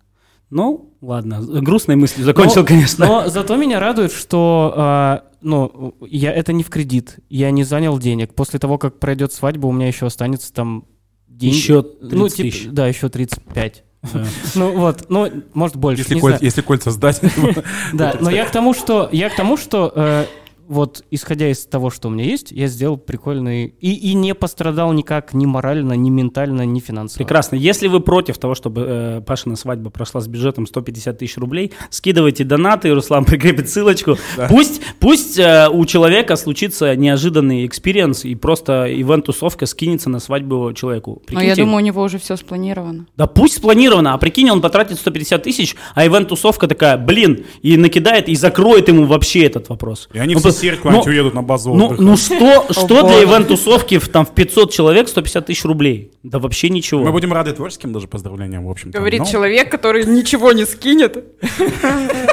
Ну, 0.53 0.95
ладно, 1.01 1.41
грустной 1.41 1.97
мыслью 1.97 2.27
закончил, 2.27 2.61
Но- 2.61 2.67
конечно. 2.67 3.07
Но 3.07 3.29
зато 3.31 3.57
меня 3.57 3.81
радует, 3.81 4.13
что 4.13 4.75
а, 4.77 5.25
ну, 5.41 5.95
я, 6.07 6.31
это 6.31 6.53
не 6.53 6.63
в 6.63 6.69
кредит, 6.69 7.21
я 7.31 7.51
не 7.51 7.65
занял 7.65 7.99
денег. 7.99 8.35
После 8.35 8.59
того, 8.59 8.77
как 8.77 8.99
пройдет 8.99 9.33
свадьба, 9.33 9.67
у 9.67 9.73
меня 9.73 9.87
еще 9.87 10.05
останется 10.05 10.53
там 10.53 10.85
деньги. 11.27 11.55
Еще 11.55 11.83
30 11.83 12.13
ну, 12.13 12.29
типа, 12.29 12.51
тысяч. 12.51 12.69
Да, 12.69 12.87
еще 12.87 13.09
35. 13.09 13.85
Да. 14.13 14.25
Ну 14.55 14.77
вот, 14.77 15.07
ну, 15.09 15.31
может 15.55 15.77
больше, 15.77 16.03
Если, 16.03 16.21
коль- 16.21 16.37
если 16.43 16.61
кольца 16.61 16.91
сдать. 16.91 17.23
Да, 17.95 18.17
но 18.21 18.29
я 18.29 18.45
к 18.45 18.51
тому, 18.51 18.75
что, 18.75 19.09
я 19.11 19.31
к 19.31 19.37
тому, 19.37 19.57
что 19.57 19.91
э, 19.97 20.27
вот 20.73 21.05
исходя 21.11 21.51
из 21.51 21.67
того, 21.67 21.91
что 21.91 22.09
у 22.09 22.11
меня 22.11 22.25
есть, 22.25 22.51
я 22.51 22.67
сделал 22.67 22.97
прикольный 22.97 23.75
и, 23.79 23.93
и 23.93 24.15
не 24.15 24.35
пострадал 24.35 24.93
никак 24.95 25.35
ни 25.35 25.45
морально, 25.45 25.93
ни 25.93 26.09
ментально, 26.09 26.65
ни 26.65 26.81
финансово. 26.81 27.19
Прекрасно. 27.19 27.57
Если 27.57 27.89
вы 27.89 28.01
против 28.01 28.39
того, 28.39 28.55
чтобы 28.55 28.87
э, 28.89 29.21
Пашина 29.21 29.57
свадьба 29.57 29.91
прошла 29.91 30.23
с 30.23 30.29
бюджетом 30.29 30.67
150 30.67 31.19
тысяч 31.19 31.37
рублей, 31.37 31.73
скидывайте 31.91 32.45
донаты, 32.45 32.91
Руслан 32.95 33.25
прикрепит 33.27 33.69
ссылочку. 33.69 34.17
Пусть, 34.49 34.81
пусть 34.99 35.39
э, 35.39 35.69
у 35.71 35.85
человека 35.85 36.37
случится 36.37 36.97
неожиданный 36.97 37.67
experience, 37.67 38.25
и 38.25 38.35
просто 38.35 38.87
ивент-тусовка 38.89 39.67
скинется 39.67 40.09
на 40.09 40.21
свадьбу 40.21 40.73
человеку. 40.73 41.23
Но 41.29 41.35
Ну, 41.35 41.41
я 41.41 41.41
Прикиньте, 41.41 41.63
думаю, 41.63 41.77
у 41.77 41.87
него 41.87 42.03
уже 42.03 42.19
все 42.19 42.35
спланировано. 42.37 43.07
Да 43.19 43.27
пусть 43.27 43.59
спланировано, 43.59 44.15
а 44.15 44.19
прикинь, 44.19 44.51
он 44.51 44.63
потратит 44.63 44.99
150 44.99 45.43
тысяч, 45.43 45.77
а 45.95 46.07
ивент-тусовка 46.07 46.67
такая, 46.67 46.97
блин, 46.97 47.45
и 47.61 47.77
накидает, 47.77 48.31
и 48.31 48.37
закроет 48.37 48.89
ему 48.89 49.05
вообще 49.05 49.45
этот 49.45 49.69
вопрос. 49.69 50.09
И 50.15 50.19
они 50.19 50.33
Ну, 50.33 50.41
все 50.41 50.62
по- 50.63 50.67
серь 50.67 50.77
куда-нибудь 50.77 51.07
ну, 51.07 51.13
уедут 51.13 51.35
на 51.35 51.43
базу 51.43 51.75
ну, 51.75 51.95
ну 51.99 52.17
что, 52.17 52.67
что 52.71 53.07
для 53.07 53.23
ивент-тусовки 53.23 53.99
в, 53.99 54.09
там, 54.09 54.25
в 54.25 54.31
500 54.31 54.73
человек 54.73 55.09
150 55.09 55.47
тысяч 55.47 55.65
рублей? 55.65 56.13
Да 56.23 56.39
вообще 56.39 56.69
ничего. 56.69 57.03
Мы 57.03 57.13
будем 57.13 57.33
рады 57.33 57.53
творческим 57.53 57.93
даже 57.93 58.09
поздравлениям, 58.09 58.67
в 58.67 58.71
общем-то. 58.71 58.99
Говорит 58.99 59.21
но- 59.21 59.27
человек, 59.27 59.71
который 59.71 60.05
ничего 60.07 60.53
не 60.53 60.65
скинет. 60.65 61.25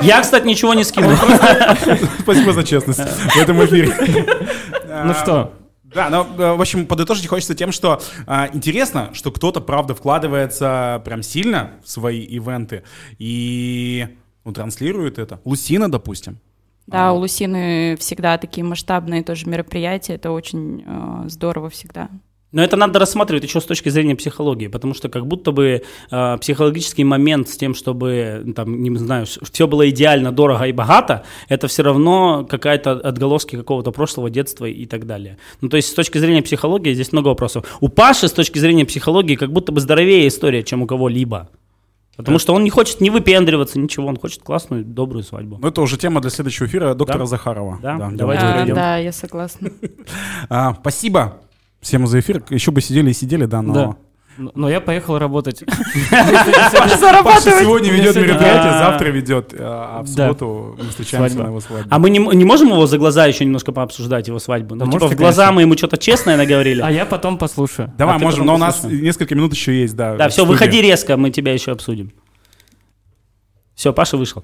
Я, 0.01 0.21
кстати, 0.21 0.45
ничего 0.45 0.73
не 0.73 0.83
скинул. 0.83 1.11
Спасибо 2.19 2.53
за 2.53 2.63
честность 2.63 2.99
в 2.99 3.37
этом 3.37 3.63
эфире. 3.65 3.93
Ну 5.05 5.13
что, 5.13 5.53
Да, 5.83 6.09
но, 6.09 6.27
э, 6.37 6.53
в 6.53 6.61
общем, 6.61 6.85
подытожить 6.85 7.27
хочется 7.27 7.55
тем, 7.55 7.71
что 7.71 8.01
а, 8.27 8.49
интересно, 8.53 9.09
что 9.13 9.31
кто-то, 9.31 9.59
правда, 9.61 9.95
вкладывается 9.95 11.01
прям 11.05 11.23
сильно 11.23 11.71
в 11.83 11.89
свои 11.89 12.21
ивенты 12.21 12.83
и 13.17 14.07
ну, 14.45 14.51
транслирует 14.51 15.19
это. 15.19 15.39
Лусина, 15.45 15.91
допустим. 15.91 16.39
Да, 16.89 17.13
у 17.13 17.19
Лусины 17.19 17.95
всегда 17.99 18.37
такие 18.37 18.63
масштабные 18.63 19.23
тоже 19.23 19.47
мероприятия, 19.47 20.15
это 20.15 20.31
очень 20.31 20.83
э, 20.85 21.29
здорово 21.29 21.69
всегда. 21.69 22.09
Но 22.51 22.63
это 22.63 22.75
надо 22.77 22.97
рассматривать 22.97 23.43
еще 23.43 23.61
с 23.61 23.65
точки 23.65 23.89
зрения 23.89 24.15
психологии, 24.15 24.67
потому 24.67 24.95
что 24.95 25.07
как 25.07 25.27
будто 25.27 25.51
бы 25.51 25.83
э, 26.09 26.37
психологический 26.39 27.03
момент 27.03 27.47
с 27.47 27.57
тем, 27.57 27.75
чтобы, 27.75 28.41
ну, 28.43 28.53
там, 28.53 28.81
не 28.81 28.97
знаю, 28.97 29.27
все 29.27 29.67
было 29.67 29.87
идеально, 29.89 30.31
дорого 30.31 30.65
и 30.65 30.71
богато, 30.71 31.23
это 31.47 31.67
все 31.67 31.83
равно 31.83 32.47
какая-то 32.49 32.93
отголоски 32.93 33.55
какого-то 33.55 33.91
прошлого 33.91 34.31
детства 34.31 34.65
и 34.65 34.87
так 34.87 35.05
далее. 35.05 35.37
Ну, 35.61 35.69
то 35.69 35.77
есть 35.77 35.89
с 35.89 35.93
точки 35.93 36.17
зрения 36.17 36.41
психологии 36.41 36.93
здесь 36.93 37.11
много 37.11 37.27
вопросов. 37.27 37.65
У 37.81 37.89
Паши 37.89 38.27
с 38.27 38.33
точки 38.33 38.57
зрения 38.57 38.85
психологии 38.85 39.35
как 39.35 39.51
будто 39.51 39.71
бы 39.71 39.79
здоровее 39.79 40.27
история, 40.27 40.63
чем 40.63 40.81
у 40.81 40.87
кого-либо. 40.87 41.49
Потому 42.19 42.37
что 42.37 42.53
он 42.53 42.65
не 42.65 42.69
хочет 42.69 42.99
не 42.99 43.09
выпендриваться, 43.09 43.79
ничего, 43.79 44.05
он 44.07 44.17
хочет 44.17 44.43
классную, 44.43 44.83
добрую 44.83 45.23
свадьбу. 45.23 45.57
Но 45.57 45.69
это 45.69 45.79
уже 45.81 45.97
тема 45.97 46.19
для 46.19 46.29
следующего 46.29 46.65
эфира 46.65 46.93
доктора 46.93 47.19
Да? 47.19 47.25
Захарова. 47.25 47.79
Да? 47.81 47.97
давайте 47.97 48.17
Давайте 48.17 48.43
А, 48.45 48.53
перейдем. 48.53 48.75
да, 48.75 48.97
я 48.97 49.13
согласна. 49.13 49.71
А, 50.49 50.73
спасибо 50.73 51.37
всем 51.79 52.05
за 52.07 52.19
эфир. 52.19 52.43
Еще 52.49 52.71
бы 52.71 52.81
сидели 52.81 53.11
и 53.11 53.13
сидели, 53.13 53.45
да, 53.45 53.61
но... 53.61 53.73
Да. 53.73 53.95
Но 54.39 54.69
я 54.69 54.79
поехал 54.79 55.17
работать. 55.17 55.63
Паша 56.09 57.51
сегодня 57.59 57.91
ведет 57.91 58.15
мероприятие, 58.15 58.71
завтра 58.71 59.09
ведет, 59.09 59.53
а 59.57 60.01
в 60.03 60.07
субботу 60.07 60.77
мы 60.81 60.89
встречаемся 60.89 61.37
на 61.37 61.47
его 61.47 61.59
свадьбе. 61.59 61.89
А 61.89 61.99
мы 61.99 62.09
не, 62.09 62.19
можем 62.19 62.69
его 62.69 62.87
за 62.87 62.97
глаза 62.97 63.25
еще 63.25 63.43
немножко 63.45 63.71
пообсуждать, 63.71 64.27
его 64.27 64.39
свадьбу? 64.39 64.75
Ну, 64.75 64.89
типа, 64.91 65.07
в 65.07 65.15
глаза 65.15 65.51
мы 65.51 65.61
ему 65.61 65.77
что-то 65.77 65.97
честное 65.97 66.37
наговорили. 66.37 66.81
А 66.81 66.89
я 66.91 67.05
потом 67.05 67.37
послушаю. 67.37 67.93
Давай, 67.97 68.15
а 68.15 68.19
можем, 68.19 68.45
но 68.45 68.55
у 68.55 68.57
нас 68.57 68.83
несколько 68.83 69.35
минут 69.35 69.53
еще 69.53 69.79
есть, 69.79 69.95
да. 69.95 70.15
Да, 70.15 70.29
все, 70.29 70.45
выходи 70.45 70.81
резко, 70.81 71.17
мы 71.17 71.31
тебя 71.31 71.53
еще 71.53 71.71
обсудим. 71.71 72.11
Все, 73.75 73.93
Паша 73.93 74.17
вышел. 74.17 74.43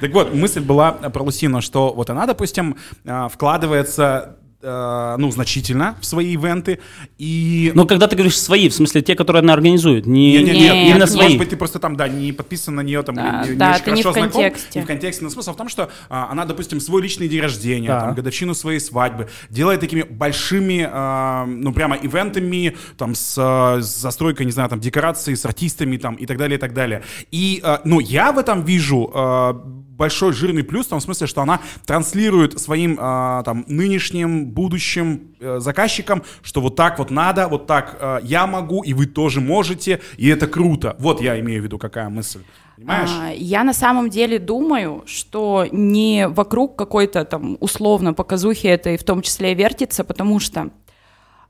Так 0.00 0.12
вот, 0.12 0.34
мысль 0.34 0.60
была 0.60 0.92
про 0.92 1.22
Лусину, 1.22 1.62
что 1.62 1.94
вот 1.94 2.10
она, 2.10 2.26
допустим, 2.26 2.76
а, 3.06 3.28
вкладывается 3.28 4.36
э, 4.42 4.43
ну, 4.64 5.30
значительно 5.30 5.96
в 6.00 6.06
свои 6.06 6.32
ивенты, 6.32 6.78
и... 7.18 7.72
Но 7.74 7.86
когда 7.86 8.06
ты 8.06 8.16
говоришь 8.16 8.38
свои, 8.38 8.68
в 8.68 8.74
смысле 8.74 9.02
те, 9.02 9.14
которые 9.14 9.40
она 9.40 9.52
организует, 9.52 10.06
не, 10.06 10.32
Не-не-не, 10.32 10.60
Нет, 10.60 10.74
именно 10.74 10.98
нет. 11.00 11.10
свои. 11.10 11.24
Может 11.24 11.38
быть, 11.38 11.48
ты 11.50 11.56
просто 11.56 11.78
там, 11.78 11.96
да, 11.96 12.08
не 12.08 12.32
подписан 12.32 12.74
на 12.74 12.80
нее, 12.80 13.02
там, 13.02 13.14
Да, 13.14 13.44
не, 13.44 13.50
не 13.50 13.56
да, 13.56 13.72
очень 13.72 13.84
ты 13.84 13.90
не 13.92 14.02
хорошо 14.02 14.10
в 14.10 14.22
знаком, 14.22 14.42
контексте. 14.42 14.78
Не 14.78 14.84
в 14.84 14.88
контексте, 14.88 15.24
но 15.24 15.30
смысл 15.30 15.52
в 15.52 15.56
том, 15.56 15.68
что 15.68 15.90
а, 16.08 16.28
она, 16.30 16.44
допустим, 16.44 16.80
свой 16.80 17.02
личный 17.02 17.28
день 17.28 17.40
рождения, 17.40 17.88
Да. 17.88 18.00
там, 18.00 18.14
годовщину 18.14 18.54
своей 18.54 18.80
свадьбы, 18.80 19.28
делает 19.50 19.80
такими 19.80 20.02
большими, 20.02 20.88
а, 20.90 21.46
ну, 21.46 21.72
прямо 21.72 21.96
ивентами, 21.96 22.76
там, 22.96 23.14
с, 23.14 23.36
а, 23.38 23.80
с 23.80 24.00
застройкой, 24.00 24.46
не 24.46 24.52
знаю, 24.52 24.68
там, 24.68 24.80
декораций, 24.80 25.36
с 25.36 25.44
артистами, 25.44 25.96
там, 25.96 26.14
и 26.14 26.26
так 26.26 26.38
далее, 26.38 26.56
и 26.56 26.60
так 26.60 26.74
далее. 26.74 27.02
И, 27.30 27.60
а, 27.62 27.80
ну, 27.84 28.00
я 28.00 28.32
в 28.32 28.38
этом 28.38 28.64
вижу 28.64 29.10
а, 29.14 29.52
большой 29.96 30.32
жирный 30.32 30.64
плюс 30.64 30.86
в 30.86 30.90
том 30.90 31.00
смысле, 31.00 31.26
что 31.26 31.42
она 31.42 31.60
транслирует 31.86 32.60
своим 32.60 32.98
а, 33.00 33.42
там 33.42 33.64
нынешним, 33.68 34.46
будущим 34.46 35.34
э, 35.40 35.60
заказчикам, 35.60 36.22
что 36.42 36.60
вот 36.60 36.76
так 36.76 36.98
вот 36.98 37.10
надо, 37.10 37.48
вот 37.48 37.66
так 37.66 37.96
э, 38.00 38.18
я 38.22 38.46
могу, 38.46 38.82
и 38.82 38.92
вы 38.92 39.06
тоже 39.06 39.40
можете, 39.40 40.00
и 40.16 40.28
это 40.28 40.46
круто. 40.46 40.96
Вот 40.98 41.20
я 41.20 41.38
имею 41.40 41.60
в 41.60 41.64
виду, 41.64 41.78
какая 41.78 42.08
мысль. 42.08 42.40
Понимаешь? 42.76 43.10
А, 43.12 43.30
Я 43.30 43.62
на 43.64 43.72
самом 43.72 44.10
деле 44.10 44.38
думаю, 44.38 45.04
что 45.06 45.66
не 45.70 46.26
вокруг 46.28 46.76
какой-то 46.76 47.24
там 47.24 47.56
условно 47.60 48.14
показухи 48.14 48.66
это 48.66 48.90
и 48.90 48.96
в 48.96 49.04
том 49.04 49.22
числе 49.22 49.54
вертится, 49.54 50.02
потому 50.02 50.40
что 50.40 50.70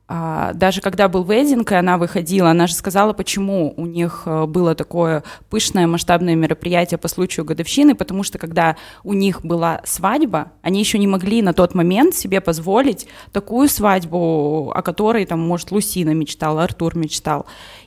а, 0.06 0.52
даже 0.52 0.82
когда 0.82 1.08
был 1.08 1.24
вейдинг, 1.24 1.72
и 1.72 1.76
она 1.76 1.96
выходила, 1.96 2.50
она 2.50 2.66
же 2.66 2.74
сказала, 2.74 3.14
почему 3.14 3.72
у 3.74 3.86
них 3.86 4.24
э, 4.26 4.44
было 4.44 4.74
такое 4.74 5.24
пышное 5.48 5.86
масштабное 5.86 6.34
мероприятие 6.34 6.98
по 6.98 7.08
случаю 7.08 7.46
годовщины, 7.46 7.94
потому 7.94 8.22
что 8.22 8.36
когда 8.38 8.76
у 9.02 9.14
них 9.14 9.42
была 9.42 9.80
свадьба, 9.84 10.52
они 10.60 10.78
еще 10.80 10.98
не 10.98 11.06
могли 11.06 11.40
на 11.40 11.54
тот 11.54 11.74
момент 11.74 12.14
себе 12.14 12.42
позволить 12.42 13.06
такую 13.32 13.66
свадьбу, 13.66 14.72
о 14.74 14.82
которой 14.82 15.24
там, 15.24 15.40
может, 15.40 15.70
Лусина 15.70 16.10
мечтала, 16.10 16.64
Артур 16.64 16.96
мечтал. 16.98 17.46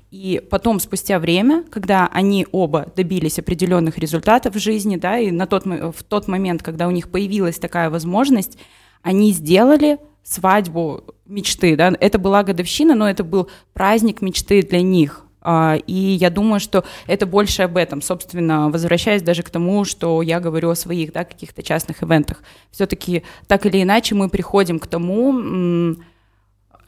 И 0.09 0.41
потом, 0.49 0.79
спустя 0.79 1.19
время, 1.19 1.65
когда 1.69 2.09
они 2.11 2.47
оба 2.51 2.91
добились 2.95 3.37
определенных 3.37 3.99
результатов 3.99 4.55
в 4.55 4.59
жизни, 4.59 4.95
да, 4.95 5.19
и 5.19 5.29
на 5.29 5.45
тот, 5.45 5.65
в 5.65 6.03
тот 6.07 6.27
момент, 6.27 6.63
когда 6.63 6.87
у 6.87 6.91
них 6.91 7.11
появилась 7.11 7.59
такая 7.59 7.91
возможность, 7.91 8.57
они 9.03 9.31
сделали 9.33 9.99
свадьбу 10.27 11.03
мечты, 11.25 11.75
да, 11.75 11.93
это 11.99 12.19
была 12.19 12.43
годовщина, 12.43 12.95
но 12.95 13.09
это 13.09 13.23
был 13.23 13.49
праздник 13.73 14.21
мечты 14.21 14.61
для 14.61 14.81
них. 14.81 15.23
А, 15.41 15.77
И 15.87 15.93
я 15.93 16.29
думаю, 16.29 16.59
что 16.59 16.83
это 17.05 17.25
больше 17.25 17.63
об 17.63 17.77
этом, 17.77 18.01
собственно, 18.01 18.69
возвращаясь 18.69 19.21
даже 19.21 19.43
к 19.43 19.49
тому, 19.49 19.85
что 19.85 20.21
я 20.21 20.39
говорю 20.39 20.69
о 20.69 20.75
своих, 20.75 21.13
да, 21.13 21.23
каких-то 21.23 21.63
частных 21.63 22.03
ивентах. 22.03 22.43
Все-таки 22.71 23.23
так 23.47 23.65
или 23.65 23.81
иначе 23.81 24.15
мы 24.15 24.27
приходим 24.29 24.79
к 24.79 24.87
тому, 24.87 25.95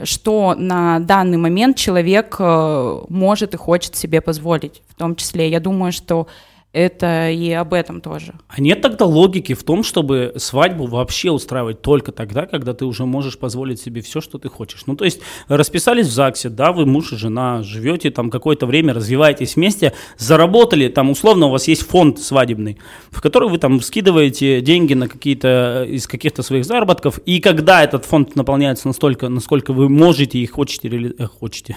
что 0.03 0.55
на 0.57 0.99
данный 0.99 1.37
момент 1.37 1.77
человек 1.77 2.37
э, 2.39 3.01
может 3.09 3.53
и 3.53 3.57
хочет 3.57 3.95
себе 3.95 4.21
позволить. 4.21 4.81
В 4.87 4.95
том 4.95 5.15
числе, 5.15 5.49
я 5.49 5.59
думаю, 5.59 5.91
что 5.91 6.27
это 6.71 7.31
и 7.31 7.51
об 7.51 7.73
этом 7.73 7.99
тоже. 7.99 8.35
А 8.47 8.61
нет 8.61 8.81
тогда 8.81 9.05
логики 9.05 9.53
в 9.53 9.63
том, 9.63 9.83
чтобы 9.83 10.33
свадьбу 10.37 10.85
вообще 10.85 11.31
устраивать 11.31 11.81
только 11.81 12.11
тогда, 12.11 12.45
когда 12.45 12.75
ты 12.75 12.85
уже 12.85 13.05
можешь 13.05 13.39
позволить 13.39 13.81
себе 13.81 14.01
все, 14.01 14.21
что 14.21 14.37
ты 14.37 14.49
хочешь. 14.49 14.83
Ну, 14.85 14.95
то 14.95 15.03
есть 15.03 15.19
расписались 15.47 16.05
в 16.07 16.11
ЗАГСе, 16.11 16.49
да, 16.49 16.71
вы 16.71 16.85
муж 16.85 17.11
и 17.11 17.17
жена, 17.17 17.63
живете 17.63 18.11
там 18.11 18.29
какое-то 18.29 18.67
время, 18.67 18.93
развиваетесь 18.93 19.55
вместе, 19.55 19.93
заработали, 20.17 20.89
там 20.89 21.09
условно 21.09 21.47
у 21.47 21.49
вас 21.49 21.67
есть 21.67 21.81
фонд 21.81 22.19
свадебный, 22.19 22.77
в 23.09 23.19
который 23.19 23.49
вы 23.49 23.57
там 23.57 23.81
скидываете 23.81 24.61
деньги 24.61 24.93
на 24.93 25.07
какие-то 25.07 25.87
из 25.89 26.05
каких-то 26.05 26.43
своих 26.43 26.65
заработков, 26.65 27.17
и 27.25 27.39
когда 27.39 27.83
этот 27.83 28.05
фонд 28.05 28.35
наполняется 28.35 28.87
настолько, 28.87 29.27
насколько 29.27 29.73
вы 29.73 29.89
можете 29.89 30.37
и 30.37 30.45
хотите, 30.45 30.87
реали- 30.87 31.15
э, 31.17 31.25
хотите, 31.39 31.75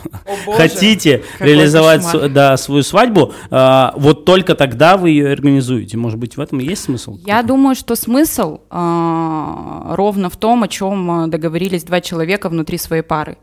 хотите 0.55 1.22
реализовать 1.38 2.05
да, 2.34 2.59
свою 2.59 2.82
свадьбу, 2.82 3.32
а, 3.51 3.95
вот 3.97 4.26
только 4.26 4.55
тогда 4.55 4.82
вы 4.97 5.11
ее 5.11 5.30
организуете. 5.30 5.97
Может 5.97 6.18
быть, 6.18 6.37
в 6.37 6.41
этом 6.41 6.59
есть 6.59 6.85
смысл? 6.85 7.16
Я 7.24 7.43
думаю, 7.43 7.74
что 7.74 7.95
смысл 7.95 8.61
а, 8.70 9.95
ровно 9.97 10.28
в 10.28 10.37
том, 10.37 10.62
о 10.62 10.68
чем 10.68 11.11
а, 11.11 11.26
договорились 11.28 11.85
два 11.85 12.01
человека 12.01 12.49
внутри 12.49 12.78
своей 12.78 13.03
пары. 13.03 13.39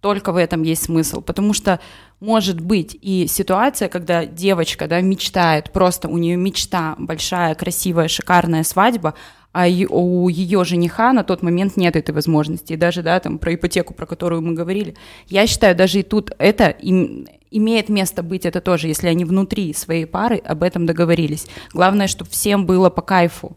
Только 0.00 0.32
в 0.32 0.36
этом 0.36 0.62
есть 0.62 0.84
смысл, 0.84 1.20
потому 1.20 1.54
что 1.54 1.78
может 2.18 2.60
быть 2.60 2.98
и 3.00 3.28
ситуация, 3.28 3.88
когда 3.88 4.26
девочка 4.26 4.88
да, 4.88 5.00
мечтает, 5.00 5.72
просто 5.72 6.08
у 6.08 6.18
нее 6.18 6.36
мечта 6.36 6.96
большая, 6.98 7.54
красивая, 7.54 8.08
шикарная 8.08 8.64
свадьба, 8.64 9.14
а 9.52 9.66
у 9.68 10.28
ее 10.28 10.64
жениха 10.64 11.12
на 11.12 11.24
тот 11.24 11.42
момент 11.42 11.76
нет 11.76 11.96
этой 11.96 12.12
возможности. 12.12 12.72
И 12.72 12.76
даже 12.76 13.02
да, 13.02 13.20
там, 13.20 13.38
про 13.38 13.54
ипотеку, 13.54 13.94
про 13.94 14.06
которую 14.06 14.42
мы 14.42 14.54
говорили. 14.54 14.94
Я 15.28 15.46
считаю, 15.46 15.76
даже 15.76 16.00
и 16.00 16.02
тут 16.02 16.30
это 16.38 16.68
им- 16.68 17.26
имеет 17.50 17.88
место 17.88 18.22
быть 18.22 18.46
это 18.46 18.60
тоже, 18.60 18.88
если 18.88 19.08
они 19.08 19.24
внутри 19.24 19.74
своей 19.74 20.06
пары 20.06 20.38
об 20.38 20.62
этом 20.62 20.86
договорились. 20.86 21.46
Главное, 21.72 22.06
чтобы 22.06 22.30
всем 22.30 22.66
было 22.66 22.90
по 22.90 23.02
кайфу. 23.02 23.56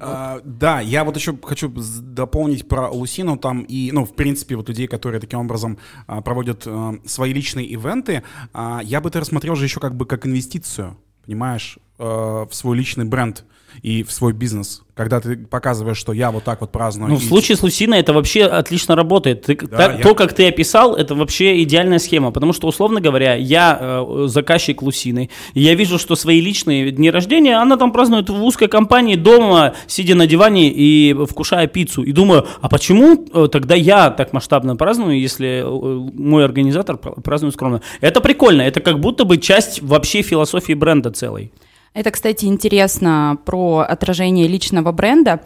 А, 0.00 0.40
да, 0.44 0.80
я 0.80 1.04
вот 1.04 1.16
еще 1.16 1.36
хочу 1.42 1.72
дополнить 2.00 2.68
про 2.68 2.88
Лусину 2.88 3.36
там 3.36 3.62
и, 3.62 3.90
ну, 3.92 4.04
в 4.04 4.14
принципе, 4.14 4.56
вот 4.56 4.68
людей, 4.68 4.86
которые 4.86 5.20
таким 5.20 5.40
образом 5.40 5.78
а, 6.06 6.22
проводят 6.22 6.62
а, 6.66 6.94
свои 7.04 7.32
личные 7.32 7.66
ивенты, 7.66 8.22
а, 8.52 8.80
я 8.82 9.00
бы 9.00 9.08
это 9.08 9.20
рассмотрел 9.20 9.56
же 9.56 9.64
еще 9.64 9.80
как 9.80 9.96
бы 9.96 10.06
как 10.06 10.24
инвестицию, 10.26 10.96
понимаешь, 11.26 11.78
а, 11.98 12.46
в 12.46 12.54
свой 12.54 12.76
личный 12.76 13.04
бренд 13.04 13.44
и 13.80 14.02
в 14.02 14.12
свой 14.12 14.32
бизнес, 14.32 14.82
когда 14.94 15.20
ты 15.20 15.36
показываешь, 15.36 15.96
что 15.96 16.12
я 16.12 16.30
вот 16.30 16.44
так 16.44 16.60
вот 16.60 16.70
праздную. 16.72 17.10
Ну, 17.12 17.16
в 17.16 17.22
случае 17.24 17.56
с 17.56 17.62
Лусиной 17.62 18.00
это 18.00 18.12
вообще 18.12 18.44
отлично 18.44 18.94
работает. 18.94 19.42
Ты- 19.42 19.56
Да, 19.56 19.76
так- 19.76 19.96
я- 19.98 20.02
То, 20.02 20.14
как 20.14 20.34
ты 20.34 20.46
описал, 20.48 20.94
это 20.94 21.14
вообще 21.14 21.62
идеальная 21.62 21.98
схема. 21.98 22.30
Потому 22.30 22.52
что, 22.52 22.68
условно 22.68 23.00
говоря, 23.00 23.34
я 23.34 23.78
э, 23.80 24.24
заказчик 24.28 24.82
Лусины, 24.82 25.30
и 25.54 25.60
я 25.62 25.74
вижу, 25.74 25.98
что 25.98 26.14
свои 26.16 26.40
личные 26.40 26.90
дни 26.90 27.10
рождения 27.10 27.56
она 27.56 27.76
там 27.76 27.92
празднует 27.92 28.28
в 28.28 28.42
узкой 28.44 28.68
компании 28.68 29.16
дома, 29.16 29.74
сидя 29.86 30.14
на 30.14 30.26
диване 30.26 30.70
и 30.70 31.14
вкушая 31.28 31.66
пиццу. 31.66 32.02
И 32.02 32.12
думаю, 32.12 32.46
а 32.60 32.68
почему 32.68 33.26
э, 33.32 33.48
тогда 33.50 33.74
я 33.74 34.10
так 34.10 34.32
масштабно 34.32 34.76
праздную, 34.76 35.18
если 35.20 35.62
э, 35.64 36.10
мой 36.14 36.44
организатор 36.44 36.96
пра- 36.98 37.12
празднует 37.12 37.54
скромно? 37.54 37.80
Это 38.00 38.20
прикольно, 38.20 38.62
это 38.62 38.80
как 38.80 39.00
будто 39.00 39.24
бы 39.24 39.38
часть 39.38 39.80
вообще 39.80 40.22
философии 40.22 40.74
бренда 40.74 41.10
целой. 41.10 41.52
Это, 41.94 42.10
кстати, 42.10 42.46
интересно 42.46 43.38
про 43.44 43.80
отражение 43.80 44.48
личного 44.48 44.92
бренда, 44.92 45.42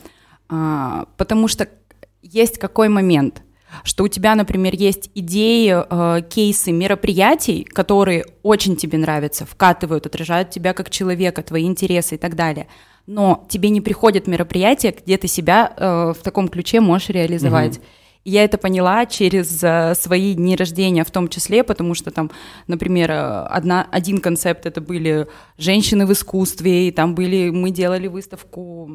а, 0.48 1.06
потому 1.16 1.48
что 1.48 1.68
есть 2.22 2.58
какой 2.58 2.88
момент, 2.88 3.42
что 3.82 4.04
у 4.04 4.08
тебя, 4.08 4.34
например, 4.34 4.74
есть 4.74 5.10
идеи, 5.14 5.74
э, 5.76 6.22
кейсы 6.22 6.72
мероприятий, 6.72 7.64
которые 7.64 8.24
очень 8.42 8.76
тебе 8.76 8.98
нравятся, 8.98 9.44
вкатывают, 9.44 10.06
отражают 10.06 10.50
тебя 10.50 10.72
как 10.72 10.88
человека, 10.90 11.42
твои 11.42 11.64
интересы 11.64 12.14
и 12.14 12.18
так 12.18 12.36
далее. 12.36 12.68
но 13.08 13.46
тебе 13.48 13.68
не 13.68 13.80
приходят 13.80 14.26
мероприятия, 14.26 14.90
где 14.90 15.16
ты 15.16 15.28
себя 15.28 15.72
э, 15.76 16.12
в 16.18 16.22
таком 16.24 16.48
ключе 16.48 16.80
можешь 16.80 17.10
реализовать. 17.10 17.76
И 17.76 17.80
я 18.26 18.42
это 18.44 18.58
поняла 18.58 19.06
через 19.06 19.62
э, 19.62 19.94
свои 19.94 20.34
дни 20.34 20.56
рождения 20.56 21.04
в 21.04 21.10
том 21.12 21.28
числе, 21.28 21.62
потому 21.62 21.94
что 21.94 22.10
там, 22.10 22.32
например, 22.66 23.12
э, 23.12 23.14
одна, 23.14 23.86
один 23.92 24.18
концепт 24.18 24.66
это 24.66 24.80
были 24.80 25.28
женщины 25.58 26.06
в 26.06 26.12
искусстве, 26.12 26.88
и 26.88 26.90
там 26.90 27.14
были, 27.14 27.50
мы 27.50 27.70
делали 27.70 28.08
выставку 28.08 28.90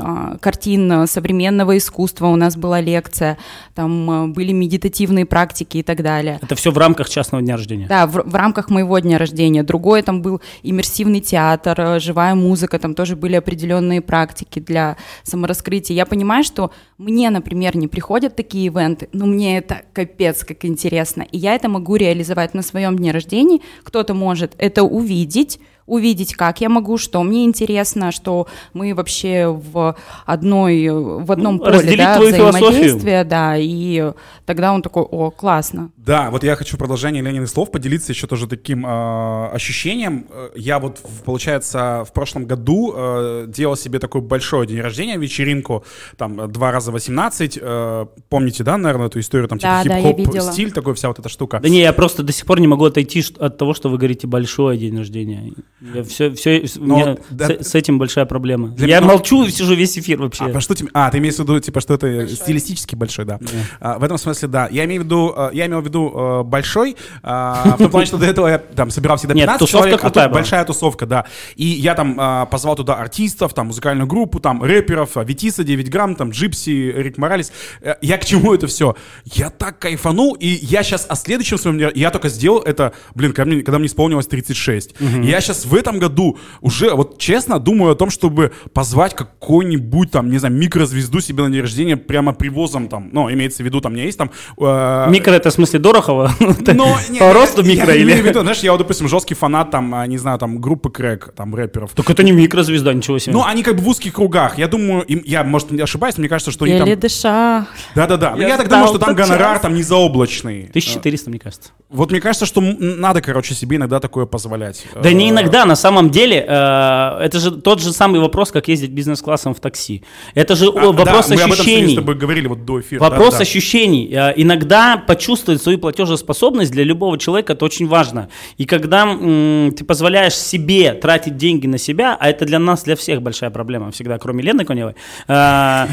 а, 0.00 0.38
картин 0.38 1.06
современного 1.06 1.76
искусства, 1.76 2.28
у 2.28 2.36
нас 2.36 2.56
была 2.56 2.80
лекция, 2.80 3.36
там 3.74 4.10
э, 4.10 4.26
были 4.28 4.52
медитативные 4.52 5.26
практики 5.26 5.78
и 5.78 5.82
так 5.82 6.02
далее. 6.02 6.38
Это 6.40 6.54
все 6.54 6.70
в 6.70 6.78
рамках 6.78 7.10
частного 7.10 7.44
дня 7.44 7.56
рождения. 7.56 7.86
Да, 7.86 8.06
в, 8.06 8.22
в 8.24 8.34
рамках 8.34 8.70
моего 8.70 8.98
дня 9.00 9.18
рождения. 9.18 9.64
Другое 9.64 10.02
там 10.02 10.22
был 10.22 10.40
иммерсивный 10.62 11.20
театр, 11.20 12.00
живая 12.00 12.34
музыка, 12.34 12.78
там 12.78 12.94
тоже 12.94 13.16
были 13.16 13.36
определенные 13.36 14.00
практики 14.00 14.60
для 14.60 14.96
самораскрытия. 15.24 15.94
Я 15.94 16.06
понимаю, 16.06 16.42
что 16.42 16.70
мне, 16.96 17.28
например, 17.28 17.76
не 17.76 17.86
приходят 17.86 18.34
такие 18.34 18.45
ивенты, 18.54 19.08
но 19.12 19.26
мне 19.26 19.58
это 19.58 19.82
капец 19.92 20.44
как 20.44 20.64
интересно. 20.64 21.26
И 21.30 21.38
я 21.38 21.54
это 21.54 21.68
могу 21.68 21.96
реализовать 21.96 22.54
на 22.54 22.62
своем 22.62 22.96
дне 22.96 23.10
рождения. 23.10 23.60
Кто-то 23.82 24.14
может 24.14 24.54
это 24.58 24.82
увидеть, 24.82 25.58
увидеть, 25.86 26.34
как 26.34 26.60
я 26.60 26.68
могу, 26.68 26.98
что 26.98 27.22
мне 27.22 27.44
интересно, 27.44 28.12
что 28.12 28.46
мы 28.72 28.94
вообще 28.94 29.46
в 29.46 29.96
одной, 30.24 30.88
в 30.90 31.30
одном 31.30 31.56
Ну, 31.56 31.64
поле 31.64 31.96
да, 31.96 32.16
философию. 32.18 32.48
взаимодействия, 32.48 33.24
да, 33.24 33.56
и 33.56 34.12
тогда 34.44 34.72
он 34.72 34.82
такой, 34.82 35.02
о, 35.04 35.30
классно. 35.30 35.90
Да, 35.96 36.30
вот 36.30 36.44
я 36.44 36.56
хочу 36.56 36.76
в 36.76 36.78
продолжение 36.78 37.22
Лениных 37.22 37.48
слов 37.48 37.70
поделиться 37.70 38.12
еще 38.12 38.26
тоже 38.26 38.46
таким 38.46 38.84
э, 38.86 39.48
ощущением. 39.52 40.26
Я 40.54 40.78
вот, 40.78 41.00
получается, 41.24 42.04
в 42.08 42.12
прошлом 42.12 42.46
году 42.46 42.92
э, 42.96 43.44
делал 43.48 43.76
себе 43.76 43.98
такой 43.98 44.20
большой 44.20 44.66
день 44.66 44.80
рождения, 44.80 45.16
вечеринку, 45.16 45.84
там, 46.16 46.50
два 46.50 46.72
раза 46.72 46.92
18. 46.92 47.58
э, 47.60 48.06
помните, 48.28 48.64
да, 48.64 48.76
наверное, 48.76 49.06
эту 49.06 49.20
историю, 49.20 49.48
там, 49.48 49.58
Да, 49.58 49.82
типа 49.82 49.94
да, 49.94 50.00
хип-хоп 50.00 50.52
стиль 50.52 50.72
такой, 50.72 50.94
вся 50.94 51.08
вот 51.08 51.18
эта 51.18 51.28
штука. 51.28 51.60
Да 51.60 51.68
не, 51.68 51.80
я 51.80 51.92
просто 51.92 52.22
до 52.22 52.32
сих 52.32 52.46
пор 52.46 52.60
не 52.60 52.66
могу 52.66 52.84
отойти 52.84 53.24
от 53.38 53.58
того, 53.58 53.74
что 53.74 53.88
вы 53.88 53.98
говорите 53.98 54.26
большой 54.26 54.78
день 54.78 54.96
рождения. 54.96 55.52
Я 55.78 56.02
все, 56.04 56.32
все, 56.32 56.64
у 56.78 56.84
Но, 56.84 56.96
меня 56.96 57.16
да- 57.28 57.48
с, 57.62 57.68
с 57.68 57.74
этим 57.74 57.98
большая 57.98 58.24
проблема. 58.24 58.68
Для 58.68 58.86
я 58.86 59.00
меня- 59.00 59.12
молчу 59.12 59.44
и 59.44 59.50
сижу 59.50 59.74
весь 59.74 59.98
эфир 59.98 60.18
вообще. 60.22 60.44
А, 60.44 60.48
про 60.48 60.60
что 60.62 60.74
тебе- 60.74 60.88
а, 60.94 61.10
ты 61.10 61.18
имеешь 61.18 61.34
в 61.34 61.40
виду, 61.40 61.60
типа, 61.60 61.82
что 61.82 61.92
это 61.92 62.26
стилистически 62.28 62.94
большой, 62.94 63.26
да. 63.26 63.38
А, 63.78 63.98
в 63.98 64.02
этом 64.04 64.16
смысле, 64.16 64.48
да. 64.48 64.68
Я 64.70 64.86
имею 64.86 65.02
в 65.02 65.04
виду, 65.04 65.34
э, 65.36 65.50
я 65.52 65.66
имел 65.66 65.82
в 65.82 65.84
виду 65.84 66.10
э, 66.14 66.42
большой, 66.44 66.96
а, 67.22 67.74
в 67.76 67.78
том 67.78 67.90
плане, 67.90 68.06
что 68.06 68.16
до 68.16 68.24
этого 68.24 68.48
я 68.48 68.56
там 68.56 68.88
собирал 68.90 69.18
всегда 69.18 69.34
Нет, 69.34 69.44
15 69.44 69.58
тусовка 69.58 69.88
человек, 69.90 70.04
а 70.04 70.10
тут 70.10 70.32
большая 70.32 70.64
тусовка, 70.64 71.04
да. 71.04 71.26
И 71.56 71.66
я 71.66 71.94
там 71.94 72.16
а, 72.18 72.46
позвал 72.46 72.74
туда 72.74 72.94
артистов, 72.94 73.52
там, 73.52 73.66
музыкальную 73.66 74.06
группу, 74.06 74.40
там, 74.40 74.62
рэперов, 74.62 75.18
а, 75.18 75.24
Витиса, 75.24 75.62
9 75.62 75.90
грамм, 75.90 76.14
там, 76.16 76.30
Джипси, 76.30 76.90
Рик 76.96 77.18
Моралес. 77.18 77.52
Э, 77.82 77.96
Я 78.00 78.16
к 78.16 78.24
чему 78.24 78.54
это 78.54 78.66
все? 78.66 78.96
Я 79.26 79.50
так 79.50 79.78
кайфанул, 79.78 80.32
и 80.32 80.46
я 80.46 80.82
сейчас 80.82 81.04
о 81.06 81.16
следующем 81.16 81.58
своем 81.58 81.92
я 81.94 82.10
только 82.10 82.30
сделал 82.30 82.60
это, 82.60 82.94
блин, 83.14 83.34
когда 83.34 83.50
мне, 83.52 83.62
когда 83.62 83.78
мне 83.78 83.88
исполнилось 83.88 84.26
36. 84.26 84.94
И 85.00 85.26
Я 85.26 85.42
сейчас 85.42 85.65
в 85.66 85.74
этом 85.74 85.98
году 85.98 86.38
уже, 86.60 86.94
вот 86.94 87.18
честно, 87.18 87.58
думаю 87.58 87.92
о 87.92 87.94
том, 87.94 88.10
чтобы 88.10 88.52
позвать 88.72 89.14
какой-нибудь 89.14 90.10
там, 90.10 90.30
не 90.30 90.38
знаю, 90.38 90.54
микрозвезду 90.54 91.20
себе 91.20 91.42
на 91.44 91.50
день 91.50 91.60
рождения 91.60 91.96
прямо 91.96 92.32
привозом 92.32 92.88
там, 92.88 93.10
ну, 93.12 93.30
имеется 93.32 93.62
в 93.62 93.66
виду, 93.66 93.80
там, 93.80 93.92
у 93.92 93.94
меня 93.94 94.04
есть 94.04 94.18
там... 94.18 94.30
э, 94.58 95.06
Микро 95.10 95.32
это 95.32 95.50
в 95.50 95.52
смысле 95.52 95.78
Дорохова? 95.78 96.32
но, 96.40 96.96
не, 97.10 97.18
По 97.18 97.24
я- 97.24 97.32
росту 97.32 97.62
я 97.62 97.68
микро 97.68 97.92
в 97.92 97.96
или? 97.96 98.12
виду, 98.20 98.40
знаешь, 98.40 98.58
я 98.60 98.72
вот, 98.72 98.78
допустим, 98.78 99.08
жесткий 99.08 99.34
фанат 99.34 99.70
там, 99.70 99.94
а, 99.94 100.06
не 100.06 100.18
знаю, 100.18 100.38
там, 100.38 100.60
группы 100.60 100.90
Крэк, 100.90 101.32
там, 101.36 101.54
рэперов. 101.54 101.92
Так 101.92 102.08
это 102.10 102.22
не 102.22 102.32
микрозвезда, 102.32 102.92
ничего 102.94 103.18
себе. 103.18 103.32
Ну, 103.34 103.44
они 103.44 103.62
как 103.62 103.76
бы 103.76 103.82
в 103.82 103.88
узких 103.88 104.14
кругах. 104.14 104.58
Я 104.58 104.68
думаю, 104.68 105.02
им, 105.02 105.22
я, 105.24 105.44
может, 105.44 105.70
не 105.70 105.82
ошибаюсь, 105.82 106.18
мне 106.18 106.28
кажется, 106.28 106.50
что 106.50 106.64
они 106.64 106.78
там... 106.78 106.96
Дыша. 106.98 107.66
Да-да-да. 107.94 108.34
Я 108.38 108.48
я 108.48 108.56
так 108.56 108.68
думаю, 108.68 108.88
что 108.88 108.98
там 108.98 109.14
гонорар 109.14 109.58
там 109.58 109.74
не 109.74 109.82
заоблачный. 109.82 110.64
1400, 110.70 111.30
мне 111.30 111.38
кажется. 111.38 111.70
Вот 111.88 112.10
мне 112.10 112.20
кажется, 112.20 112.46
что 112.46 112.60
надо, 112.60 113.20
короче, 113.20 113.54
себе 113.54 113.76
иногда 113.76 114.00
такое 114.00 114.26
позволять. 114.26 114.84
Да 115.02 115.12
не 115.12 115.26
Э, 115.26 115.32
иногда, 115.56 115.66
на 115.68 115.76
самом 115.76 116.10
деле, 116.10 116.44
э, 116.46 117.18
это 117.24 117.38
же 117.40 117.50
тот 117.50 117.80
же 117.80 117.92
самый 117.92 118.20
вопрос, 118.20 118.50
как 118.50 118.68
ездить 118.68 118.90
бизнес-классом 118.90 119.54
в 119.54 119.60
такси. 119.60 120.02
Это 120.34 120.54
же 120.54 120.66
а, 120.66 120.92
вопрос 120.92 121.28
да, 121.28 121.34
мы 121.36 121.42
об 121.42 121.52
этом 121.52 121.52
ощущений. 121.52 121.92
с 121.92 121.96
тобой 121.96 122.14
говорили 122.14 122.46
вот 122.48 122.64
до 122.64 122.80
эфира. 122.80 123.00
Вопрос 123.00 123.34
Да-да-да. 123.34 123.42
ощущений. 123.42 124.10
Э, 124.12 124.32
Иногда 124.36 124.96
почувствовать 124.98 125.62
свою 125.62 125.78
платежеспособность 125.78 126.72
для 126.72 126.84
любого 126.84 127.18
человека 127.18 127.54
это 127.54 127.64
очень 127.64 127.86
важно. 127.88 128.28
И 128.58 128.64
когда 128.66 129.02
м, 129.02 129.72
ты 129.76 129.84
позволяешь 129.84 130.34
себе 130.34 130.92
тратить 130.92 131.36
деньги 131.36 131.66
на 131.66 131.78
себя, 131.78 132.16
а 132.20 132.28
это 132.28 132.44
для 132.44 132.58
нас, 132.58 132.84
для 132.84 132.94
всех 132.96 133.22
большая 133.22 133.50
проблема 133.50 133.90
всегда, 133.92 134.18
кроме 134.18 134.42
Лены 134.42 134.64
Коневой. 134.64 134.94
э, 135.28 135.86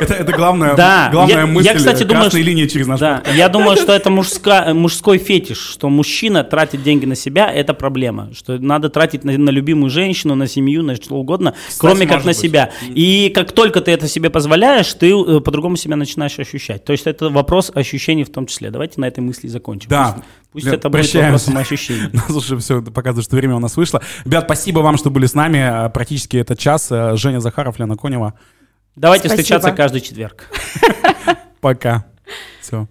Это, 0.00 0.14
это 0.14 0.32
главная, 0.32 0.74
Да, 0.74 1.08
главная 1.12 1.40
я- 1.40 1.46
мысль 1.46 1.66
я, 1.68 1.74
кстати, 1.74 2.02
думаю, 2.04 2.30
что- 2.30 2.38
линии 2.38 2.66
через 2.66 2.86
наш 2.86 3.00
Да, 3.00 3.22
я 3.34 3.48
думаю, 3.48 3.76
что 3.76 3.92
это 3.92 4.10
мужска- 4.10 4.72
мужской 4.74 5.18
фетиш, 5.18 5.58
что 5.58 5.88
мужчина 5.88 6.44
тратит 6.44 6.82
деньги 6.82 7.04
на 7.06 7.14
себя, 7.14 7.50
это 7.52 7.74
проблема. 7.74 8.30
Что 8.34 8.58
надо 8.58 8.88
тратить 8.88 9.24
на, 9.24 9.36
на 9.36 9.50
любимую 9.50 9.90
женщину, 9.90 10.34
на 10.34 10.46
семью, 10.46 10.82
на 10.82 10.96
что 10.96 11.14
угодно, 11.16 11.54
кроме 11.78 12.06
как 12.06 12.20
на 12.24 12.30
быть. 12.30 12.36
себя. 12.38 12.70
И 12.88 13.30
как 13.34 13.52
только 13.52 13.80
ты 13.80 13.90
это 13.92 14.08
себе 14.08 14.30
позволяешь, 14.30 14.92
ты 14.94 15.10
э, 15.10 15.40
по-другому 15.40 15.76
себя 15.76 15.96
начинаешь 15.96 16.38
ощущать. 16.38 16.84
То 16.84 16.92
есть 16.92 17.06
это 17.06 17.28
вопрос 17.30 17.70
ощущений 17.74 18.24
в 18.24 18.30
том 18.30 18.46
числе. 18.46 18.70
Давайте 18.70 19.00
на 19.00 19.06
этой 19.06 19.20
мысли 19.20 19.48
закончим. 19.48 19.88
Да. 19.90 20.14
Пусть, 20.16 20.24
пусть 20.52 20.66
Лен, 20.66 20.74
это 20.74 20.88
будет 20.88 21.02
прощаемся. 21.02 21.50
вопросом 21.50 21.58
ощущений. 21.58 22.08
Ну, 22.12 22.20
слушай, 22.40 22.58
все, 22.58 22.82
показывает, 22.82 23.24
что 23.26 23.36
время 23.36 23.56
у 23.56 23.58
нас 23.60 23.76
вышло. 23.76 24.02
Ребят, 24.24 24.44
спасибо 24.44 24.80
вам, 24.80 24.96
что 24.96 25.10
были 25.10 25.26
с 25.26 25.34
нами. 25.34 25.86
Э, 25.86 25.90
Практически 25.90 26.36
этот 26.36 26.58
час. 26.58 26.88
Э, 26.90 27.16
Женя 27.16 27.40
Захаров, 27.40 27.78
Лена 27.78 27.96
Конева. 27.96 28.34
Давайте 28.98 29.28
Спасибо. 29.28 29.42
встречаться 29.42 29.72
каждый 29.72 30.00
четверг. 30.00 30.50
Пока. 31.60 32.04
Все. 32.60 32.88